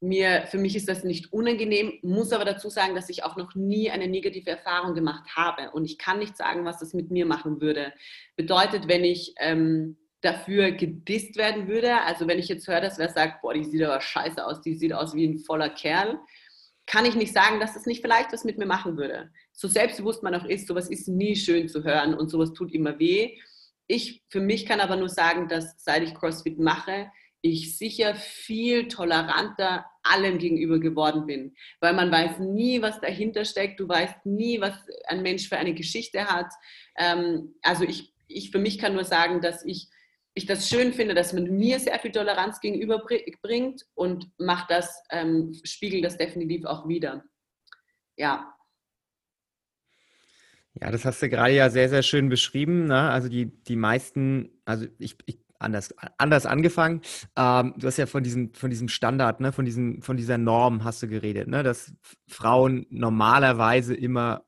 Mir, 0.00 0.46
für 0.50 0.58
mich 0.58 0.76
ist 0.76 0.88
das 0.88 1.04
nicht 1.04 1.32
unangenehm, 1.32 1.98
muss 2.02 2.32
aber 2.32 2.44
dazu 2.44 2.68
sagen, 2.68 2.94
dass 2.94 3.08
ich 3.08 3.24
auch 3.24 3.36
noch 3.36 3.54
nie 3.54 3.90
eine 3.90 4.08
negative 4.08 4.50
Erfahrung 4.50 4.94
gemacht 4.94 5.34
habe. 5.34 5.70
Und 5.70 5.86
ich 5.86 5.96
kann 5.96 6.18
nicht 6.18 6.36
sagen, 6.36 6.66
was 6.66 6.78
das 6.78 6.92
mit 6.92 7.10
mir 7.10 7.24
machen 7.24 7.62
würde. 7.62 7.94
Bedeutet, 8.36 8.88
wenn 8.88 9.04
ich 9.04 9.34
ähm, 9.38 9.96
dafür 10.20 10.72
gedisst 10.72 11.36
werden 11.36 11.66
würde, 11.66 12.00
also 12.02 12.28
wenn 12.28 12.38
ich 12.38 12.48
jetzt 12.48 12.68
höre, 12.68 12.82
dass 12.82 12.98
wer 12.98 13.08
sagt, 13.08 13.40
boah, 13.40 13.54
die 13.54 13.64
sieht 13.64 13.82
aber 13.82 14.00
scheiße 14.00 14.44
aus, 14.44 14.60
die 14.60 14.74
sieht 14.74 14.92
aus 14.92 15.14
wie 15.14 15.26
ein 15.26 15.38
voller 15.38 15.70
Kerl, 15.70 16.20
kann 16.86 17.04
ich 17.04 17.14
nicht 17.14 17.32
sagen, 17.32 17.58
dass 17.58 17.74
das 17.74 17.86
nicht 17.86 18.02
vielleicht 18.02 18.32
was 18.32 18.44
mit 18.44 18.58
mir 18.58 18.66
machen 18.66 18.96
würde. 18.96 19.30
So 19.56 19.68
selbstbewusst 19.68 20.22
man 20.22 20.34
auch 20.34 20.44
ist, 20.44 20.68
sowas 20.68 20.88
ist 20.88 21.08
nie 21.08 21.34
schön 21.34 21.68
zu 21.68 21.82
hören 21.82 22.14
und 22.14 22.28
sowas 22.28 22.52
tut 22.52 22.72
immer 22.72 22.98
weh. 22.98 23.38
Ich 23.88 24.22
für 24.28 24.40
mich 24.40 24.66
kann 24.66 24.80
aber 24.80 24.96
nur 24.96 25.08
sagen, 25.08 25.48
dass 25.48 25.82
seit 25.82 26.02
ich 26.02 26.14
CrossFit 26.14 26.58
mache, 26.58 27.10
ich 27.40 27.78
sicher 27.78 28.14
viel 28.14 28.88
toleranter 28.88 29.86
allem 30.02 30.38
gegenüber 30.38 30.78
geworden 30.78 31.26
bin, 31.26 31.54
weil 31.80 31.94
man 31.94 32.10
weiß 32.10 32.38
nie, 32.40 32.82
was 32.82 33.00
dahinter 33.00 33.44
steckt, 33.44 33.80
du 33.80 33.88
weißt 33.88 34.26
nie, 34.26 34.60
was 34.60 34.74
ein 35.06 35.22
Mensch 35.22 35.48
für 35.48 35.56
eine 35.56 35.74
Geschichte 35.74 36.26
hat. 36.26 36.52
Ähm, 36.96 37.54
also 37.62 37.84
ich, 37.84 38.12
ich 38.28 38.50
für 38.50 38.58
mich 38.58 38.78
kann 38.78 38.94
nur 38.94 39.04
sagen, 39.04 39.40
dass 39.40 39.64
ich 39.64 39.88
ich 40.38 40.44
das 40.44 40.68
schön 40.68 40.92
finde, 40.92 41.14
dass 41.14 41.32
man 41.32 41.44
mir 41.44 41.80
sehr 41.80 41.98
viel 41.98 42.12
Toleranz 42.12 42.60
gegenüberbringt 42.60 43.86
und 43.94 44.30
macht 44.36 44.70
das, 44.70 45.02
ähm, 45.10 45.58
spiegelt 45.64 46.04
das 46.04 46.18
definitiv 46.18 46.66
auch 46.66 46.86
wieder. 46.86 47.24
Ja. 48.18 48.55
Ja, 50.80 50.90
das 50.90 51.04
hast 51.04 51.22
du 51.22 51.28
gerade 51.28 51.54
ja 51.54 51.70
sehr, 51.70 51.88
sehr 51.88 52.02
schön 52.02 52.28
beschrieben. 52.28 52.86
Ne? 52.86 53.10
Also 53.10 53.28
die, 53.28 53.46
die 53.46 53.76
meisten, 53.76 54.50
also 54.64 54.86
ich, 54.98 55.16
ich 55.24 55.38
anders, 55.58 55.94
anders 56.18 56.44
angefangen. 56.44 57.00
Ähm, 57.34 57.74
du 57.78 57.86
hast 57.86 57.96
ja 57.96 58.06
von 58.06 58.22
diesem, 58.22 58.52
von 58.52 58.68
diesem 58.70 58.88
Standard, 58.88 59.40
ne? 59.40 59.52
von, 59.52 59.64
diesem, 59.64 60.02
von 60.02 60.16
dieser 60.16 60.38
Norm 60.38 60.84
hast 60.84 61.02
du 61.02 61.08
geredet, 61.08 61.48
ne? 61.48 61.62
dass 61.62 61.94
Frauen 62.28 62.86
normalerweise 62.90 63.94
immer 63.94 64.44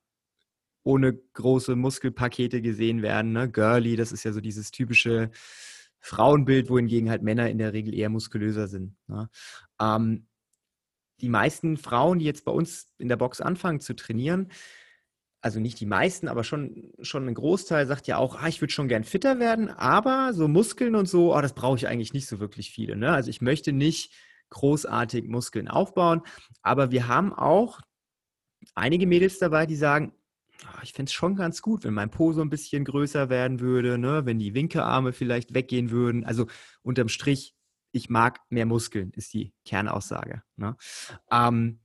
ohne 0.83 1.15
große 1.15 1.77
Muskelpakete 1.77 2.63
gesehen 2.63 3.03
werden. 3.03 3.33
Ne? 3.33 3.51
Girly, 3.51 3.97
das 3.97 4.13
ist 4.13 4.25
ja 4.25 4.33
so 4.33 4.41
dieses 4.41 4.71
typische 4.71 5.31
Frauenbild, 6.01 6.71
wohingegen 6.71 7.11
halt 7.11 7.23
Männer 7.23 7.49
in 7.51 7.59
der 7.59 7.73
Regel 7.73 7.95
eher 7.95 8.09
muskulöser 8.09 8.69
sind. 8.69 8.97
Ne? 9.07 9.29
Ähm, 9.81 10.27
die 11.21 11.29
meisten 11.29 11.77
Frauen, 11.77 12.21
die 12.21 12.27
jetzt 12.27 12.45
bei 12.45 12.53
uns 12.53 12.87
in 12.99 13.09
der 13.09 13.17
Box 13.17 13.41
anfangen 13.41 13.81
zu 13.81 13.95
trainieren, 13.95 14.51
also 15.41 15.61
nicht 15.61 15.79
die 15.81 15.87
meisten, 15.87 16.29
aber 16.29 16.43
schon, 16.45 16.93
schon 17.01 17.29
ein 17.29 17.35
Großteil 17.35 17.87
sagt 17.87 18.07
ja 18.07 18.19
auch, 18.19 18.37
ah, 18.43 18.49
ich 18.49 18.61
würde 18.61 18.73
schon 18.73 18.89
gern 18.89 19.05
fitter 19.05 19.39
werden, 19.39 19.71
aber 19.71 20.33
so 20.33 20.49
Muskeln 20.49 20.95
und 20.95 21.09
so, 21.09 21.35
oh, 21.35 21.41
das 21.41 21.55
brauche 21.55 21.77
ich 21.77 21.87
eigentlich 21.87 22.13
nicht 22.13 22.27
so 22.27 22.41
wirklich 22.41 22.71
viele. 22.71 22.97
Ne? 22.97 23.13
Also 23.13 23.31
ich 23.31 23.41
möchte 23.41 23.73
nicht 23.73 24.13
großartig 24.51 25.29
Muskeln 25.29 25.69
aufbauen, 25.69 26.23
aber 26.63 26.91
wir 26.91 27.07
haben 27.07 27.33
auch 27.33 27.81
einige 28.75 29.07
Mädels 29.07 29.39
dabei, 29.39 29.67
die 29.67 29.77
sagen, 29.77 30.13
Ah, 30.67 30.81
ich 30.83 30.93
fände 30.93 31.09
es 31.09 31.13
schon 31.13 31.37
ganz 31.37 31.63
gut, 31.63 31.85
wenn 31.85 31.95
mein 31.95 32.11
Po 32.11 32.33
so 32.33 32.41
ein 32.41 32.51
bisschen 32.51 32.85
größer 32.85 33.29
werden 33.29 33.61
würde, 33.61 33.97
ne? 33.97 34.27
wenn 34.27 34.39
die 34.39 34.55
Winkearme 34.55 35.13
vielleicht 35.13 35.55
weggehen 35.55 35.91
würden. 35.91 36.25
Also 36.25 36.47
unterm 36.83 37.09
Strich, 37.09 37.55
ich 37.93 38.11
mag 38.11 38.41
mehr 38.51 38.67
Muskeln, 38.67 39.13
ist 39.15 39.33
die 39.35 39.53
Kernaussage. 39.65 40.43
Ne? 40.57 40.77
Ähm, 41.31 41.81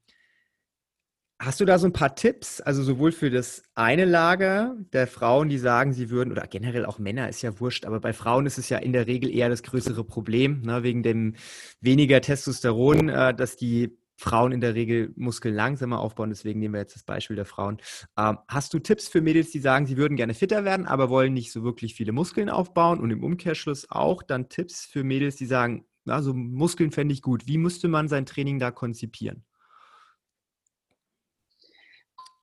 hast 1.40 1.60
du 1.60 1.66
da 1.66 1.78
so 1.78 1.88
ein 1.88 1.94
paar 1.94 2.16
Tipps, 2.16 2.62
also 2.62 2.84
sowohl 2.84 3.12
für 3.12 3.30
das 3.30 3.64
eine 3.76 4.06
Lager 4.06 4.76
der 4.94 5.08
Frauen, 5.08 5.50
die 5.50 5.58
sagen, 5.58 5.94
sie 5.94 6.10
würden, 6.10 6.32
oder 6.32 6.48
generell 6.48 6.86
auch 6.86 7.00
Männer, 7.00 7.30
ist 7.30 7.42
ja 7.42 7.60
wurscht, 7.60 7.86
aber 7.86 8.00
bei 8.00 8.14
Frauen 8.14 8.46
ist 8.46 8.58
es 8.58 8.70
ja 8.70 8.78
in 8.78 8.94
der 8.94 9.08
Regel 9.08 9.30
eher 9.30 9.50
das 9.50 9.64
größere 9.64 10.04
Problem, 10.04 10.62
ne? 10.62 10.84
wegen 10.84 11.04
dem 11.04 11.36
weniger 11.82 12.22
Testosteron, 12.22 13.10
äh, 13.10 13.34
dass 13.34 13.58
die 13.58 13.98
Frauen 14.16 14.52
in 14.52 14.62
der 14.62 14.76
Regel 14.76 15.12
Muskeln 15.16 15.56
langsamer 15.56 16.00
aufbauen, 16.00 16.30
deswegen 16.30 16.60
nehmen 16.60 16.76
wir 16.76 16.82
jetzt 16.82 16.96
das 16.96 17.04
Beispiel 17.04 17.36
der 17.36 17.46
Frauen. 17.46 17.78
Ähm, 18.18 18.38
hast 18.48 18.74
du 18.74 18.80
Tipps 18.80 19.08
für 19.08 19.22
Mädels, 19.22 19.52
die 19.52 19.60
sagen, 19.60 19.86
sie 19.86 19.98
würden 19.98 20.16
gerne 20.16 20.34
fitter 20.34 20.64
werden, 20.64 20.86
aber 20.86 21.10
wollen 21.10 21.34
nicht 21.34 21.52
so 21.52 21.64
wirklich 21.64 21.96
viele 21.96 22.12
Muskeln 22.12 22.50
aufbauen? 22.50 23.00
Und 23.00 23.12
im 23.12 23.24
Umkehrschluss 23.24 23.90
auch 23.90 24.24
dann 24.24 24.50
Tipps 24.50 24.86
für 24.86 25.04
Mädels, 25.04 25.36
die 25.36 25.46
sagen, 25.46 25.86
also 26.06 26.34
Muskeln 26.34 26.92
fände 26.92 27.14
ich 27.14 27.22
gut. 27.22 27.48
Wie 27.48 27.58
müsste 27.58 27.88
man 27.88 28.08
sein 28.08 28.26
Training 28.26 28.60
da 28.60 28.72
konzipieren? 28.72 29.44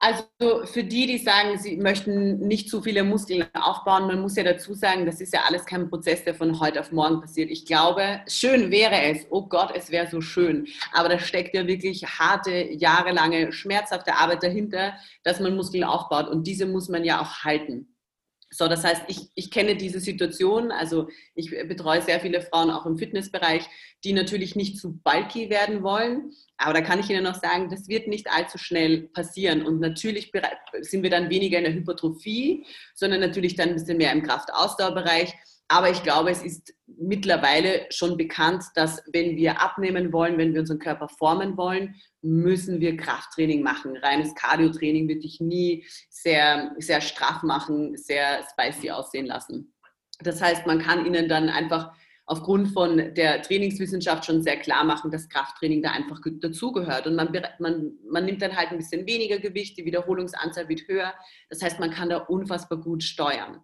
Also 0.02 0.24
für 0.64 0.82
die, 0.82 1.06
die 1.06 1.18
sagen, 1.18 1.58
sie 1.58 1.76
möchten 1.76 2.38
nicht 2.38 2.70
zu 2.70 2.80
viele 2.80 3.04
Muskeln 3.04 3.44
aufbauen, 3.52 4.06
man 4.06 4.22
muss 4.22 4.34
ja 4.34 4.42
dazu 4.42 4.72
sagen, 4.72 5.04
das 5.04 5.20
ist 5.20 5.34
ja 5.34 5.42
alles 5.46 5.66
kein 5.66 5.90
Prozess, 5.90 6.24
der 6.24 6.34
von 6.34 6.58
heute 6.58 6.80
auf 6.80 6.90
morgen 6.90 7.20
passiert. 7.20 7.50
Ich 7.50 7.66
glaube, 7.66 8.22
schön 8.26 8.70
wäre 8.70 8.98
es, 9.02 9.26
oh 9.28 9.46
Gott, 9.46 9.72
es 9.76 9.90
wäre 9.90 10.06
so 10.06 10.22
schön, 10.22 10.66
aber 10.94 11.10
da 11.10 11.18
steckt 11.18 11.54
ja 11.54 11.66
wirklich 11.66 12.02
harte, 12.06 12.72
jahrelange, 12.72 13.52
schmerzhafte 13.52 14.14
Arbeit 14.14 14.42
dahinter, 14.42 14.94
dass 15.22 15.38
man 15.38 15.54
Muskeln 15.54 15.84
aufbaut 15.84 16.28
und 16.28 16.46
diese 16.46 16.64
muss 16.64 16.88
man 16.88 17.04
ja 17.04 17.20
auch 17.20 17.44
halten. 17.44 17.89
So, 18.52 18.66
das 18.66 18.82
heißt, 18.82 19.02
ich, 19.06 19.30
ich 19.36 19.50
kenne 19.50 19.76
diese 19.76 20.00
Situation, 20.00 20.72
also 20.72 21.08
ich 21.34 21.50
betreue 21.50 22.02
sehr 22.02 22.18
viele 22.18 22.42
Frauen 22.42 22.70
auch 22.70 22.84
im 22.84 22.98
Fitnessbereich, 22.98 23.64
die 24.02 24.12
natürlich 24.12 24.56
nicht 24.56 24.76
zu 24.76 24.98
bulky 25.04 25.50
werden 25.50 25.84
wollen, 25.84 26.32
aber 26.56 26.74
da 26.74 26.80
kann 26.80 26.98
ich 26.98 27.08
Ihnen 27.08 27.24
noch 27.24 27.40
sagen, 27.40 27.70
das 27.70 27.88
wird 27.88 28.08
nicht 28.08 28.28
allzu 28.28 28.58
schnell 28.58 29.08
passieren. 29.08 29.64
Und 29.64 29.80
natürlich 29.80 30.32
sind 30.80 31.02
wir 31.02 31.10
dann 31.10 31.30
weniger 31.30 31.58
in 31.58 31.64
der 31.64 31.72
Hypertrophie, 31.72 32.66
sondern 32.94 33.20
natürlich 33.20 33.54
dann 33.54 33.70
ein 33.70 33.74
bisschen 33.76 33.98
mehr 33.98 34.12
im 34.12 34.24
Kraftausdauerbereich. 34.24 35.32
Aber 35.68 35.88
ich 35.88 36.02
glaube, 36.02 36.30
es 36.30 36.42
ist 36.42 36.74
mittlerweile 36.98 37.86
schon 37.90 38.16
bekannt, 38.16 38.64
dass 38.74 39.02
wenn 39.12 39.36
wir 39.36 39.60
abnehmen 39.60 40.12
wollen, 40.12 40.38
wenn 40.38 40.52
wir 40.52 40.60
unseren 40.60 40.78
Körper 40.78 41.08
formen 41.08 41.56
wollen, 41.56 41.94
müssen 42.22 42.80
wir 42.80 42.96
Krafttraining 42.96 43.62
machen. 43.62 43.96
Reines 43.96 44.34
Cardiotraining 44.34 45.08
wird 45.08 45.24
dich 45.24 45.40
nie 45.40 45.86
sehr, 46.08 46.74
sehr 46.78 47.00
straff 47.00 47.42
machen, 47.42 47.96
sehr 47.96 48.44
spicy 48.50 48.90
aussehen 48.90 49.26
lassen. 49.26 49.74
Das 50.20 50.42
heißt, 50.42 50.66
man 50.66 50.80
kann 50.80 51.06
ihnen 51.06 51.28
dann 51.28 51.48
einfach 51.48 51.92
aufgrund 52.30 52.68
von 52.68 53.12
der 53.14 53.42
Trainingswissenschaft 53.42 54.24
schon 54.24 54.40
sehr 54.40 54.56
klar 54.56 54.84
machen, 54.84 55.10
dass 55.10 55.28
Krafttraining 55.28 55.82
da 55.82 55.90
einfach 55.90 56.20
dazugehört. 56.40 57.08
Und 57.08 57.16
man, 57.16 57.32
man, 57.58 57.92
man 58.08 58.24
nimmt 58.24 58.40
dann 58.40 58.56
halt 58.56 58.70
ein 58.70 58.76
bisschen 58.76 59.04
weniger 59.04 59.40
Gewicht, 59.40 59.76
die 59.76 59.84
Wiederholungsanzahl 59.84 60.68
wird 60.68 60.86
höher. 60.86 61.12
Das 61.48 61.60
heißt, 61.60 61.80
man 61.80 61.90
kann 61.90 62.08
da 62.08 62.18
unfassbar 62.18 62.78
gut 62.78 63.02
steuern. 63.02 63.60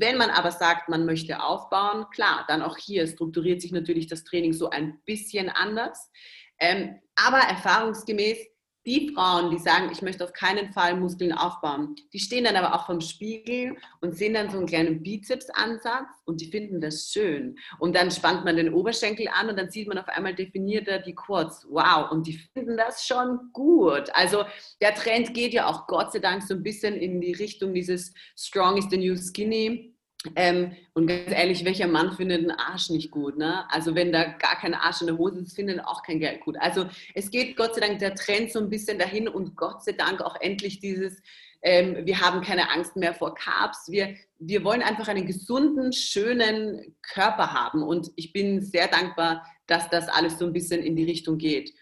Wenn 0.00 0.16
man 0.16 0.30
aber 0.30 0.50
sagt, 0.50 0.88
man 0.88 1.06
möchte 1.06 1.42
aufbauen, 1.42 2.06
klar, 2.10 2.44
dann 2.48 2.62
auch 2.62 2.76
hier 2.76 3.06
strukturiert 3.06 3.60
sich 3.60 3.72
natürlich 3.72 4.06
das 4.06 4.24
Training 4.24 4.52
so 4.52 4.70
ein 4.70 5.00
bisschen 5.04 5.48
anders. 5.48 6.10
Ähm, 6.58 7.00
aber 7.16 7.38
erfahrungsgemäß 7.38 8.38
die 8.86 9.10
Frauen, 9.14 9.50
die 9.50 9.58
sagen, 9.58 9.90
ich 9.92 10.02
möchte 10.02 10.24
auf 10.24 10.32
keinen 10.32 10.72
Fall 10.72 10.96
Muskeln 10.96 11.32
aufbauen, 11.32 11.96
die 12.12 12.18
stehen 12.18 12.44
dann 12.44 12.56
aber 12.56 12.74
auch 12.74 12.86
vom 12.86 13.00
Spiegel 13.00 13.76
und 14.00 14.16
sehen 14.16 14.34
dann 14.34 14.50
so 14.50 14.58
einen 14.58 14.66
kleinen 14.66 15.02
Bizepsansatz 15.02 16.08
und 16.24 16.40
die 16.40 16.50
finden 16.50 16.80
das 16.80 17.10
schön. 17.10 17.56
Und 17.78 17.96
dann 17.96 18.10
spannt 18.10 18.44
man 18.44 18.56
den 18.56 18.72
Oberschenkel 18.72 19.28
an 19.28 19.48
und 19.48 19.58
dann 19.58 19.70
sieht 19.70 19.88
man 19.88 19.98
auf 19.98 20.08
einmal 20.08 20.34
definierter 20.34 20.98
die 20.98 21.14
Quads. 21.14 21.66
Wow, 21.70 22.10
und 22.10 22.26
die 22.26 22.34
finden 22.52 22.76
das 22.76 23.06
schon 23.06 23.50
gut. 23.52 24.10
Also 24.12 24.44
der 24.80 24.94
Trend 24.94 25.34
geht 25.34 25.54
ja 25.54 25.66
auch 25.66 25.86
Gott 25.86 26.12
sei 26.12 26.18
Dank 26.18 26.42
so 26.42 26.54
ein 26.54 26.62
bisschen 26.62 26.94
in 26.94 27.20
die 27.20 27.32
Richtung 27.32 27.72
dieses 27.72 28.12
Strong 28.36 28.76
is 28.76 28.86
the 28.90 28.98
new 28.98 29.16
skinny 29.16 29.93
ähm, 30.36 30.74
und 30.94 31.06
ganz 31.06 31.30
ehrlich, 31.30 31.64
welcher 31.64 31.86
Mann 31.86 32.12
findet 32.12 32.40
einen 32.40 32.50
Arsch 32.50 32.90
nicht 32.90 33.10
gut? 33.10 33.36
Ne? 33.36 33.64
Also 33.70 33.94
wenn 33.94 34.12
da 34.12 34.24
gar 34.24 34.56
kein 34.56 34.74
Arsch 34.74 35.00
in 35.00 35.08
der 35.08 35.18
Hose 35.18 35.40
ist, 35.40 35.54
findet 35.54 35.84
auch 35.84 36.02
kein 36.02 36.18
Geld 36.18 36.40
gut. 36.40 36.56
Also 36.58 36.86
es 37.14 37.30
geht 37.30 37.56
Gott 37.56 37.74
sei 37.74 37.86
Dank 37.86 37.98
der 37.98 38.14
Trend 38.14 38.50
so 38.50 38.58
ein 38.58 38.70
bisschen 38.70 38.98
dahin 38.98 39.28
und 39.28 39.56
Gott 39.56 39.84
sei 39.84 39.92
Dank 39.92 40.22
auch 40.22 40.40
endlich 40.40 40.80
dieses, 40.80 41.20
ähm, 41.62 42.06
wir 42.06 42.20
haben 42.20 42.40
keine 42.40 42.70
Angst 42.70 42.96
mehr 42.96 43.14
vor 43.14 43.34
Carbs. 43.34 43.90
Wir, 43.90 44.16
wir 44.38 44.64
wollen 44.64 44.82
einfach 44.82 45.08
einen 45.08 45.26
gesunden, 45.26 45.92
schönen 45.92 46.96
Körper 47.02 47.52
haben 47.52 47.82
und 47.82 48.10
ich 48.16 48.32
bin 48.32 48.62
sehr 48.62 48.88
dankbar, 48.88 49.46
dass 49.66 49.90
das 49.90 50.08
alles 50.08 50.38
so 50.38 50.46
ein 50.46 50.52
bisschen 50.52 50.82
in 50.82 50.96
die 50.96 51.04
Richtung 51.04 51.38
geht. 51.38 51.72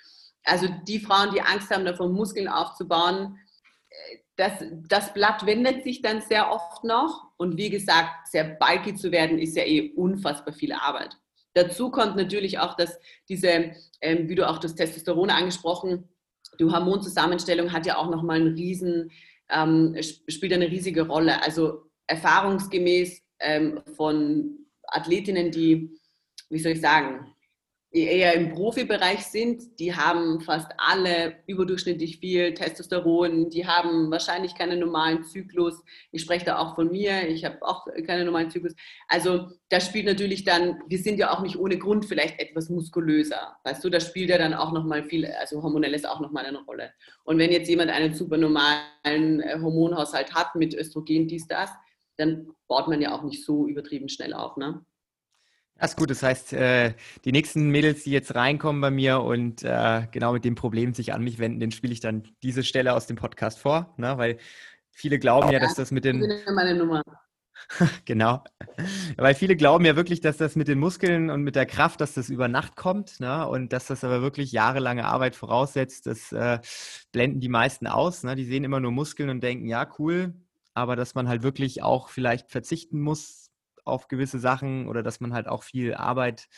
Also 0.45 0.67
die 0.89 0.99
Frauen, 0.99 1.33
die 1.33 1.41
Angst 1.43 1.71
haben, 1.71 1.85
davon 1.85 2.13
Muskeln 2.13 2.49
aufzubauen, 2.49 3.39
das, 4.37 4.53
das 4.89 5.13
Blatt 5.13 5.47
wendet 5.47 5.85
sich 5.85 6.03
dann 6.03 6.21
sehr 6.21 6.51
oft 6.51 6.85
noch. 6.85 7.33
Und 7.37 7.57
wie 7.57 7.71
gesagt, 7.71 8.29
sehr 8.29 8.45
bulky 8.45 8.95
zu 8.95 9.13
werden, 9.13 9.39
ist 9.39 9.57
ja 9.57 9.65
eh 9.65 9.93
unfassbar 9.95 10.55
viel 10.55 10.73
Arbeit. 10.73 11.17
Dazu 11.55 11.91
kommt 11.91 12.17
natürlich 12.17 12.59
auch, 12.59 12.75
dass 12.77 12.99
diese, 13.29 13.73
ähm, 14.01 14.29
wie 14.29 14.35
du 14.35 14.49
auch 14.49 14.59
das 14.59 14.75
Testosteron 14.75 15.31
angesprochen, 15.31 16.09
die 16.59 16.65
Hormonzusammenstellung 16.65 17.73
hat 17.73 17.87
ja 17.87 17.97
auch 17.97 18.11
nochmal 18.11 18.41
einen 18.41 18.55
riesen, 18.55 19.11
ähm, 19.49 19.97
spielt 20.29 20.53
eine 20.53 20.71
riesige 20.71 21.07
Rolle. 21.07 21.43
Also 21.43 21.91
erfahrungsgemäß 22.07 23.23
ähm, 23.41 23.83
von 23.97 24.67
Athletinnen, 24.85 25.51
die, 25.51 25.99
wie 26.49 26.59
soll 26.59 26.73
ich 26.73 26.81
sagen, 26.81 27.32
eher 27.93 28.35
im 28.35 28.53
Profibereich 28.55 29.25
sind, 29.27 29.79
die 29.79 29.95
haben 29.95 30.41
fast 30.41 30.71
alle 30.79 31.37
überdurchschnittlich 31.47 32.19
viel 32.19 32.55
Testosteron, 32.55 33.51
die 33.51 33.67
haben 33.67 34.11
wahrscheinlich 34.11 34.55
keinen 34.55 34.81
normalen 34.81 35.25
Zyklus. 35.25 35.83
Ich 36.11 36.23
spreche 36.23 36.47
da 36.47 36.59
auch 36.59 36.75
von 36.75 36.91
mir, 36.91 37.29
ich 37.29 37.45
habe 37.45 37.59
auch 37.61 37.87
keinen 38.07 38.25
normalen 38.25 38.51
Zyklus. 38.51 38.75
Also 39.09 39.49
das 39.69 39.85
spielt 39.85 40.07
natürlich 40.07 40.45
dann, 40.45 40.83
wir 40.89 40.99
sind 40.99 41.19
ja 41.19 41.33
auch 41.33 41.43
nicht 41.43 41.59
ohne 41.59 41.79
Grund 41.79 42.07
vielleicht 42.07 42.41
etwas 42.41 42.71
muskulöser. 42.71 43.57
Weißt 43.65 43.85
du, 43.85 43.91
da 43.91 44.01
spielt 44.01 44.31
ja 44.31 44.39
dann 44.39 44.55
auch 44.55 44.73
nochmal 44.73 45.05
viel, 45.05 45.27
also 45.27 45.63
hormonelles 45.63 46.07
auch 46.07 46.21
nochmal 46.21 46.47
eine 46.47 46.63
Rolle. 46.65 46.93
Und 47.25 47.39
wenn 47.39 47.53
jetzt 47.53 47.69
jemand 47.69 47.91
einen 47.91 48.15
super 48.15 48.39
normalen 48.39 49.41
äh, 49.41 49.59
Hormonhaushalt 49.61 50.35
hat 50.35 50.55
mit 50.55 50.75
Östrogen, 50.75 51.29
dies, 51.29 51.47
das, 51.47 51.71
dann 52.17 52.49
baut 52.69 52.89
man 52.89 53.03
ja 53.03 53.15
auch 53.15 53.23
nicht 53.23 53.45
so 53.45 53.67
übertrieben 53.67 54.09
schnell 54.09 54.33
auf. 54.33 54.57
Ne? 54.57 54.83
Das 55.83 55.91
ist 55.91 55.97
gut. 55.97 56.11
Das 56.11 56.23
heißt, 56.23 56.53
äh, 56.53 56.95
die 57.25 57.33
nächsten 57.33 57.69
Mädels, 57.71 58.05
die 58.05 58.13
jetzt 58.13 58.37
reinkommen 58.37 58.81
bei 58.81 58.93
mir 58.93 59.21
und 59.21 59.65
äh, 59.65 60.07
genau 60.13 60.33
mit 60.33 60.45
dem 60.45 60.55
Problem 60.55 60.95
sich 60.95 61.13
an 61.13 61.25
mich 61.25 61.41
wenden, 61.41 61.59
den 61.59 61.73
spiele 61.73 61.93
ich 61.93 61.99
dann 61.99 62.23
diese 62.45 62.63
Stelle 62.63 62.95
aus 62.95 63.09
dem 63.09 63.17
Podcast 63.17 63.59
vor, 63.59 63.93
ne? 63.97 64.17
weil 64.17 64.39
viele 64.93 65.19
glauben 65.19 65.49
ja, 65.49 65.55
ja 65.55 65.59
dass 65.59 65.75
das 65.75 65.91
mit 65.91 66.05
den. 66.05 66.21
Meine 66.55 66.77
Nummer. 66.77 67.03
genau. 68.05 68.45
Weil 69.17 69.35
viele 69.35 69.57
glauben 69.57 69.85
ja 69.85 69.97
wirklich, 69.97 70.21
dass 70.21 70.37
das 70.37 70.55
mit 70.55 70.69
den 70.69 70.79
Muskeln 70.79 71.31
und 71.31 71.43
mit 71.43 71.57
der 71.57 71.67
Kraft, 71.67 72.01
dass 72.01 72.15
das 72.15 72.29
über 72.29 72.47
Nacht 72.47 72.77
kommt 72.77 73.19
ne? 73.19 73.49
und 73.49 73.73
dass 73.73 73.87
das 73.87 74.05
aber 74.05 74.23
wirklich 74.23 74.53
jahrelange 74.53 75.05
Arbeit 75.05 75.35
voraussetzt. 75.35 76.07
Das 76.07 76.31
äh, 76.31 76.61
blenden 77.11 77.41
die 77.41 77.49
meisten 77.49 77.89
aus. 77.89 78.23
Ne? 78.23 78.37
Die 78.37 78.45
sehen 78.45 78.63
immer 78.63 78.79
nur 78.79 78.93
Muskeln 78.93 79.31
und 79.31 79.43
denken, 79.43 79.67
ja, 79.67 79.89
cool, 79.99 80.33
aber 80.75 80.95
dass 80.95 81.17
man 81.17 81.27
halt 81.27 81.43
wirklich 81.43 81.83
auch 81.83 82.09
vielleicht 82.09 82.53
verzichten 82.53 83.01
muss 83.01 83.42
auf 83.85 84.09
gewisse 84.09 84.39
Sachen 84.39 84.89
oder 84.89 85.03
dass 85.03 85.21
man 85.21 85.33
halt 85.33 85.49
auch 85.49 85.63
viel 85.63 85.95
Arbeit 85.95 86.49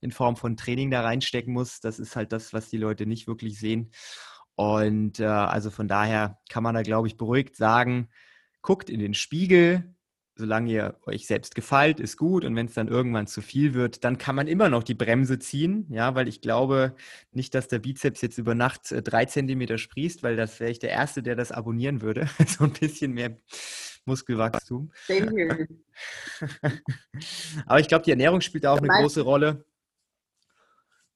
in 0.00 0.10
Form 0.12 0.36
von 0.36 0.56
Training 0.56 0.90
da 0.90 1.02
reinstecken 1.02 1.52
muss. 1.52 1.80
Das 1.80 1.98
ist 1.98 2.16
halt 2.16 2.32
das, 2.32 2.52
was 2.52 2.70
die 2.70 2.78
Leute 2.78 3.06
nicht 3.06 3.26
wirklich 3.26 3.58
sehen. 3.58 3.90
Und 4.54 5.20
äh, 5.20 5.24
also 5.24 5.70
von 5.70 5.88
daher 5.88 6.38
kann 6.48 6.62
man 6.62 6.74
da, 6.74 6.82
glaube 6.82 7.08
ich, 7.08 7.16
beruhigt 7.16 7.56
sagen, 7.56 8.08
guckt 8.62 8.90
in 8.90 9.00
den 9.00 9.14
Spiegel, 9.14 9.94
solange 10.40 10.72
ihr 10.72 10.96
euch 11.06 11.26
selbst 11.26 11.54
gefällt, 11.54 12.00
ist 12.00 12.16
gut. 12.16 12.44
Und 12.44 12.56
wenn 12.56 12.66
es 12.66 12.74
dann 12.74 12.88
irgendwann 12.88 13.26
zu 13.26 13.42
viel 13.42 13.74
wird, 13.74 14.04
dann 14.04 14.18
kann 14.18 14.34
man 14.34 14.48
immer 14.48 14.68
noch 14.68 14.82
die 14.82 14.94
Bremse 14.94 15.38
ziehen. 15.38 15.86
Ja, 15.90 16.14
weil 16.14 16.26
ich 16.28 16.40
glaube 16.40 16.94
nicht, 17.32 17.54
dass 17.54 17.68
der 17.68 17.78
Bizeps 17.78 18.20
jetzt 18.22 18.38
über 18.38 18.54
Nacht 18.54 18.90
äh, 18.92 19.02
drei 19.02 19.26
Zentimeter 19.26 19.78
sprießt, 19.78 20.22
weil 20.22 20.36
das 20.36 20.58
wäre 20.60 20.70
ich 20.70 20.78
der 20.78 20.90
Erste, 20.90 21.22
der 21.22 21.36
das 21.36 21.52
abonnieren 21.52 22.02
würde. 22.02 22.28
so 22.46 22.64
ein 22.64 22.72
bisschen 22.72 23.12
mehr 23.12 23.36
Muskelwachstum. 24.04 24.90
Aber 27.66 27.80
ich 27.80 27.88
glaube, 27.88 28.04
die 28.04 28.10
Ernährung 28.10 28.40
spielt 28.40 28.64
da 28.64 28.72
auch 28.72 28.78
eine 28.78 28.88
große 28.88 29.20
Rolle. 29.22 29.64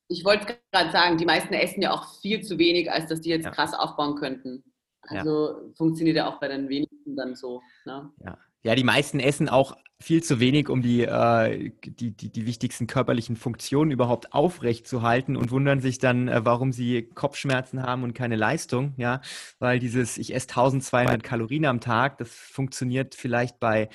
Ich 0.09 0.25
wollte 0.25 0.59
gerade 0.71 0.93
sagen, 0.93 1.17
die 1.17 1.25
meisten 1.25 1.55
essen 1.55 1.83
ja 1.83 1.93
auch 1.93 2.21
viel 2.21 2.43
zu 2.43 2.59
wenig, 2.59 2.93
als 2.93 3.07
dass 3.07 3.23
die 3.23 3.31
jetzt 3.31 3.45
ja. 3.45 3.51
krass 3.51 3.75
aufbauen 3.75 4.17
könnten. 4.17 4.63
Also 5.09 5.49
ja. 5.49 5.75
funktioniert 5.77 6.17
ja 6.17 6.29
auch 6.29 6.41
bei 6.41 6.49
den 6.49 6.69
wenigsten 6.69 7.17
dann 7.17 7.35
so. 7.35 7.63
Ne? 7.85 8.11
Ja. 8.25 8.39
Ja, 8.65 8.75
die 8.75 8.83
meisten 8.83 9.21
essen 9.21 9.51
auch 9.51 9.77
viel 10.01 10.23
zu 10.23 10.41
wenig, 10.41 10.71
um 10.71 10.81
die, 10.81 11.03
äh, 11.03 11.71
die, 11.85 12.11
die, 12.11 12.31
die 12.31 12.47
wichtigsten 12.47 12.87
körperlichen 12.87 13.37
Funktionen 13.37 13.91
überhaupt 13.91 14.33
aufrecht 14.33 14.89
zu 14.89 15.03
halten 15.03 15.37
und 15.37 15.51
wundern 15.51 15.81
sich 15.81 15.99
dann, 15.99 16.29
äh, 16.29 16.45
warum 16.45 16.73
sie 16.73 17.03
Kopfschmerzen 17.15 17.83
haben 17.83 18.03
und 18.03 18.15
keine 18.15 18.37
Leistung. 18.37 18.95
Ja, 18.97 19.21
weil 19.59 19.79
dieses, 19.79 20.17
ich 20.17 20.35
esse 20.35 20.49
1200 20.49 21.23
Kalorien 21.23 21.67
am 21.67 21.81
Tag, 21.81 22.19
das 22.19 22.31
funktioniert 22.31 23.15
vielleicht 23.15 23.61
bei 23.61 23.89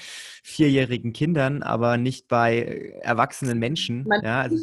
vierjährigen 0.44 1.14
Kindern, 1.14 1.64
aber 1.64 1.98
nicht 1.98 2.28
bei 2.28 2.60
äh, 2.60 3.00
erwachsenen 3.02 3.58
Menschen. 3.58 4.08
Ja, 4.24 4.42
also, 4.42 4.56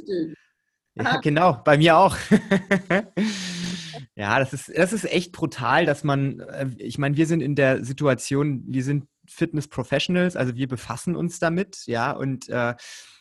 ja, 0.94 1.18
genau, 1.20 1.61
bei 1.64 1.78
mir 1.78 1.98
auch. 1.98 2.16
ja, 4.14 4.38
das 4.38 4.52
ist, 4.52 4.72
das 4.76 4.92
ist 4.92 5.04
echt 5.12 5.32
brutal, 5.32 5.84
dass 5.84 6.04
man, 6.04 6.40
äh, 6.40 6.68
ich 6.78 6.96
meine, 6.96 7.16
wir 7.16 7.26
sind 7.26 7.40
in 7.40 7.57
der 7.57 7.84
Situation, 7.84 8.62
wir 8.66 8.84
sind 8.84 9.04
Fitness 9.31 9.68
Professionals, 9.68 10.37
also 10.37 10.55
wir 10.55 10.68
befassen 10.68 11.16
uns 11.16 11.39
damit, 11.39 11.87
ja, 11.87 12.12
und 12.12 12.49
äh, 12.49 12.74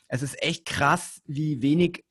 es 0.07 0.21
ist 0.21 0.41
echt 0.41 0.65
krass, 0.65 1.21
wie 1.25 1.61
wenig 1.61 2.03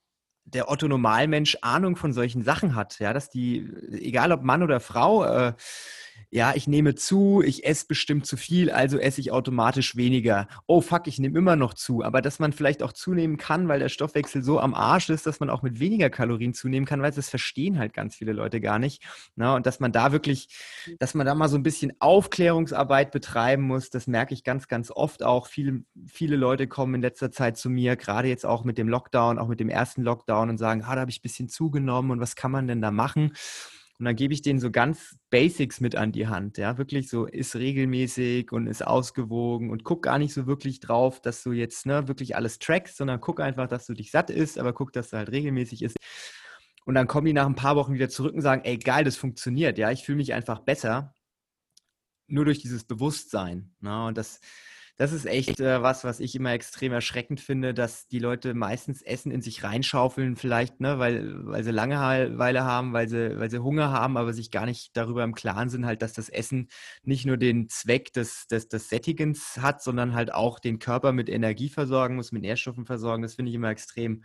der 0.45 0.71
Otto 0.71 0.89
Normalmensch 0.89 1.57
Ahnung 1.63 1.97
von 1.97 2.13
solchen 2.13 2.43
Sachen 2.43 2.75
hat, 2.75 2.99
ja, 2.99 3.13
dass 3.13 3.31
die, 3.31 3.67
egal 3.93 4.33
ob 4.33 4.43
Mann 4.43 4.63
oder 4.63 4.81
Frau, 4.81 5.25
äh, 5.25 5.55
ja, 6.35 6.53
ich 6.57 6.67
nehme 6.67 6.97
zu, 6.97 7.43
ich 7.47 7.65
esse 7.65 7.87
bestimmt 7.87 8.27
zu 8.27 8.37
viel, 8.37 8.69
also 8.69 8.99
esse 8.99 9.21
ich 9.21 9.31
automatisch 9.31 9.95
weniger. 9.95 10.49
Oh 10.67 10.81
fuck, 10.81 11.07
ich 11.07 11.21
nehme 11.21 11.39
immer 11.39 11.55
noch 11.55 11.75
zu. 11.75 12.03
Aber 12.03 12.23
dass 12.23 12.41
man 12.41 12.53
vielleicht 12.53 12.83
auch 12.83 12.93
zunehmen 12.93 13.37
kann, 13.37 13.69
weil 13.69 13.79
der 13.79 13.89
Stoffwechsel 13.89 14.43
so 14.43 14.59
am 14.59 14.75
Arsch 14.75 15.11
ist, 15.11 15.27
dass 15.27 15.39
man 15.39 15.49
auch 15.49 15.63
mit 15.63 15.79
weniger 15.79 16.11
Kalorien 16.11 16.53
zunehmen 16.53 16.87
kann, 16.87 17.03
weil 17.03 17.13
das 17.13 17.31
verstehen 17.31 17.79
halt 17.79 17.93
ganz 17.93 18.17
viele 18.17 18.33
Leute 18.33 18.61
gar 18.61 18.81
nicht. 18.81 19.05
Na, 19.37 19.51
ne? 19.51 19.55
und 19.55 19.67
dass 19.67 19.79
man 19.79 19.93
da 19.93 20.11
wirklich, 20.11 20.49
dass 20.99 21.15
man 21.15 21.25
da 21.25 21.37
mal 21.37 21.49
so 21.49 21.57
ein 21.57 21.63
bisschen 21.63 21.93
Aufklärungsarbeit 22.01 23.13
betreiben 23.13 23.63
muss, 23.63 23.91
das 23.91 24.09
merke 24.09 24.35
ich 24.35 24.43
ganz, 24.43 24.67
ganz 24.67 24.91
oft 24.91 25.23
auch. 25.23 25.47
Viele, 25.47 25.85
viele 26.05 26.35
Leute 26.35 26.67
kommen 26.67 26.97
in 26.97 27.01
letzter 27.01 27.31
Zeit 27.31 27.57
zu 27.57 27.71
mir, 27.71 27.95
gerade 27.95 28.27
jetzt 28.27 28.45
auch 28.45 28.65
mit 28.65 28.77
dem 28.77 28.89
Lockdown, 28.89 29.39
auch 29.39 29.47
mit 29.47 29.61
dem 29.61 29.69
ersten 29.69 30.03
Lockdown 30.03 30.51
und 30.51 30.59
sagen, 30.59 30.83
ah, 30.83 30.97
da 30.97 31.03
habe 31.03 31.13
ich 31.13 31.21
ein 31.21 31.23
bisschen 31.23 31.49
zugenommen 31.49 32.11
und 32.11 32.19
was 32.19 32.35
kann 32.35 32.51
man 32.51 32.67
denn 32.67 32.83
da 32.83 32.91
machen? 32.91 33.35
Und 34.05 34.09
dann 34.09 34.17
gebe 34.17 34.35
ich 34.35 34.43
denen 34.43 34.61
so 34.61 34.71
ganz 34.71 35.17
Basics 35.31 35.81
mit 35.81 35.97
an 35.97 36.13
die 36.13 36.27
Hand. 36.27 36.59
Ja, 36.59 36.77
wirklich 36.77 37.09
so, 37.09 37.25
ist 37.25 37.57
regelmäßig 37.57 38.53
und 38.53 38.67
ist 38.67 38.87
ausgewogen 38.87 39.71
und 39.71 39.83
guck 39.83 40.03
gar 40.03 40.19
nicht 40.19 40.35
so 40.35 40.47
wirklich 40.47 40.79
drauf, 40.81 41.23
dass 41.23 41.43
du 41.43 41.53
jetzt 41.53 41.87
ne, 41.87 42.07
wirklich 42.07 42.37
alles 42.37 42.59
trackst, 42.59 42.99
sondern 42.99 43.23
guck 43.23 43.41
einfach, 43.41 43.67
dass 43.67 43.87
du 43.87 43.95
dich 43.95 44.11
satt 44.11 44.29
isst, 44.29 44.59
aber 44.59 44.75
guck, 44.75 44.93
dass 44.93 45.09
du 45.09 45.17
halt 45.17 45.31
regelmäßig 45.31 45.81
isst. 45.81 45.97
Und 46.85 46.97
dann 46.97 47.07
kommen 47.07 47.25
die 47.25 47.33
nach 47.33 47.47
ein 47.47 47.55
paar 47.55 47.77
Wochen 47.77 47.95
wieder 47.95 48.11
zurück 48.11 48.35
und 48.35 48.43
sagen, 48.43 48.61
ey, 48.67 48.77
geil, 48.77 49.05
das 49.05 49.17
funktioniert. 49.17 49.79
Ja, 49.79 49.91
ich 49.91 50.05
fühle 50.05 50.17
mich 50.17 50.35
einfach 50.35 50.59
besser. 50.59 51.15
Nur 52.27 52.45
durch 52.45 52.59
dieses 52.59 52.85
Bewusstsein. 52.85 53.75
Ne? 53.81 54.05
Und 54.05 54.19
das, 54.19 54.41
das 54.97 55.13
ist 55.13 55.27
echt 55.27 55.59
äh, 55.59 55.83
was, 55.83 56.05
was 56.05 56.21
ich 56.21 56.37
immer 56.37 56.53
extrem 56.53 56.93
erschreckend 56.93 57.41
finde, 57.41 57.75
dass 57.75 58.07
die 58.07 58.21
Leute 58.21 58.55
meistens 58.55 59.03
Essen 59.03 59.33
in 59.33 59.43
sich 59.43 59.65
reinschaufeln, 59.65 60.37
vielleicht, 60.37 60.81
ne, 60.81 61.01
weil, 61.01 61.47
weil 61.47 61.65
sie 61.65 61.73
Langeweile 61.73 62.65
haben, 62.65 62.93
weil 62.93 63.09
sie, 63.09 63.39
weil 63.39 63.51
sie 63.51 63.59
Hunger 63.59 63.91
haben, 63.91 64.17
aber 64.17 64.33
sich 64.33 64.53
gar 64.53 64.67
nicht 64.67 64.97
darüber 64.97 65.25
im 65.25 65.35
Klaren 65.35 65.69
sind, 65.69 65.85
halt, 65.85 66.01
dass 66.03 66.13
das 66.13 66.29
Essen 66.29 66.69
nicht 67.03 67.27
nur 67.27 67.37
den 67.37 67.69
Zweck 67.69 68.13
des, 68.13 68.47
des, 68.47 68.69
des 68.69 68.89
Sättigens 68.89 69.59
hat, 69.61 69.83
sondern 69.83 70.15
halt 70.15 70.33
auch 70.33 70.61
den 70.61 70.79
Körper 70.79 71.13
mit 71.13 71.29
Energie 71.29 71.69
versorgen 71.71 72.15
muss, 72.15 72.31
mit 72.31 72.43
Nährstoffen 72.43 72.87
versorgen. 72.87 73.23
Das 73.23 73.35
finde 73.35 73.51
ich 73.51 73.57
immer 73.57 73.71
extrem, 73.71 74.23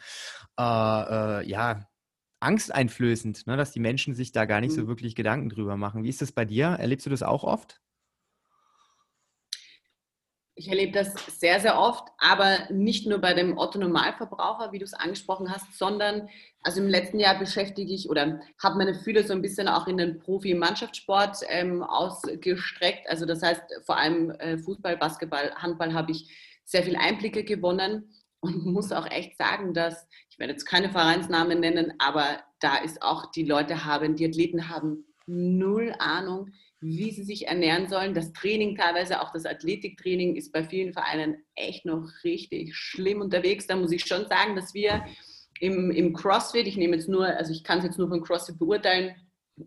äh, 0.60 0.62
äh, 0.64 1.50
ja, 1.50 1.88
angsteinflößend, 2.42 3.48
ne, 3.48 3.58
dass 3.58 3.72
die 3.72 3.80
Menschen 3.80 4.14
sich 4.14 4.32
da 4.32 4.46
gar 4.46 4.62
nicht 4.62 4.74
so 4.74 4.84
mhm. 4.84 4.88
wirklich 4.88 5.16
Gedanken 5.16 5.50
drüber 5.50 5.78
machen. 5.78 6.04
Wie 6.04 6.10
ist 6.10 6.22
das 6.22 6.32
bei 6.32 6.46
dir? 6.46 6.68
Erlebst 6.68 7.08
du 7.08 7.10
das 7.10 7.24
auch 7.24 7.44
oft? 7.44 7.82
Ich 10.60 10.68
erlebe 10.68 10.92
das 10.92 11.14
sehr, 11.40 11.62
sehr 11.62 11.80
oft, 11.80 12.10
aber 12.18 12.70
nicht 12.70 13.08
nur 13.08 13.20
bei 13.20 13.34
dem 13.34 13.58
Otto-Normalverbraucher, 13.58 14.74
wie 14.74 14.80
du 14.80 14.84
es 14.84 14.94
angesprochen 14.94 15.50
hast, 15.50 15.78
sondern 15.78 16.28
also 16.64 16.82
im 16.82 16.90
letzten 16.90 17.18
Jahr 17.18 17.40
beschäftige 17.40 17.94
ich 17.94 18.10
oder 18.10 18.42
habe 18.62 18.78
meine 18.78 18.94
Fühler 18.94 19.24
so 19.24 19.32
ein 19.32 19.42
bisschen 19.42 19.70
auch 19.70 19.88
in 19.88 19.96
den 19.96 20.20
Profi-Mannschaftssport 20.20 21.38
ähm, 21.48 21.82
ausgestreckt. 21.82 23.08
Also 23.08 23.26
das 23.26 23.42
heißt, 23.42 23.62
vor 23.86 23.96
allem 23.96 24.32
äh, 24.32 24.58
Fußball, 24.58 24.98
Basketball, 24.98 25.56
Handball 25.56 25.94
habe 25.94 26.12
ich 26.12 26.30
sehr 26.66 26.84
viel 26.84 26.98
Einblicke 26.98 27.46
gewonnen 27.46 28.14
und 28.42 28.66
muss 28.66 28.92
auch 28.92 29.10
echt 29.10 29.38
sagen, 29.38 29.74
dass, 29.74 30.10
ich 30.30 30.40
werde 30.40 30.52
jetzt 30.52 30.66
keine 30.66 30.90
Vereinsnamen 30.90 31.62
nennen, 31.62 31.94
aber 32.00 32.26
da 32.60 32.76
ist 32.80 33.02
auch, 33.02 33.32
die 33.32 33.46
Leute 33.46 33.86
haben, 33.86 34.18
die 34.18 34.28
Athleten 34.28 34.68
haben 34.68 35.06
null 35.26 35.96
Ahnung, 36.00 36.52
wie 36.82 37.12
sie 37.12 37.24
sich 37.24 37.48
ernähren 37.48 37.88
sollen. 37.88 38.14
Das 38.14 38.32
Training, 38.34 38.76
teilweise 38.76 39.22
auch 39.22 39.32
das 39.32 39.46
Athletiktraining, 39.46 40.36
ist 40.36 40.52
bei 40.52 40.64
vielen 40.64 40.94
Vereinen 40.94 41.44
echt 41.56 41.86
noch 41.86 42.10
richtig 42.24 42.76
schlimm 42.76 43.22
unterwegs. 43.22 43.68
Da 43.68 43.76
muss 43.76 43.92
ich 43.92 44.06
schon 44.06 44.28
sagen, 44.28 44.56
dass 44.56 44.74
wir 44.74 45.06
im, 45.60 45.92
im 45.92 46.14
CrossFit, 46.14 46.68
ich 46.68 46.78
nehme 46.78 46.96
jetzt 46.96 47.10
nur, 47.10 47.26
also 47.26 47.52
ich 47.52 47.64
kann 47.64 47.80
es 47.80 47.86
jetzt 47.86 47.98
nur 47.98 48.08
von 48.08 48.24
CrossFit 48.24 48.58
beurteilen, 48.58 49.16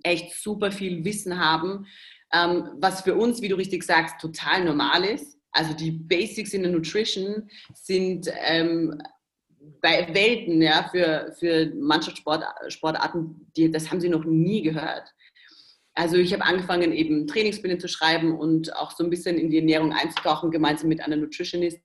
echt 0.02 0.34
super 0.34 0.72
viel 0.72 1.04
Wissen 1.04 1.38
haben, 1.38 1.86
ähm, 2.32 2.70
was 2.76 3.02
für 3.02 3.14
uns, 3.14 3.42
wie 3.42 3.48
du 3.48 3.56
richtig 3.56 3.82
sagst, 3.82 4.18
total 4.20 4.64
normal 4.64 5.04
ist. 5.04 5.38
Also 5.50 5.74
die 5.74 5.90
Basics 5.90 6.54
in 6.54 6.62
der 6.62 6.72
Nutrition 6.72 7.50
sind 7.74 8.26
ähm, 8.46 9.02
bei 9.82 10.12
Welten 10.14 10.62
ja, 10.62 10.88
für, 10.90 11.34
für 11.38 11.72
Mannschaftssportarten, 11.74 13.50
die, 13.56 13.70
das 13.70 13.90
haben 13.90 14.00
sie 14.00 14.08
noch 14.08 14.24
nie 14.24 14.62
gehört. 14.62 15.12
Also 15.94 16.16
ich 16.16 16.32
habe 16.32 16.44
angefangen, 16.44 16.92
eben 16.92 17.26
Trainingspläne 17.26 17.78
zu 17.78 17.88
schreiben 17.88 18.38
und 18.38 18.74
auch 18.76 18.92
so 18.92 19.04
ein 19.04 19.10
bisschen 19.10 19.36
in 19.36 19.50
die 19.50 19.58
Ernährung 19.58 19.92
einzutauchen, 19.92 20.50
gemeinsam 20.50 20.88
mit 20.88 21.02
einer 21.02 21.16
Nutritionist. 21.16 21.78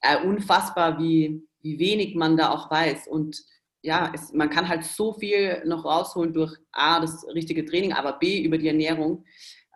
Äh, 0.00 0.24
unfassbar, 0.24 0.98
wie, 0.98 1.46
wie 1.60 1.78
wenig 1.78 2.16
man 2.16 2.36
da 2.36 2.50
auch 2.50 2.70
weiß. 2.70 3.06
Und 3.06 3.40
ja, 3.82 4.10
es, 4.14 4.32
man 4.32 4.50
kann 4.50 4.68
halt 4.68 4.84
so 4.84 5.12
viel 5.12 5.62
noch 5.64 5.84
rausholen 5.84 6.32
durch 6.32 6.56
A, 6.72 7.00
das 7.00 7.24
richtige 7.28 7.64
Training, 7.64 7.92
aber 7.92 8.14
B, 8.14 8.42
über 8.42 8.58
die 8.58 8.68
Ernährung. 8.68 9.24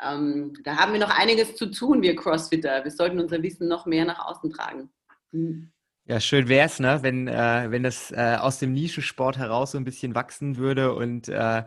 Ähm, 0.03 0.53
da 0.65 0.77
haben 0.77 0.93
wir 0.93 1.01
noch 1.01 1.17
einiges 1.17 1.55
zu 1.55 1.67
tun, 1.67 2.03
wir 2.03 2.17
Crossfitter. 2.17 2.83
Wir 2.83 2.91
sollten 2.91 3.21
unser 3.21 3.43
Wissen 3.43 3.69
noch 3.69 3.87
mehr 3.87 4.05
nach 4.05 4.27
außen 4.27 4.51
tragen. 4.51 4.91
Hm. 5.33 5.71
Ja, 6.09 6.21
schön 6.21 6.47
wäre 6.47 6.67
es, 6.67 6.79
ne, 6.79 7.01
wenn, 7.03 7.27
äh, 7.27 7.67
wenn 7.71 7.83
das 7.83 8.13
äh, 8.13 8.37
aus 8.39 8.61
dem 8.61 8.73
Nischensport 8.73 9.39
heraus 9.39 9.73
so 9.73 9.79
ein 9.79 9.83
bisschen 9.83 10.15
wachsen 10.15 10.57
würde 10.57 10.95
und 10.95 11.29
äh, 11.29 11.65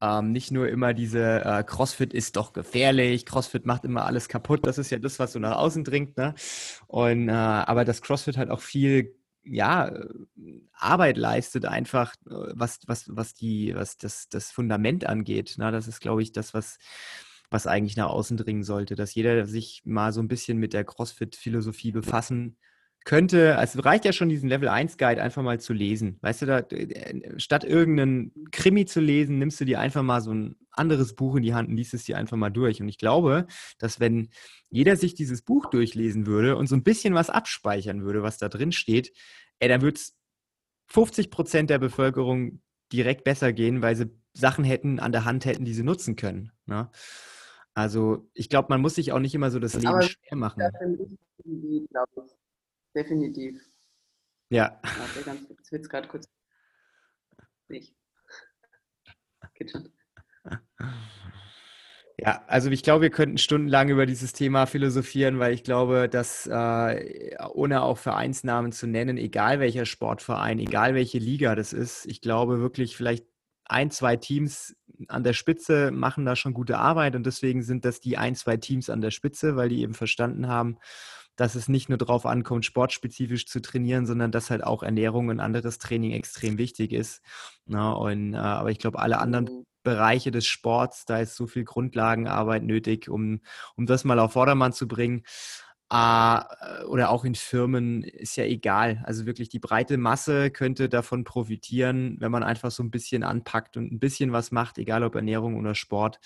ähm, 0.00 0.30
nicht 0.30 0.52
nur 0.52 0.68
immer 0.68 0.94
diese 0.94 1.44
äh, 1.44 1.64
CrossFit 1.64 2.14
ist 2.14 2.36
doch 2.36 2.52
gefährlich, 2.52 3.26
CrossFit 3.26 3.66
macht 3.66 3.84
immer 3.84 4.04
alles 4.06 4.28
kaputt. 4.28 4.64
Das 4.68 4.78
ist 4.78 4.90
ja 4.90 5.00
das, 5.00 5.18
was 5.18 5.32
so 5.32 5.40
nach 5.40 5.56
außen 5.56 5.82
dringt. 5.82 6.16
Ne? 6.16 6.34
Und 6.86 7.28
äh, 7.28 7.32
aber 7.32 7.84
das 7.84 8.02
CrossFit 8.02 8.36
halt 8.36 8.50
auch 8.50 8.60
viel 8.60 9.16
ja, 9.42 9.92
Arbeit 10.74 11.16
leistet 11.16 11.64
einfach, 11.64 12.14
äh, 12.30 12.52
was, 12.54 12.78
was, 12.86 13.06
was 13.08 13.34
die, 13.34 13.74
was 13.74 13.96
das, 13.96 14.28
das 14.28 14.52
Fundament 14.52 15.06
angeht. 15.06 15.56
Ne? 15.58 15.72
Das 15.72 15.88
ist, 15.88 16.00
glaube 16.00 16.22
ich, 16.22 16.30
das, 16.30 16.54
was 16.54 16.78
was 17.50 17.66
eigentlich 17.66 17.96
nach 17.96 18.08
außen 18.08 18.38
dringen 18.38 18.62
sollte, 18.62 18.94
dass 18.94 19.14
jeder 19.14 19.44
sich 19.46 19.82
mal 19.84 20.12
so 20.12 20.22
ein 20.22 20.28
bisschen 20.28 20.56
mit 20.56 20.72
der 20.72 20.84
CrossFit-Philosophie 20.84 21.92
befassen 21.92 22.56
könnte, 23.04 23.58
also 23.58 23.80
reicht 23.80 24.04
ja 24.04 24.12
schon 24.12 24.28
diesen 24.28 24.48
Level 24.48 24.68
1 24.68 24.96
Guide 24.96 25.22
einfach 25.22 25.42
mal 25.42 25.60
zu 25.60 25.72
lesen. 25.72 26.18
Weißt 26.20 26.42
du, 26.42 26.46
da, 26.46 26.62
statt 27.36 27.64
irgendeinen 27.64 28.32
Krimi 28.52 28.86
zu 28.86 29.00
lesen, 29.00 29.38
nimmst 29.38 29.60
du 29.60 29.64
dir 29.64 29.80
einfach 29.80 30.02
mal 30.02 30.20
so 30.20 30.32
ein 30.32 30.56
anderes 30.70 31.14
Buch 31.14 31.36
in 31.36 31.42
die 31.42 31.54
Hand 31.54 31.68
und 31.68 31.76
liest 31.76 31.94
es 31.94 32.04
dir 32.04 32.16
einfach 32.16 32.36
mal 32.36 32.50
durch. 32.50 32.80
Und 32.80 32.88
ich 32.88 32.98
glaube, 32.98 33.46
dass 33.78 34.00
wenn 34.00 34.28
jeder 34.70 34.96
sich 34.96 35.14
dieses 35.14 35.42
Buch 35.42 35.66
durchlesen 35.66 36.26
würde 36.26 36.56
und 36.56 36.68
so 36.68 36.76
ein 36.76 36.84
bisschen 36.84 37.14
was 37.14 37.30
abspeichern 37.30 38.04
würde, 38.04 38.22
was 38.22 38.38
da 38.38 38.48
drin 38.48 38.72
steht, 38.72 39.12
ey, 39.58 39.68
dann 39.68 39.82
würde 39.82 39.96
es 39.96 40.16
50 40.86 41.30
Prozent 41.30 41.70
der 41.70 41.78
Bevölkerung 41.78 42.60
direkt 42.92 43.24
besser 43.24 43.52
gehen, 43.52 43.82
weil 43.82 43.96
sie 43.96 44.10
Sachen 44.34 44.64
hätten, 44.64 45.00
an 45.00 45.12
der 45.12 45.24
Hand 45.24 45.44
hätten, 45.44 45.64
die 45.64 45.74
sie 45.74 45.82
nutzen 45.82 46.16
können. 46.16 46.52
Ne? 46.66 46.90
Also 47.74 48.28
ich 48.34 48.48
glaube, 48.48 48.68
man 48.70 48.80
muss 48.80 48.94
sich 48.94 49.12
auch 49.12 49.18
nicht 49.18 49.34
immer 49.34 49.50
so 49.50 49.58
das 49.58 49.74
Leben 49.74 49.88
Aber 49.88 50.02
schwer 50.02 50.36
machen. 50.36 50.60
Das 50.60 50.72
definitiv. 52.94 53.60
Ja. 54.50 54.80
Warte, 54.82 55.22
ganz, 55.24 55.48
jetzt 55.48 55.72
wird 55.72 55.82
es 55.82 55.88
gerade 55.88 56.08
kurz. 56.08 56.26
Nicht. 57.68 57.94
Geht 59.54 59.70
schon. 59.70 59.92
Ja, 62.18 62.44
also 62.46 62.70
ich 62.70 62.82
glaube, 62.82 63.02
wir 63.02 63.10
könnten 63.10 63.38
stundenlang 63.38 63.88
über 63.88 64.06
dieses 64.06 64.32
Thema 64.32 64.66
philosophieren, 64.66 65.38
weil 65.38 65.54
ich 65.54 65.64
glaube, 65.64 66.08
dass 66.08 66.46
äh, 66.46 67.34
ohne 67.52 67.82
auch 67.82 67.98
Vereinsnamen 67.98 68.70
zu 68.70 68.86
nennen, 68.86 69.16
egal 69.16 69.58
welcher 69.58 69.86
Sportverein, 69.86 70.58
egal 70.60 70.94
welche 70.94 71.18
Liga 71.18 71.56
das 71.56 71.72
ist, 71.72 72.06
ich 72.06 72.20
glaube 72.20 72.60
wirklich 72.60 72.96
vielleicht 72.96 73.26
ein, 73.64 73.90
zwei 73.90 74.16
Teams 74.16 74.76
an 75.08 75.24
der 75.24 75.32
Spitze 75.32 75.90
machen 75.90 76.24
da 76.24 76.36
schon 76.36 76.54
gute 76.54 76.78
Arbeit 76.78 77.16
und 77.16 77.26
deswegen 77.26 77.62
sind 77.62 77.84
das 77.84 78.00
die 78.00 78.18
ein, 78.18 78.34
zwei 78.36 78.56
Teams 78.56 78.90
an 78.90 79.00
der 79.00 79.10
Spitze, 79.10 79.56
weil 79.56 79.70
die 79.70 79.80
eben 79.80 79.94
verstanden 79.94 80.46
haben, 80.46 80.78
dass 81.42 81.56
es 81.56 81.68
nicht 81.68 81.88
nur 81.88 81.98
darauf 81.98 82.24
ankommt, 82.24 82.64
sportspezifisch 82.64 83.46
zu 83.48 83.60
trainieren, 83.60 84.06
sondern 84.06 84.30
dass 84.30 84.48
halt 84.48 84.62
auch 84.62 84.84
Ernährung 84.84 85.26
und 85.26 85.40
anderes 85.40 85.78
Training 85.78 86.12
extrem 86.12 86.56
wichtig 86.56 86.92
ist. 86.92 87.20
Na, 87.66 87.90
und, 87.94 88.34
äh, 88.34 88.36
aber 88.36 88.70
ich 88.70 88.78
glaube, 88.78 89.00
alle 89.00 89.18
anderen 89.18 89.46
mhm. 89.46 89.66
Bereiche 89.82 90.30
des 90.30 90.46
Sports, 90.46 91.04
da 91.04 91.18
ist 91.18 91.34
so 91.34 91.48
viel 91.48 91.64
Grundlagenarbeit 91.64 92.62
nötig, 92.62 93.08
um, 93.08 93.40
um 93.76 93.86
das 93.86 94.04
mal 94.04 94.20
auf 94.20 94.34
Vordermann 94.34 94.72
zu 94.72 94.86
bringen. 94.86 95.24
Uh, 95.92 96.40
oder 96.86 97.10
auch 97.10 97.24
in 97.24 97.34
Firmen 97.34 98.04
ist 98.04 98.36
ja 98.36 98.44
egal. 98.44 99.02
Also 99.04 99.26
wirklich 99.26 99.48
die 99.48 99.58
breite 99.58 99.98
Masse 99.98 100.50
könnte 100.50 100.88
davon 100.88 101.24
profitieren, 101.24 102.16
wenn 102.20 102.30
man 102.30 102.44
einfach 102.44 102.70
so 102.70 102.84
ein 102.84 102.90
bisschen 102.92 103.24
anpackt 103.24 103.76
und 103.76 103.92
ein 103.92 103.98
bisschen 103.98 104.32
was 104.32 104.52
macht, 104.52 104.78
egal 104.78 105.02
ob 105.02 105.16
Ernährung 105.16 105.58
oder 105.58 105.74
Sport. 105.74 106.20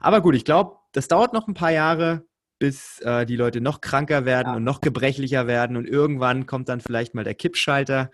Aber 0.00 0.22
gut, 0.22 0.34
ich 0.34 0.44
glaube, 0.44 0.78
das 0.92 1.06
dauert 1.06 1.34
noch 1.34 1.46
ein 1.46 1.54
paar 1.54 1.70
Jahre 1.70 2.24
bis 2.64 2.98
äh, 3.00 3.26
die 3.26 3.36
Leute 3.36 3.60
noch 3.60 3.82
kranker 3.82 4.24
werden 4.24 4.52
ja. 4.52 4.56
und 4.56 4.64
noch 4.64 4.80
gebrechlicher 4.80 5.46
werden 5.46 5.76
und 5.76 5.86
irgendwann 5.86 6.46
kommt 6.46 6.70
dann 6.70 6.80
vielleicht 6.80 7.14
mal 7.14 7.22
der 7.22 7.34
Kippschalter 7.34 8.10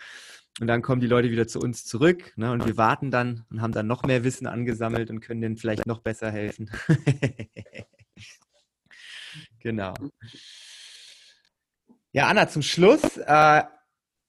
und 0.59 0.67
dann 0.67 0.83
kommen 0.83 1.01
die 1.01 1.07
Leute 1.07 1.31
wieder 1.31 1.47
zu 1.47 1.61
uns 1.61 1.85
zurück 1.85 2.33
ne, 2.35 2.51
und 2.51 2.67
wir 2.67 2.77
warten 2.77 3.13
dann 3.13 3.47
und 3.49 3.63
haben 3.63 3.71
dann 3.71 3.87
noch 3.87 4.03
mehr 4.03 4.25
Wissen 4.25 4.49
angesammelt 4.49 5.09
und 5.09 5.21
können 5.21 5.41
denen 5.41 5.57
vielleicht 5.57 5.87
noch 5.87 6.01
besser 6.01 6.33
helfen. 6.33 6.69
genau. 9.61 9.95
Ja, 12.11 12.27
Anna, 12.27 12.49
zum 12.49 12.63
Schluss 12.63 13.19
äh, 13.19 13.63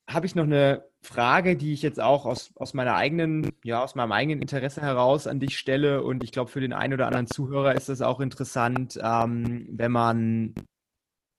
habe 0.08 0.26
ich 0.28 0.36
noch 0.36 0.44
eine 0.44 0.86
Frage, 1.04 1.58
die 1.58 1.74
ich 1.74 1.82
jetzt 1.82 2.00
auch 2.00 2.26
aus, 2.26 2.52
aus 2.56 2.74
meiner 2.74 2.96
eigenen, 2.96 3.52
ja, 3.64 3.84
aus 3.84 3.96
meinem 3.96 4.12
eigenen 4.12 4.42
Interesse 4.42 4.82
heraus 4.82 5.26
an 5.26 5.40
dich 5.40 5.58
stelle. 5.58 6.04
Und 6.04 6.24
ich 6.24 6.32
glaube, 6.32 6.52
für 6.52 6.62
den 6.62 6.74
einen 6.74 6.94
oder 6.94 7.08
anderen 7.08 7.28
Zuhörer 7.28 7.74
ist 7.74 7.90
das 7.90 8.02
auch 8.02 8.20
interessant, 8.20 9.00
ähm, 9.02 9.68
wenn 9.72 9.92
man 9.92 10.54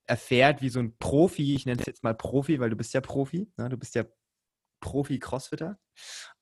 erfährt, 0.06 0.62
wie 0.62 0.68
so 0.68 0.80
ein 0.80 0.96
Profi, 0.98 1.54
ich 1.54 1.64
nenne 1.64 1.80
es 1.80 1.86
jetzt 1.86 2.02
mal 2.02 2.14
Profi, 2.14 2.58
weil 2.58 2.70
du 2.70 2.76
bist 2.76 2.92
ja 2.92 3.00
Profi, 3.00 3.48
ne? 3.56 3.68
du 3.68 3.76
bist 3.76 3.94
ja 3.94 4.04
Profi-Crossfitter, 4.80 5.78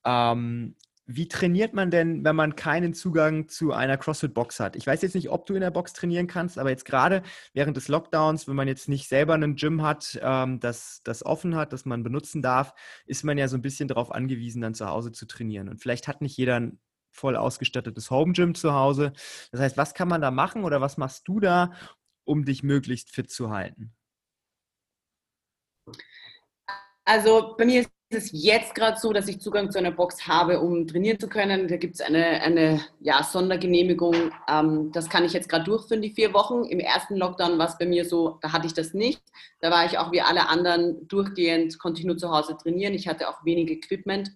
ähm, 0.04 0.76
wie 1.12 1.26
trainiert 1.28 1.74
man 1.74 1.90
denn, 1.90 2.24
wenn 2.24 2.36
man 2.36 2.54
keinen 2.54 2.94
Zugang 2.94 3.48
zu 3.48 3.72
einer 3.72 3.96
CrossFit-Box 3.96 4.60
hat? 4.60 4.76
Ich 4.76 4.86
weiß 4.86 5.02
jetzt 5.02 5.14
nicht, 5.14 5.28
ob 5.30 5.44
du 5.46 5.54
in 5.54 5.60
der 5.60 5.72
Box 5.72 5.92
trainieren 5.92 6.28
kannst, 6.28 6.58
aber 6.58 6.70
jetzt 6.70 6.84
gerade 6.84 7.22
während 7.52 7.76
des 7.76 7.88
Lockdowns, 7.88 8.46
wenn 8.46 8.54
man 8.54 8.68
jetzt 8.68 8.88
nicht 8.88 9.08
selber 9.08 9.34
einen 9.34 9.56
Gym 9.56 9.82
hat, 9.82 10.18
ähm, 10.22 10.60
das, 10.60 11.00
das 11.02 11.26
offen 11.26 11.56
hat, 11.56 11.72
das 11.72 11.84
man 11.84 12.04
benutzen 12.04 12.42
darf, 12.42 12.74
ist 13.06 13.24
man 13.24 13.38
ja 13.38 13.48
so 13.48 13.56
ein 13.56 13.62
bisschen 13.62 13.88
darauf 13.88 14.12
angewiesen, 14.12 14.62
dann 14.62 14.74
zu 14.74 14.86
Hause 14.86 15.10
zu 15.10 15.26
trainieren. 15.26 15.68
Und 15.68 15.80
vielleicht 15.80 16.06
hat 16.06 16.20
nicht 16.20 16.36
jeder 16.36 16.60
ein 16.60 16.78
voll 17.10 17.36
ausgestattetes 17.36 18.10
Home-Gym 18.10 18.54
zu 18.54 18.72
Hause. 18.72 19.12
Das 19.50 19.60
heißt, 19.60 19.76
was 19.76 19.94
kann 19.94 20.08
man 20.08 20.20
da 20.20 20.30
machen 20.30 20.64
oder 20.64 20.80
was 20.80 20.96
machst 20.96 21.26
du 21.26 21.40
da, 21.40 21.72
um 22.24 22.44
dich 22.44 22.62
möglichst 22.62 23.10
fit 23.10 23.30
zu 23.30 23.50
halten? 23.50 23.92
Also 27.12 27.56
bei 27.58 27.64
mir 27.64 27.80
ist 27.80 27.90
es 28.10 28.30
jetzt 28.32 28.72
gerade 28.76 28.96
so, 28.96 29.12
dass 29.12 29.26
ich 29.26 29.40
Zugang 29.40 29.68
zu 29.72 29.78
einer 29.78 29.90
Box 29.90 30.28
habe, 30.28 30.60
um 30.60 30.86
trainieren 30.86 31.18
zu 31.18 31.28
können. 31.28 31.66
Da 31.66 31.76
gibt 31.76 31.96
es 31.96 32.00
eine, 32.00 32.40
eine 32.40 32.80
ja, 33.00 33.24
Sondergenehmigung. 33.24 34.30
Ähm, 34.48 34.92
das 34.92 35.08
kann 35.10 35.24
ich 35.24 35.32
jetzt 35.32 35.48
gerade 35.48 35.64
durchführen, 35.64 36.02
die 36.02 36.12
vier 36.12 36.32
Wochen. 36.32 36.62
Im 36.66 36.78
ersten 36.78 37.16
Lockdown 37.16 37.58
war 37.58 37.66
es 37.66 37.76
bei 37.78 37.86
mir 37.86 38.04
so, 38.04 38.38
da 38.42 38.52
hatte 38.52 38.68
ich 38.68 38.74
das 38.74 38.94
nicht. 38.94 39.20
Da 39.60 39.72
war 39.72 39.86
ich 39.86 39.98
auch 39.98 40.12
wie 40.12 40.20
alle 40.20 40.48
anderen 40.48 41.08
durchgehend, 41.08 41.80
konnte 41.80 41.98
ich 41.98 42.06
nur 42.06 42.16
zu 42.16 42.30
Hause 42.30 42.56
trainieren. 42.56 42.94
Ich 42.94 43.08
hatte 43.08 43.28
auch 43.28 43.44
wenig 43.44 43.68
Equipment. 43.72 44.30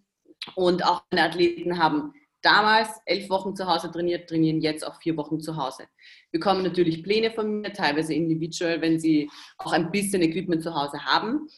Und 0.56 0.84
auch 0.84 1.04
meine 1.12 1.28
Athleten 1.28 1.78
haben 1.78 2.12
damals 2.44 2.88
elf 3.06 3.30
Wochen 3.30 3.56
zu 3.56 3.66
Hause 3.66 3.90
trainiert, 3.90 4.28
trainieren 4.28 4.60
jetzt 4.60 4.86
auch 4.86 5.00
vier 5.00 5.16
Wochen 5.16 5.40
zu 5.40 5.56
Hause. 5.56 5.84
Bekommen 6.30 6.62
natürlich 6.62 7.02
Pläne 7.02 7.30
von 7.30 7.60
mir, 7.60 7.72
teilweise 7.72 8.14
individual, 8.14 8.80
wenn 8.80 9.00
sie 9.00 9.30
auch 9.58 9.72
ein 9.72 9.90
bisschen 9.90 10.22
Equipment 10.22 10.62
zu 10.62 10.74
Hause 10.74 11.04
haben. 11.04 11.48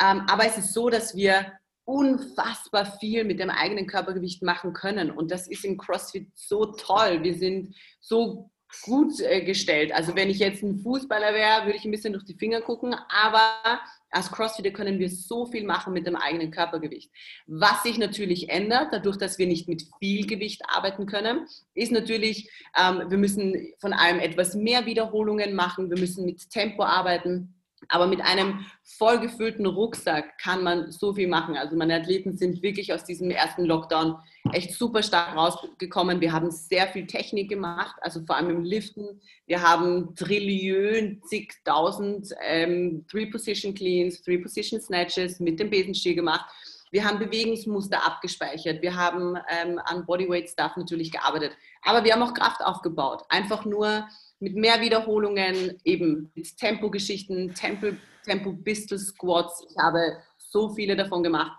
Ähm, 0.00 0.22
aber 0.28 0.46
es 0.46 0.58
ist 0.58 0.72
so, 0.72 0.88
dass 0.88 1.14
wir 1.14 1.52
unfassbar 1.84 2.86
viel 2.98 3.24
mit 3.24 3.40
dem 3.40 3.50
eigenen 3.50 3.86
Körpergewicht 3.86 4.42
machen 4.42 4.72
können. 4.72 5.10
Und 5.10 5.30
das 5.30 5.48
ist 5.48 5.64
im 5.64 5.76
CrossFit 5.76 6.28
so 6.34 6.66
toll. 6.66 7.22
Wir 7.22 7.34
sind 7.34 7.74
so 8.00 8.50
gut 8.84 9.20
äh, 9.20 9.44
gestellt. 9.44 9.92
Also 9.92 10.14
wenn 10.14 10.30
ich 10.30 10.38
jetzt 10.38 10.62
ein 10.62 10.78
Fußballer 10.78 11.34
wäre, 11.34 11.66
würde 11.66 11.76
ich 11.76 11.84
ein 11.84 11.90
bisschen 11.90 12.12
durch 12.12 12.24
die 12.24 12.38
Finger 12.38 12.60
gucken. 12.60 12.94
Aber 13.08 13.80
als 14.10 14.30
Crossfitter 14.30 14.70
können 14.70 14.98
wir 14.98 15.08
so 15.08 15.46
viel 15.46 15.64
machen 15.64 15.92
mit 15.92 16.06
dem 16.06 16.16
eigenen 16.16 16.50
Körpergewicht. 16.50 17.10
Was 17.46 17.82
sich 17.82 17.98
natürlich 17.98 18.48
ändert, 18.48 18.92
dadurch, 18.92 19.18
dass 19.18 19.38
wir 19.38 19.46
nicht 19.46 19.68
mit 19.68 19.84
viel 19.98 20.26
Gewicht 20.26 20.62
arbeiten 20.68 21.06
können, 21.06 21.46
ist 21.74 21.92
natürlich, 21.92 22.50
ähm, 22.78 23.10
wir 23.10 23.18
müssen 23.18 23.72
von 23.78 23.92
allem 23.92 24.20
etwas 24.20 24.54
mehr 24.54 24.86
Wiederholungen 24.86 25.54
machen, 25.54 25.90
wir 25.90 25.98
müssen 25.98 26.24
mit 26.24 26.50
Tempo 26.50 26.84
arbeiten. 26.84 27.59
Aber 27.88 28.06
mit 28.06 28.20
einem 28.20 28.66
vollgefüllten 28.82 29.66
Rucksack 29.66 30.38
kann 30.38 30.62
man 30.62 30.90
so 30.92 31.14
viel 31.14 31.28
machen. 31.28 31.56
Also 31.56 31.76
meine 31.76 31.96
Athleten 31.96 32.36
sind 32.36 32.62
wirklich 32.62 32.92
aus 32.92 33.04
diesem 33.04 33.30
ersten 33.30 33.64
Lockdown 33.64 34.16
echt 34.52 34.74
super 34.74 35.02
stark 35.02 35.36
rausgekommen. 35.36 36.20
Wir 36.20 36.32
haben 36.32 36.50
sehr 36.50 36.88
viel 36.88 37.06
Technik 37.06 37.48
gemacht, 37.48 37.96
also 38.00 38.24
vor 38.26 38.36
allem 38.36 38.50
im 38.50 38.64
Liften. 38.64 39.20
Wir 39.46 39.62
haben 39.62 40.14
Trillionen, 40.14 41.22
zigtausend 41.24 42.32
ähm, 42.42 43.04
Three-Position 43.10 43.74
Cleans, 43.74 44.22
Three-Position 44.22 44.80
Snatches 44.80 45.40
mit 45.40 45.58
dem 45.58 45.70
Besenstiel 45.70 46.14
gemacht. 46.14 46.46
Wir 46.92 47.04
haben 47.04 47.18
Bewegungsmuster 47.20 48.04
abgespeichert. 48.04 48.82
Wir 48.82 48.96
haben 48.96 49.36
ähm, 49.48 49.80
an 49.84 50.04
Bodyweight-Stuff 50.06 50.76
natürlich 50.76 51.12
gearbeitet. 51.12 51.56
Aber 51.82 52.04
wir 52.04 52.12
haben 52.12 52.22
auch 52.22 52.34
Kraft 52.34 52.60
aufgebaut. 52.62 53.22
Einfach 53.28 53.64
nur 53.64 54.08
mit 54.40 54.56
mehr 54.56 54.80
Wiederholungen, 54.80 55.78
eben 55.84 56.32
mit 56.34 56.56
Tempo-Geschichten, 56.56 57.54
Tempo, 57.54 58.52
Pistol 58.64 58.98
Squats. 58.98 59.64
Ich 59.70 59.76
habe 59.78 60.16
so 60.38 60.74
viele 60.74 60.96
davon 60.96 61.22
gemacht. 61.22 61.52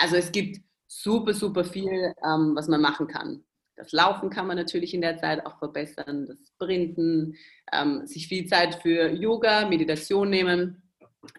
Also 0.00 0.16
es 0.16 0.30
gibt 0.32 0.60
super, 0.86 1.34
super 1.34 1.64
viel, 1.64 2.14
ähm, 2.24 2.52
was 2.54 2.68
man 2.68 2.80
machen 2.80 3.06
kann. 3.06 3.44
Das 3.76 3.92
Laufen 3.92 4.30
kann 4.30 4.46
man 4.46 4.56
natürlich 4.56 4.92
in 4.94 5.00
der 5.00 5.16
Zeit 5.16 5.44
auch 5.46 5.58
verbessern, 5.58 6.26
das 6.26 6.36
Sprinten, 6.48 7.34
ähm, 7.72 8.06
sich 8.06 8.28
viel 8.28 8.46
Zeit 8.46 8.76
für 8.76 9.08
Yoga, 9.08 9.66
Meditation 9.68 10.28
nehmen. 10.28 10.82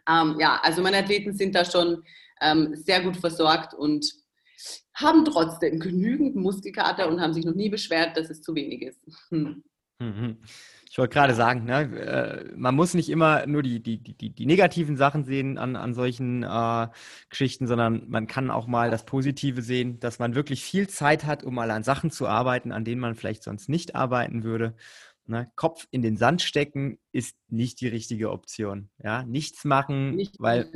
Ähm, 0.10 0.38
ja, 0.39 0.60
also 0.64 0.82
meine 0.82 0.98
Athleten 0.98 1.34
sind 1.34 1.54
da 1.56 1.64
schon 1.64 2.04
ähm, 2.42 2.76
sehr 2.76 3.02
gut 3.02 3.18
versorgt 3.18 3.74
und 3.74 4.12
haben 4.96 5.24
trotzdem 5.26 5.80
genügend 5.80 6.36
Muskelkater 6.36 7.08
und 7.08 7.22
haben 7.22 7.34
sich 7.34 7.46
noch 7.46 7.56
nie 7.56 7.70
beschwert, 7.70 8.18
dass 8.18 8.30
es 8.30 8.42
zu 8.42 8.56
wenig 8.56 8.82
ist. 8.82 9.00
Hm. 9.30 9.64
Mhm. 10.00 10.38
Ich 10.92 10.98
wollte 10.98 11.14
gerade 11.14 11.36
sagen, 11.36 11.64
ne, 11.64 11.84
äh, 11.84 12.54
man 12.54 12.76
muss 12.76 12.94
nicht 12.94 13.08
immer 13.08 13.48
nur 13.48 13.64
die, 13.64 13.82
die, 13.82 13.98
die, 14.04 14.36
die 14.36 14.46
negativen 14.46 14.98
Sachen 14.98 15.24
sehen 15.24 15.58
an, 15.58 15.78
an 15.78 15.94
solchen 15.94 16.44
äh, 16.44 16.88
Geschichten, 17.30 17.66
sondern 17.66 18.10
man 18.10 18.28
kann 18.28 18.52
auch 18.52 18.68
mal 18.68 18.92
das 18.92 19.06
Positive 19.06 19.62
sehen, 19.62 20.02
dass 20.02 20.20
man 20.20 20.36
wirklich 20.36 20.66
viel 20.66 20.89
Zeit 20.89 21.24
hat, 21.24 21.46
um 21.46 21.56
mal 21.56 21.72
an 21.72 21.84
Sachen 21.84 22.12
zu 22.12 22.28
arbeiten, 22.28 22.74
an 22.74 22.84
denen 22.84 23.00
man 23.00 23.16
vielleicht 23.16 23.44
sonst 23.44 23.70
nicht 23.70 23.96
arbeiten 23.96 24.44
würde. 24.44 24.76
Ne? 25.28 25.50
Kopf 25.56 25.88
in 25.92 26.02
den 26.02 26.18
Sand 26.18 26.42
stecken 26.42 27.00
ist 27.14 27.38
nicht 27.48 27.80
die 27.80 27.88
richtige 27.88 28.30
Option. 28.30 28.89
Ja? 29.02 29.24
Nichts 29.24 29.64
machen, 29.64 30.16
nicht 30.16 30.42
weil 30.42 30.70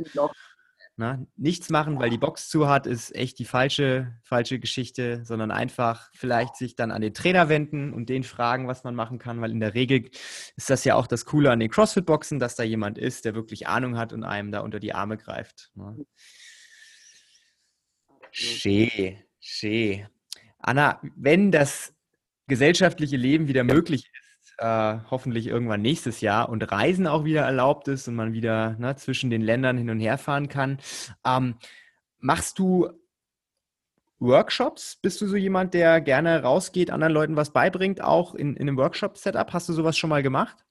na, 0.97 1.17
ne? 1.17 1.27
nichts 1.35 1.69
machen, 1.69 1.99
weil 1.99 2.09
die 2.09 2.17
Box 2.17 2.47
zu 2.47 2.69
hat, 2.69 2.87
ist 2.87 3.13
echt 3.13 3.37
die 3.39 3.45
falsche, 3.45 4.13
falsche 4.23 4.59
Geschichte, 4.59 5.25
sondern 5.25 5.51
einfach 5.51 6.09
vielleicht 6.13 6.55
sich 6.55 6.75
dann 6.75 6.91
an 6.91 7.01
den 7.01 7.13
Trainer 7.13 7.49
wenden 7.49 7.93
und 7.93 8.07
den 8.07 8.23
fragen, 8.23 8.67
was 8.67 8.85
man 8.85 8.95
machen 8.95 9.19
kann, 9.19 9.41
weil 9.41 9.51
in 9.51 9.59
der 9.59 9.73
Regel 9.73 10.09
ist 10.55 10.69
das 10.69 10.85
ja 10.85 10.95
auch 10.95 11.07
das 11.07 11.25
Coole 11.25 11.51
an 11.51 11.59
den 11.59 11.69
CrossFit-Boxen, 11.69 12.39
dass 12.39 12.55
da 12.55 12.63
jemand 12.63 12.97
ist, 12.97 13.25
der 13.25 13.35
wirklich 13.35 13.67
Ahnung 13.67 13.97
hat 13.97 14.13
und 14.13 14.23
einem 14.23 14.51
da 14.51 14.61
unter 14.61 14.79
die 14.79 14.93
Arme 14.93 15.17
greift. 15.17 15.71
Ne? 15.75 16.05
Schön, 18.31 19.17
schön. 19.39 20.07
Anna, 20.59 21.01
wenn 21.15 21.51
das 21.51 21.93
gesellschaftliche 22.47 23.17
Leben 23.17 23.47
wieder 23.47 23.63
möglich 23.63 24.05
ist, 24.05 24.24
äh, 24.57 24.97
hoffentlich 25.09 25.47
irgendwann 25.47 25.81
nächstes 25.81 26.21
Jahr 26.21 26.49
und 26.49 26.71
Reisen 26.71 27.07
auch 27.07 27.25
wieder 27.25 27.41
erlaubt 27.41 27.87
ist 27.87 28.07
und 28.07 28.15
man 28.15 28.33
wieder 28.33 28.75
ne, 28.79 28.95
zwischen 28.95 29.29
den 29.29 29.41
Ländern 29.41 29.77
hin 29.77 29.89
und 29.89 29.99
her 29.99 30.17
fahren 30.17 30.49
kann. 30.49 30.79
Ähm, 31.25 31.55
machst 32.19 32.59
du 32.59 32.89
Workshops? 34.19 34.95
Bist 34.95 35.21
du 35.21 35.27
so 35.27 35.35
jemand, 35.35 35.73
der 35.73 36.01
gerne 36.01 36.41
rausgeht, 36.41 36.91
anderen 36.91 37.13
Leuten 37.13 37.35
was 37.35 37.51
beibringt, 37.51 38.01
auch 38.01 38.33
in, 38.33 38.55
in 38.55 38.67
einem 38.67 38.77
Workshop-Setup? 38.77 39.53
Hast 39.53 39.69
du 39.69 39.73
sowas 39.73 39.97
schon 39.97 40.09
mal 40.09 40.23
gemacht? 40.23 40.65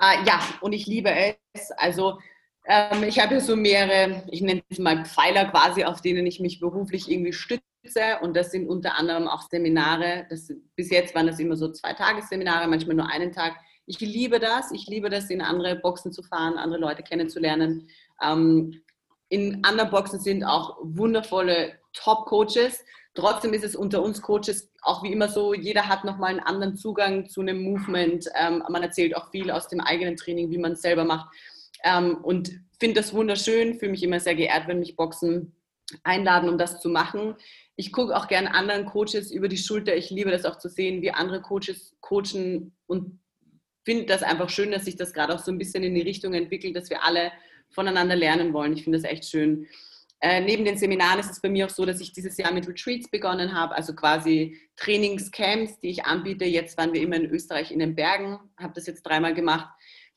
Uh, 0.00 0.26
ja, 0.26 0.40
und 0.60 0.72
ich 0.72 0.86
liebe 0.86 1.10
es. 1.52 1.70
Also 1.72 2.18
ähm, 2.66 3.02
ich 3.04 3.20
habe 3.20 3.34
ja 3.34 3.40
so 3.40 3.56
mehrere, 3.56 4.22
ich 4.30 4.40
nenne 4.40 4.62
es 4.68 4.78
mal 4.78 5.04
Pfeiler 5.04 5.46
quasi, 5.46 5.84
auf 5.84 6.00
denen 6.00 6.26
ich 6.26 6.40
mich 6.40 6.60
beruflich 6.60 7.10
irgendwie 7.10 7.32
stütze 7.32 8.18
und 8.22 8.34
das 8.36 8.50
sind 8.50 8.68
unter 8.68 8.96
anderem 8.98 9.28
auch 9.28 9.42
Seminare. 9.42 10.26
Das, 10.30 10.48
bis 10.74 10.90
jetzt 10.90 11.14
waren 11.14 11.26
das 11.26 11.38
immer 11.38 11.56
so 11.56 11.70
zwei 11.70 11.92
Tagesseminare, 11.92 12.66
manchmal 12.68 12.96
nur 12.96 13.10
einen 13.10 13.32
Tag. 13.32 13.54
Ich 13.86 14.00
liebe 14.00 14.38
das. 14.40 14.72
Ich 14.72 14.86
liebe 14.86 15.10
das, 15.10 15.28
in 15.28 15.42
andere 15.42 15.76
Boxen 15.76 16.12
zu 16.12 16.22
fahren, 16.22 16.56
andere 16.56 16.80
Leute 16.80 17.02
kennenzulernen. 17.02 17.88
Ähm, 18.22 18.80
in 19.28 19.62
anderen 19.64 19.90
Boxen 19.90 20.20
sind 20.20 20.44
auch 20.44 20.78
wundervolle 20.82 21.78
Top-Coaches. 21.92 22.82
Trotzdem 23.14 23.52
ist 23.52 23.64
es 23.64 23.76
unter 23.76 24.02
uns 24.02 24.22
Coaches 24.22 24.70
auch 24.82 25.02
wie 25.02 25.12
immer 25.12 25.28
so, 25.28 25.54
jeder 25.54 25.88
hat 25.88 26.04
nochmal 26.04 26.30
einen 26.30 26.40
anderen 26.40 26.76
Zugang 26.76 27.28
zu 27.28 27.40
einem 27.40 27.62
Movement. 27.62 28.28
Ähm, 28.34 28.62
man 28.68 28.82
erzählt 28.82 29.16
auch 29.16 29.30
viel 29.30 29.50
aus 29.50 29.68
dem 29.68 29.80
eigenen 29.80 30.16
Training, 30.16 30.50
wie 30.50 30.58
man 30.58 30.72
es 30.72 30.82
selber 30.82 31.04
macht. 31.04 31.28
Ähm, 31.84 32.16
und 32.16 32.50
finde 32.80 32.96
das 32.96 33.14
wunderschön, 33.14 33.78
fühle 33.78 33.92
mich 33.92 34.02
immer 34.02 34.18
sehr 34.18 34.34
geehrt, 34.34 34.66
wenn 34.66 34.80
mich 34.80 34.96
Boxen 34.96 35.54
einladen, 36.02 36.48
um 36.48 36.58
das 36.58 36.80
zu 36.80 36.88
machen 36.88 37.36
ich 37.76 37.92
gucke 37.92 38.16
auch 38.16 38.28
gerne 38.28 38.54
anderen 38.54 38.86
Coaches 38.86 39.30
über 39.30 39.48
die 39.48 39.58
Schulter. 39.58 39.96
Ich 39.96 40.10
liebe 40.10 40.30
das 40.30 40.44
auch 40.44 40.58
zu 40.58 40.68
sehen, 40.68 41.02
wie 41.02 41.10
andere 41.10 41.42
Coaches 41.42 41.96
coachen 42.00 42.72
und 42.86 43.20
finde 43.84 44.06
das 44.06 44.22
einfach 44.22 44.48
schön, 44.48 44.70
dass 44.70 44.84
sich 44.84 44.96
das 44.96 45.12
gerade 45.12 45.34
auch 45.34 45.40
so 45.40 45.50
ein 45.50 45.58
bisschen 45.58 45.82
in 45.82 45.94
die 45.94 46.02
Richtung 46.02 46.34
entwickelt, 46.34 46.76
dass 46.76 46.90
wir 46.90 47.04
alle 47.04 47.32
voneinander 47.70 48.16
lernen 48.16 48.52
wollen. 48.52 48.72
Ich 48.72 48.84
finde 48.84 48.98
das 48.98 49.10
echt 49.10 49.28
schön. 49.28 49.66
Äh, 50.20 50.40
neben 50.40 50.64
den 50.64 50.78
Seminaren 50.78 51.18
ist 51.18 51.30
es 51.30 51.40
bei 51.40 51.50
mir 51.50 51.66
auch 51.66 51.70
so, 51.70 51.84
dass 51.84 52.00
ich 52.00 52.12
dieses 52.12 52.36
Jahr 52.38 52.52
mit 52.52 52.66
Retreats 52.66 53.10
begonnen 53.10 53.52
habe, 53.52 53.74
also 53.74 53.94
quasi 53.94 54.58
Trainingscamps, 54.76 55.80
die 55.80 55.90
ich 55.90 56.04
anbiete. 56.04 56.44
Jetzt 56.44 56.78
waren 56.78 56.94
wir 56.94 57.02
immer 57.02 57.16
in 57.16 57.26
Österreich 57.26 57.72
in 57.72 57.80
den 57.80 57.94
Bergen, 57.94 58.38
habe 58.56 58.72
das 58.74 58.86
jetzt 58.86 59.02
dreimal 59.02 59.34
gemacht. 59.34 59.68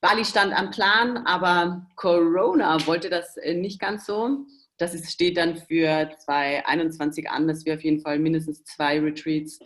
Bali 0.02 0.26
stand 0.26 0.54
am 0.54 0.72
Plan, 0.72 1.18
aber 1.26 1.88
Corona 1.96 2.86
wollte 2.86 3.10
das 3.10 3.38
äh, 3.38 3.56
nicht 3.56 3.80
ganz 3.80 4.06
so. 4.06 4.46
Das 4.78 4.94
ist, 4.94 5.12
steht 5.12 5.38
dann 5.38 5.58
für 5.58 6.10
2021 6.20 7.30
an, 7.30 7.48
dass 7.48 7.66
wir 7.66 7.74
auf 7.74 7.84
jeden 7.84 8.02
Fall 8.02 8.20
mindestens 8.20 8.64
zwei 8.64 9.00
Retreats 9.00 9.60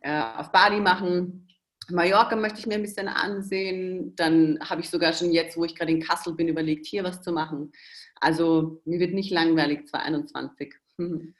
äh, 0.00 0.22
auf 0.36 0.52
Bali 0.52 0.80
machen. 0.80 1.48
Mallorca 1.88 2.36
möchte 2.36 2.60
ich 2.60 2.66
mir 2.66 2.74
ein 2.74 2.82
bisschen 2.82 3.08
ansehen. 3.08 4.14
Dann 4.16 4.58
habe 4.60 4.82
ich 4.82 4.90
sogar 4.90 5.12
schon 5.14 5.32
jetzt, 5.32 5.56
wo 5.56 5.64
ich 5.64 5.74
gerade 5.74 5.90
in 5.90 6.02
Kassel 6.02 6.34
bin, 6.34 6.48
überlegt, 6.48 6.86
hier 6.86 7.02
was 7.02 7.22
zu 7.22 7.32
machen. 7.32 7.72
Also 8.20 8.80
mir 8.84 9.00
wird 9.00 9.14
nicht 9.14 9.30
langweilig 9.30 9.86
2021. 9.88 10.74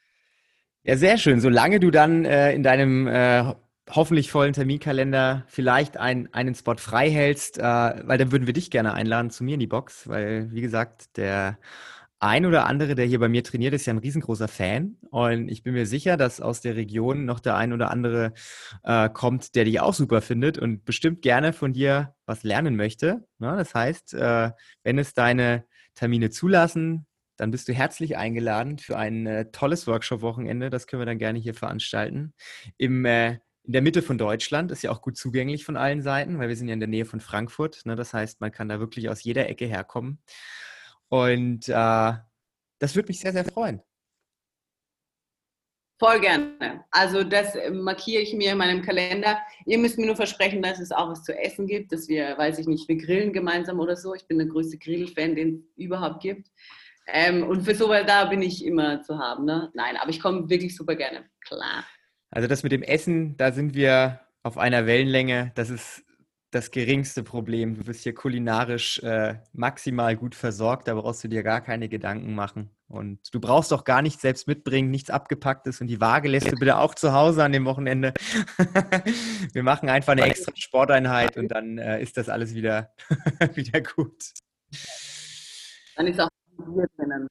Ja, 0.85 0.97
sehr 0.97 1.17
schön. 1.17 1.39
Solange 1.39 1.79
du 1.79 1.93
dann 1.93 2.25
äh, 2.25 2.53
in 2.55 2.65
deinem 2.65 3.07
äh, 3.07 3.55
hoffentlich 3.91 4.31
vollen 4.31 4.53
Terminkalender 4.53 5.45
vielleicht 5.49 5.97
ein, 5.97 6.33
einen 6.33 6.55
Spot 6.55 6.77
frei 6.77 7.11
hältst, 7.11 7.59
äh, 7.59 7.63
weil 7.63 8.19
dann 8.19 8.33
würden 8.33 8.47
wir 8.47 8.55
dich 8.55 8.71
gerne 8.71 8.95
einladen 8.95 9.31
zu 9.31 9.45
mir 9.45 9.55
in 9.55 9.61
die 9.61 9.67
Box, 9.67 10.09
weil 10.09 10.51
wie 10.53 10.61
gesagt, 10.61 11.17
der 11.17 11.59
ein 12.23 12.47
oder 12.47 12.67
andere, 12.67 12.95
der 12.95 13.05
hier 13.05 13.19
bei 13.19 13.29
mir 13.29 13.43
trainiert, 13.43 13.75
ist 13.75 13.85
ja 13.87 13.93
ein 13.93 13.99
riesengroßer 13.99 14.47
Fan. 14.47 14.97
Und 15.11 15.49
ich 15.49 15.65
bin 15.65 15.75
mir 15.75 15.87
sicher, 15.87 16.17
dass 16.17 16.41
aus 16.41 16.61
der 16.61 16.77
Region 16.77 17.25
noch 17.25 17.41
der 17.41 17.57
ein 17.57 17.73
oder 17.73 17.91
andere 17.91 18.33
äh, 18.85 19.09
kommt, 19.09 19.57
der 19.57 19.65
dich 19.65 19.81
auch 19.81 19.93
super 19.93 20.23
findet 20.23 20.57
und 20.57 20.85
bestimmt 20.85 21.21
gerne 21.23 21.53
von 21.53 21.73
dir 21.73 22.15
was 22.25 22.45
lernen 22.45 22.77
möchte. 22.77 23.27
Ja, 23.41 23.57
das 23.57 23.75
heißt, 23.75 24.15
äh, 24.15 24.53
wenn 24.85 24.99
es 24.99 25.15
deine 25.15 25.65
Termine 25.95 26.31
zulassen, 26.31 27.07
dann 27.37 27.51
bist 27.51 27.67
du 27.67 27.73
herzlich 27.73 28.17
eingeladen 28.17 28.79
für 28.79 28.97
ein 28.97 29.27
äh, 29.27 29.51
tolles 29.51 29.89
Workshop-Wochenende. 29.89 30.71
Das 30.71 30.87
können 30.87 31.01
wir 31.01 31.07
dann 31.07 31.19
gerne 31.19 31.41
hier 31.41 31.55
veranstalten. 31.55 32.35
Im, 32.79 33.05
äh, 33.05 33.39
in 33.65 33.73
der 33.73 33.83
Mitte 33.83 34.03
von 34.03 34.19
Deutschland 34.19 34.73
ist 34.73 34.83
ja 34.83 34.91
auch 34.91 35.03
gut 35.03 35.17
zugänglich 35.17 35.65
von 35.65 35.77
allen 35.77 36.03
Seiten, 36.03 36.39
weil 36.39 36.49
wir 36.49 36.57
sind 36.57 36.69
ja 36.69 36.75
in 36.75 36.81
der 36.81 36.89
Nähe 36.89 37.05
von 37.05 37.21
Frankfurt. 37.21 37.87
Ne? 37.87 37.95
Das 37.95 38.13
heißt, 38.13 38.41
man 38.41 38.51
kann 38.51 38.69
da 38.69 38.81
wirklich 38.81 39.09
aus 39.09 39.23
jeder 39.23 39.49
Ecke 39.49 39.67
herkommen. 39.67 40.19
Und 41.09 41.69
äh, 41.69 42.13
Das 42.79 42.97
würde 42.97 43.09
mich 43.09 43.21
sehr, 43.21 43.33
sehr 43.33 43.45
freuen. 43.45 43.81
Voll 46.01 46.21
gerne. 46.21 46.85
Also 46.91 47.23
das 47.23 47.55
äh, 47.55 47.71
markiere 47.71 48.23
ich 48.23 48.35
mir 48.35 48.51
in 48.51 48.59
meinem 48.59 48.83
Kalender. 48.83 49.39
Ihr 49.67 49.79
müsst 49.79 49.99
mir 49.99 50.07
nur 50.07 50.17
versprechen, 50.17 50.61
dass 50.61 50.81
es 50.81 50.91
auch 50.91 51.09
was 51.11 51.23
zu 51.23 51.33
essen 51.39 51.69
gibt, 51.69 51.93
dass 51.93 52.09
wir, 52.09 52.37
weiß 52.37 52.59
ich 52.59 52.67
nicht, 52.67 52.89
wir 52.89 52.97
grillen 52.97 53.33
gemeinsam 53.33 53.79
oder 53.79 53.97
so. 53.97 54.13
Ich 54.17 54.27
bin 54.27 54.39
der 54.39 54.49
größte 54.49 54.79
Grillfan, 54.79 55.37
den 55.37 55.55
es 55.55 55.77
überhaupt 55.77 56.21
gibt. 56.21 56.51
Ähm, 57.07 57.45
und 57.45 57.63
für 57.63 57.77
sowas 57.77 58.03
da 58.07 58.25
bin 58.25 58.43
ich 58.43 58.65
immer 58.65 59.03
zu 59.03 59.17
haben. 59.17 59.45
Ne? 59.45 59.71
Nein, 59.75 59.97
aber 59.97 60.11
ich 60.11 60.19
komme 60.19 60.51
wirklich 60.51 60.77
super 60.77 60.97
gerne. 60.97 61.31
Klar. 61.41 61.85
Also 62.33 62.49
das 62.49 62.63
mit 62.63 62.73
dem 62.73 62.83
Essen, 62.83 63.37
da 63.37 63.53
sind 63.53 63.75
wir 63.75 64.21
auf 64.43 64.57
einer 64.57 64.87
Wellenlänge. 64.87 65.53
Das 65.55 65.69
ist 65.69 66.03
das 66.51 66.71
geringste 66.71 67.23
Problem. 67.23 67.77
Du 67.77 67.85
bist 67.85 68.03
hier 68.03 68.15
kulinarisch 68.15 68.99
äh, 69.03 69.37
maximal 69.53 70.17
gut 70.17 70.35
versorgt, 70.35 70.89
da 70.89 70.95
brauchst 70.95 71.23
du 71.23 71.29
dir 71.29 71.43
gar 71.43 71.61
keine 71.61 71.91
Gedanken 71.91 72.35
machen. 72.35 72.71
Und 72.89 73.35
du 73.35 73.41
brauchst 73.41 73.73
auch 73.73 73.85
gar 73.85 74.01
nichts 74.01 74.23
selbst 74.23 74.49
mitbringen, 74.49 74.91
nichts 74.91 75.11
abgepacktes 75.11 75.83
und 75.83 75.89
die 75.89 76.01
Waage 76.01 76.29
lässt 76.29 76.51
du 76.51 76.57
bitte 76.57 76.79
auch 76.79 76.95
zu 76.95 77.13
Hause 77.13 77.45
an 77.45 77.53
dem 77.53 77.67
Wochenende. 77.67 78.15
Wir 79.53 79.63
machen 79.63 79.91
einfach 79.91 80.13
eine 80.13 80.23
extra 80.23 80.53
Sporteinheit 80.55 81.37
und 81.37 81.49
dann 81.49 81.77
äh, 81.77 82.03
ist 82.03 82.17
das 82.17 82.31
alles 82.31 82.55
wieder, 82.55 82.95
wieder 83.55 83.83
gut. 83.83 84.33
Dann 85.97 86.07
ist 86.07 86.19
auch 86.19 86.29
ein 86.59 86.75
Bier 86.75 86.87
drinnen. 86.97 87.29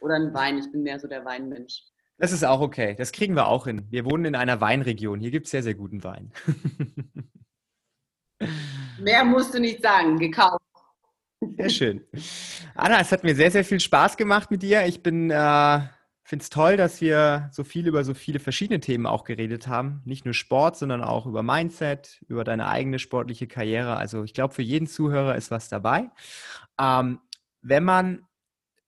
Oder 0.00 0.14
ein 0.14 0.32
Wein. 0.32 0.58
Ich 0.58 0.70
bin 0.70 0.82
mehr 0.82 0.98
so 1.00 1.08
der 1.08 1.24
Weinmensch. 1.24 1.82
Das 2.20 2.32
ist 2.32 2.44
auch 2.44 2.60
okay. 2.60 2.94
Das 2.98 3.12
kriegen 3.12 3.34
wir 3.34 3.46
auch 3.46 3.64
hin. 3.64 3.86
Wir 3.88 4.04
wohnen 4.04 4.26
in 4.26 4.34
einer 4.34 4.60
Weinregion. 4.60 5.20
Hier 5.20 5.30
gibt 5.30 5.46
es 5.46 5.52
sehr, 5.52 5.62
sehr 5.62 5.74
guten 5.74 6.04
Wein. 6.04 6.30
Mehr 9.00 9.24
musst 9.24 9.54
du 9.54 9.58
nicht 9.58 9.82
sagen, 9.82 10.18
gekauft. 10.18 10.62
Sehr 11.56 11.70
schön. 11.70 12.04
Anna, 12.74 13.00
es 13.00 13.10
hat 13.10 13.24
mir 13.24 13.34
sehr, 13.34 13.50
sehr 13.50 13.64
viel 13.64 13.80
Spaß 13.80 14.18
gemacht 14.18 14.50
mit 14.50 14.62
dir. 14.62 14.84
Ich 14.84 15.02
bin, 15.02 15.30
äh, 15.30 15.80
finde 16.22 16.42
es 16.42 16.50
toll, 16.50 16.76
dass 16.76 17.00
wir 17.00 17.48
so 17.52 17.64
viel 17.64 17.88
über 17.88 18.04
so 18.04 18.12
viele 18.12 18.38
verschiedene 18.38 18.80
Themen 18.80 19.06
auch 19.06 19.24
geredet 19.24 19.66
haben. 19.66 20.02
Nicht 20.04 20.26
nur 20.26 20.34
Sport, 20.34 20.76
sondern 20.76 21.02
auch 21.02 21.24
über 21.24 21.42
Mindset, 21.42 22.22
über 22.28 22.44
deine 22.44 22.68
eigene 22.68 22.98
sportliche 22.98 23.46
Karriere. 23.46 23.96
Also 23.96 24.24
ich 24.24 24.34
glaube, 24.34 24.52
für 24.52 24.60
jeden 24.60 24.86
Zuhörer 24.86 25.36
ist 25.36 25.50
was 25.50 25.70
dabei. 25.70 26.10
Ähm, 26.78 27.20
wenn 27.62 27.84
man 27.84 28.26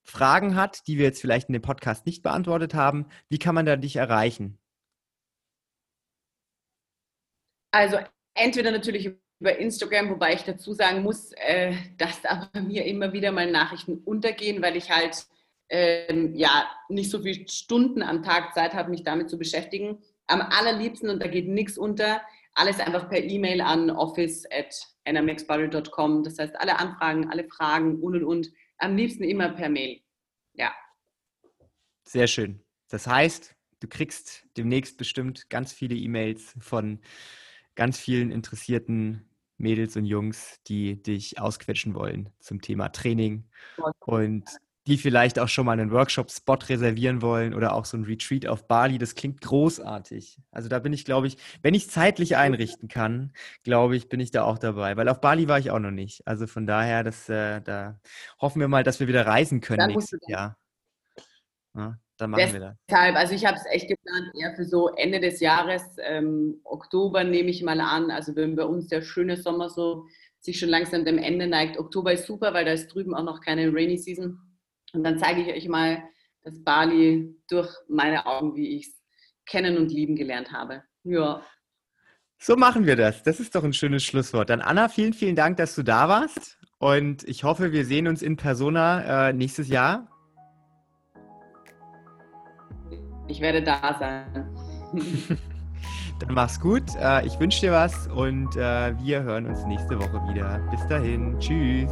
Fragen 0.03 0.57
hat, 0.57 0.87
die 0.87 0.99
wir 0.99 1.05
jetzt 1.05 1.21
vielleicht 1.21 1.49
in 1.49 1.53
dem 1.53 1.63
Podcast 1.63 2.07
nicht 2.07 2.23
beantwortet 2.23 2.75
haben, 2.75 3.07
wie 3.29 3.39
kann 3.39 3.55
man 3.55 3.67
da 3.67 3.77
dich 3.77 3.97
erreichen? 3.97 4.59
Also 7.71 7.99
entweder 8.35 8.71
natürlich 8.71 9.13
über 9.41 9.59
Instagram, 9.59 10.11
wobei 10.11 10.35
ich 10.35 10.43
dazu 10.43 10.73
sagen 10.73 11.03
muss, 11.03 11.33
äh, 11.33 11.75
dass 11.99 12.21
da 12.23 12.49
bei 12.53 12.61
mir 12.61 12.85
immer 12.85 13.13
wieder 13.13 13.33
mal 13.33 13.51
Nachrichten 13.51 13.99
untergehen, 14.05 14.63
weil 14.63 14.77
ich 14.77 14.91
halt 14.91 15.27
ähm, 15.69 16.35
ja 16.35 16.71
nicht 16.89 17.11
so 17.11 17.23
viele 17.23 17.49
Stunden 17.49 18.03
am 18.03 18.23
Tag 18.23 18.55
Zeit 18.55 18.75
habe, 18.75 18.91
mich 18.91 19.03
damit 19.03 19.31
zu 19.31 19.39
beschäftigen. 19.39 19.99
Am 20.27 20.43
allerliebsten, 20.43 21.09
und 21.11 21.21
da 21.21 21.27
geht 21.27 21.49
nichts 21.49 21.79
unter, 21.79 22.21
alles 22.55 22.79
einfach 22.79 23.09
per 23.09 23.23
E-Mail 23.23 23.63
an 23.63 23.91
office 23.91 24.45
at 24.53 24.87
nmxbubble.com. 25.11 26.23
Das 26.23 26.39
heißt, 26.39 26.55
alle 26.61 26.79
Anfragen, 26.79 27.31
alle 27.31 27.45
Fragen 27.45 28.01
und 28.01 28.17
und 28.17 28.25
und. 28.25 28.53
Am 28.79 28.97
liebsten 28.97 29.25
immer 29.25 29.51
per 29.51 29.69
Mail. 29.69 30.01
Ja. 30.55 30.73
Sehr 32.05 32.27
schön. 32.27 32.65
Das 32.89 33.07
heißt, 33.07 33.55
du 33.81 33.89
kriegst 33.89 34.47
demnächst 34.57 34.99
bestimmt 34.99 35.49
ganz 35.49 35.73
viele 35.73 35.95
E-Mails 35.95 36.55
von 36.61 37.01
ganz 37.75 37.99
vielen 37.99 38.31
interessierten 38.31 39.29
Mädels 39.57 39.97
und 39.97 40.05
Jungs, 40.05 40.61
die 40.67 41.03
dich 41.03 41.39
ausquetschen 41.41 41.95
wollen 41.95 42.31
zum 42.41 42.61
Thema 42.61 42.89
Training 42.91 43.49
und 44.01 44.45
die 44.87 44.99
vielleicht 44.99 45.39
auch 45.39 45.49
schon 45.49 45.67
mal 45.67 45.79
einen 45.79 45.93
Workshop-Spot 45.93 46.59
reservieren 46.69 47.23
wollen 47.23 47.55
oder 47.55 47.73
auch 47.73 47.85
so 47.85 47.97
ein 47.97 48.05
Retreat 48.05 48.47
auf 48.47 48.67
Bali. 48.67 48.99
Das 48.99 49.15
klingt 49.15 49.41
großartig. 49.41 50.39
Also 50.51 50.69
da 50.69 50.81
bin 50.81 50.93
ich, 50.93 51.05
glaube 51.05 51.29
ich, 51.29 51.37
wenn 51.63 51.75
ich 51.75 51.89
zeitlich 51.89 52.37
einrichten 52.37 52.89
kann, 52.89 53.33
glaube 53.63 53.97
ich, 53.97 54.09
bin 54.09 54.19
ich 54.19 54.33
da 54.33 54.45
auch 54.45 54.59
dabei. 54.59 54.97
Weil 54.97 55.09
auf 55.09 55.21
Bali 55.21 55.47
war 55.47 55.59
ich 55.59 55.71
auch 55.71 55.79
noch 55.79 55.93
nicht. 55.93 56.27
Also 56.27 56.47
von 56.47 56.67
daher, 56.67 57.05
das, 57.05 57.29
äh, 57.29 57.61
da 57.61 58.01
hoffen 58.41 58.61
wir 58.61 58.69
mal, 58.69 58.83
dass 58.83 58.99
wir 58.99 59.07
wieder 59.07 59.27
reisen 59.27 59.61
können 59.61 59.87
nächstes 59.87 60.21
Jahr. 60.27 60.59
Ja, 61.75 61.97
dann 62.17 62.31
machen 62.31 62.41
Deshalb, 62.41 62.55
wir 62.55 62.69
das. 62.69 62.77
Deshalb, 62.89 63.17
also 63.17 63.35
ich 63.35 63.47
habe 63.47 63.57
es 63.57 63.65
echt 63.67 63.89
geplant, 63.89 64.33
eher 64.35 64.55
für 64.55 64.65
so 64.65 64.89
Ende 64.89 65.21
des 65.21 65.41
Jahres, 65.41 65.83
ähm, 65.99 66.61
Oktober 66.65 67.25
nehme 67.25 67.51
ich 67.51 67.63
mal 67.63 67.81
an. 67.81 68.11
Also 68.11 68.35
wenn 68.35 68.57
bei 68.57 68.65
uns 68.65 68.89
der 68.89 69.03
schöne 69.03 69.37
Sommer 69.37 69.71
so 69.71 70.07
sich 70.41 70.59
schon 70.59 70.69
langsam 70.69 71.05
dem 71.05 71.19
Ende 71.19 71.47
neigt. 71.47 71.79
Oktober 71.79 72.13
ist 72.13 72.27
super, 72.27 72.53
weil 72.53 72.65
da 72.65 72.73
ist 72.73 72.89
drüben 72.89 73.15
auch 73.15 73.23
noch 73.23 73.41
keine 73.41 73.73
Rainy 73.73 73.97
Season. 73.97 74.41
Und 74.93 75.05
dann 75.05 75.19
zeige 75.19 75.43
ich 75.43 75.49
euch 75.55 75.69
mal 75.69 76.03
das 76.45 76.63
Bali 76.63 77.35
durch 77.49 77.71
meine 77.89 78.27
Augen, 78.27 78.55
wie 78.57 78.77
ich 78.77 78.89
es 78.89 79.03
kennen 79.47 79.77
und 79.77 79.91
lieben 79.91 80.17
gelernt 80.17 80.53
habe. 80.53 80.83
Ja. 81.05 81.43
So 82.39 82.57
machen 82.57 82.87
wir 82.87 82.97
das. 82.97 83.23
Das 83.23 83.41
ist 83.41 83.55
doch 83.55 83.65
ein 83.65 83.73
schönes 83.73 84.03
Schlusswort. 84.03 84.51
Dann 84.51 84.61
Anna, 84.61 84.89
vielen, 84.89 85.13
vielen 85.13 85.37
Dank, 85.37 85.57
dass 85.57 85.75
du 85.75 85.83
da 85.83 86.09
warst. 86.09 86.59
Und 86.79 87.23
ich 87.25 87.45
hoffe, 87.45 87.73
wir 87.73 87.85
sehen 87.85 88.09
uns 88.09 88.23
in 88.23 88.37
Persona 88.37 89.29
äh, 89.29 89.33
nächstes 89.33 89.69
Jahr. 89.69 90.09
Ich 93.29 93.41
werde 93.41 93.63
da 93.63 93.97
sein. 93.99 94.49
Dann 96.19 96.35
mach's 96.35 96.61
gut. 96.61 96.83
Äh, 97.01 97.25
ich 97.27 97.39
wünsche 97.39 97.61
dir 97.61 97.73
was 97.73 98.09
und 98.09 98.57
äh, 98.57 98.99
wir 98.99 99.23
hören 99.23 99.47
uns 99.47 99.65
nächste 99.67 99.99
Woche 99.99 100.21
wieder. 100.33 100.59
Bis 100.71 100.87
dahin. 100.89 101.39
Tschüss. 101.39 101.91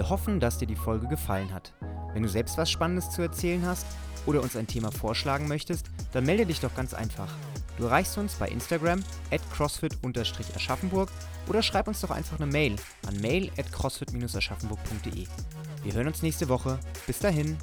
Wir 0.00 0.08
hoffen, 0.08 0.40
dass 0.40 0.56
dir 0.56 0.66
die 0.66 0.76
Folge 0.76 1.08
gefallen 1.08 1.52
hat. 1.52 1.74
Wenn 2.14 2.22
du 2.22 2.28
selbst 2.30 2.56
was 2.56 2.70
Spannendes 2.70 3.10
zu 3.10 3.20
erzählen 3.20 3.66
hast 3.66 3.84
oder 4.24 4.40
uns 4.40 4.56
ein 4.56 4.66
Thema 4.66 4.90
vorschlagen 4.90 5.46
möchtest, 5.46 5.90
dann 6.12 6.24
melde 6.24 6.46
dich 6.46 6.58
doch 6.58 6.74
ganz 6.74 6.94
einfach. 6.94 7.28
Du 7.76 7.84
erreichst 7.84 8.16
uns 8.16 8.32
bei 8.36 8.48
Instagram 8.48 9.04
at 9.30 9.42
crossfit-aschaffenburg 9.52 11.10
oder 11.48 11.62
schreib 11.62 11.86
uns 11.86 12.00
doch 12.00 12.12
einfach 12.12 12.40
eine 12.40 12.50
Mail 12.50 12.76
an 13.06 13.20
mail 13.20 13.50
at 13.58 13.70
crossfit-aschaffenburg.de. 13.72 15.26
Wir 15.82 15.92
hören 15.92 16.06
uns 16.06 16.22
nächste 16.22 16.48
Woche. 16.48 16.78
Bis 17.06 17.18
dahin. 17.18 17.58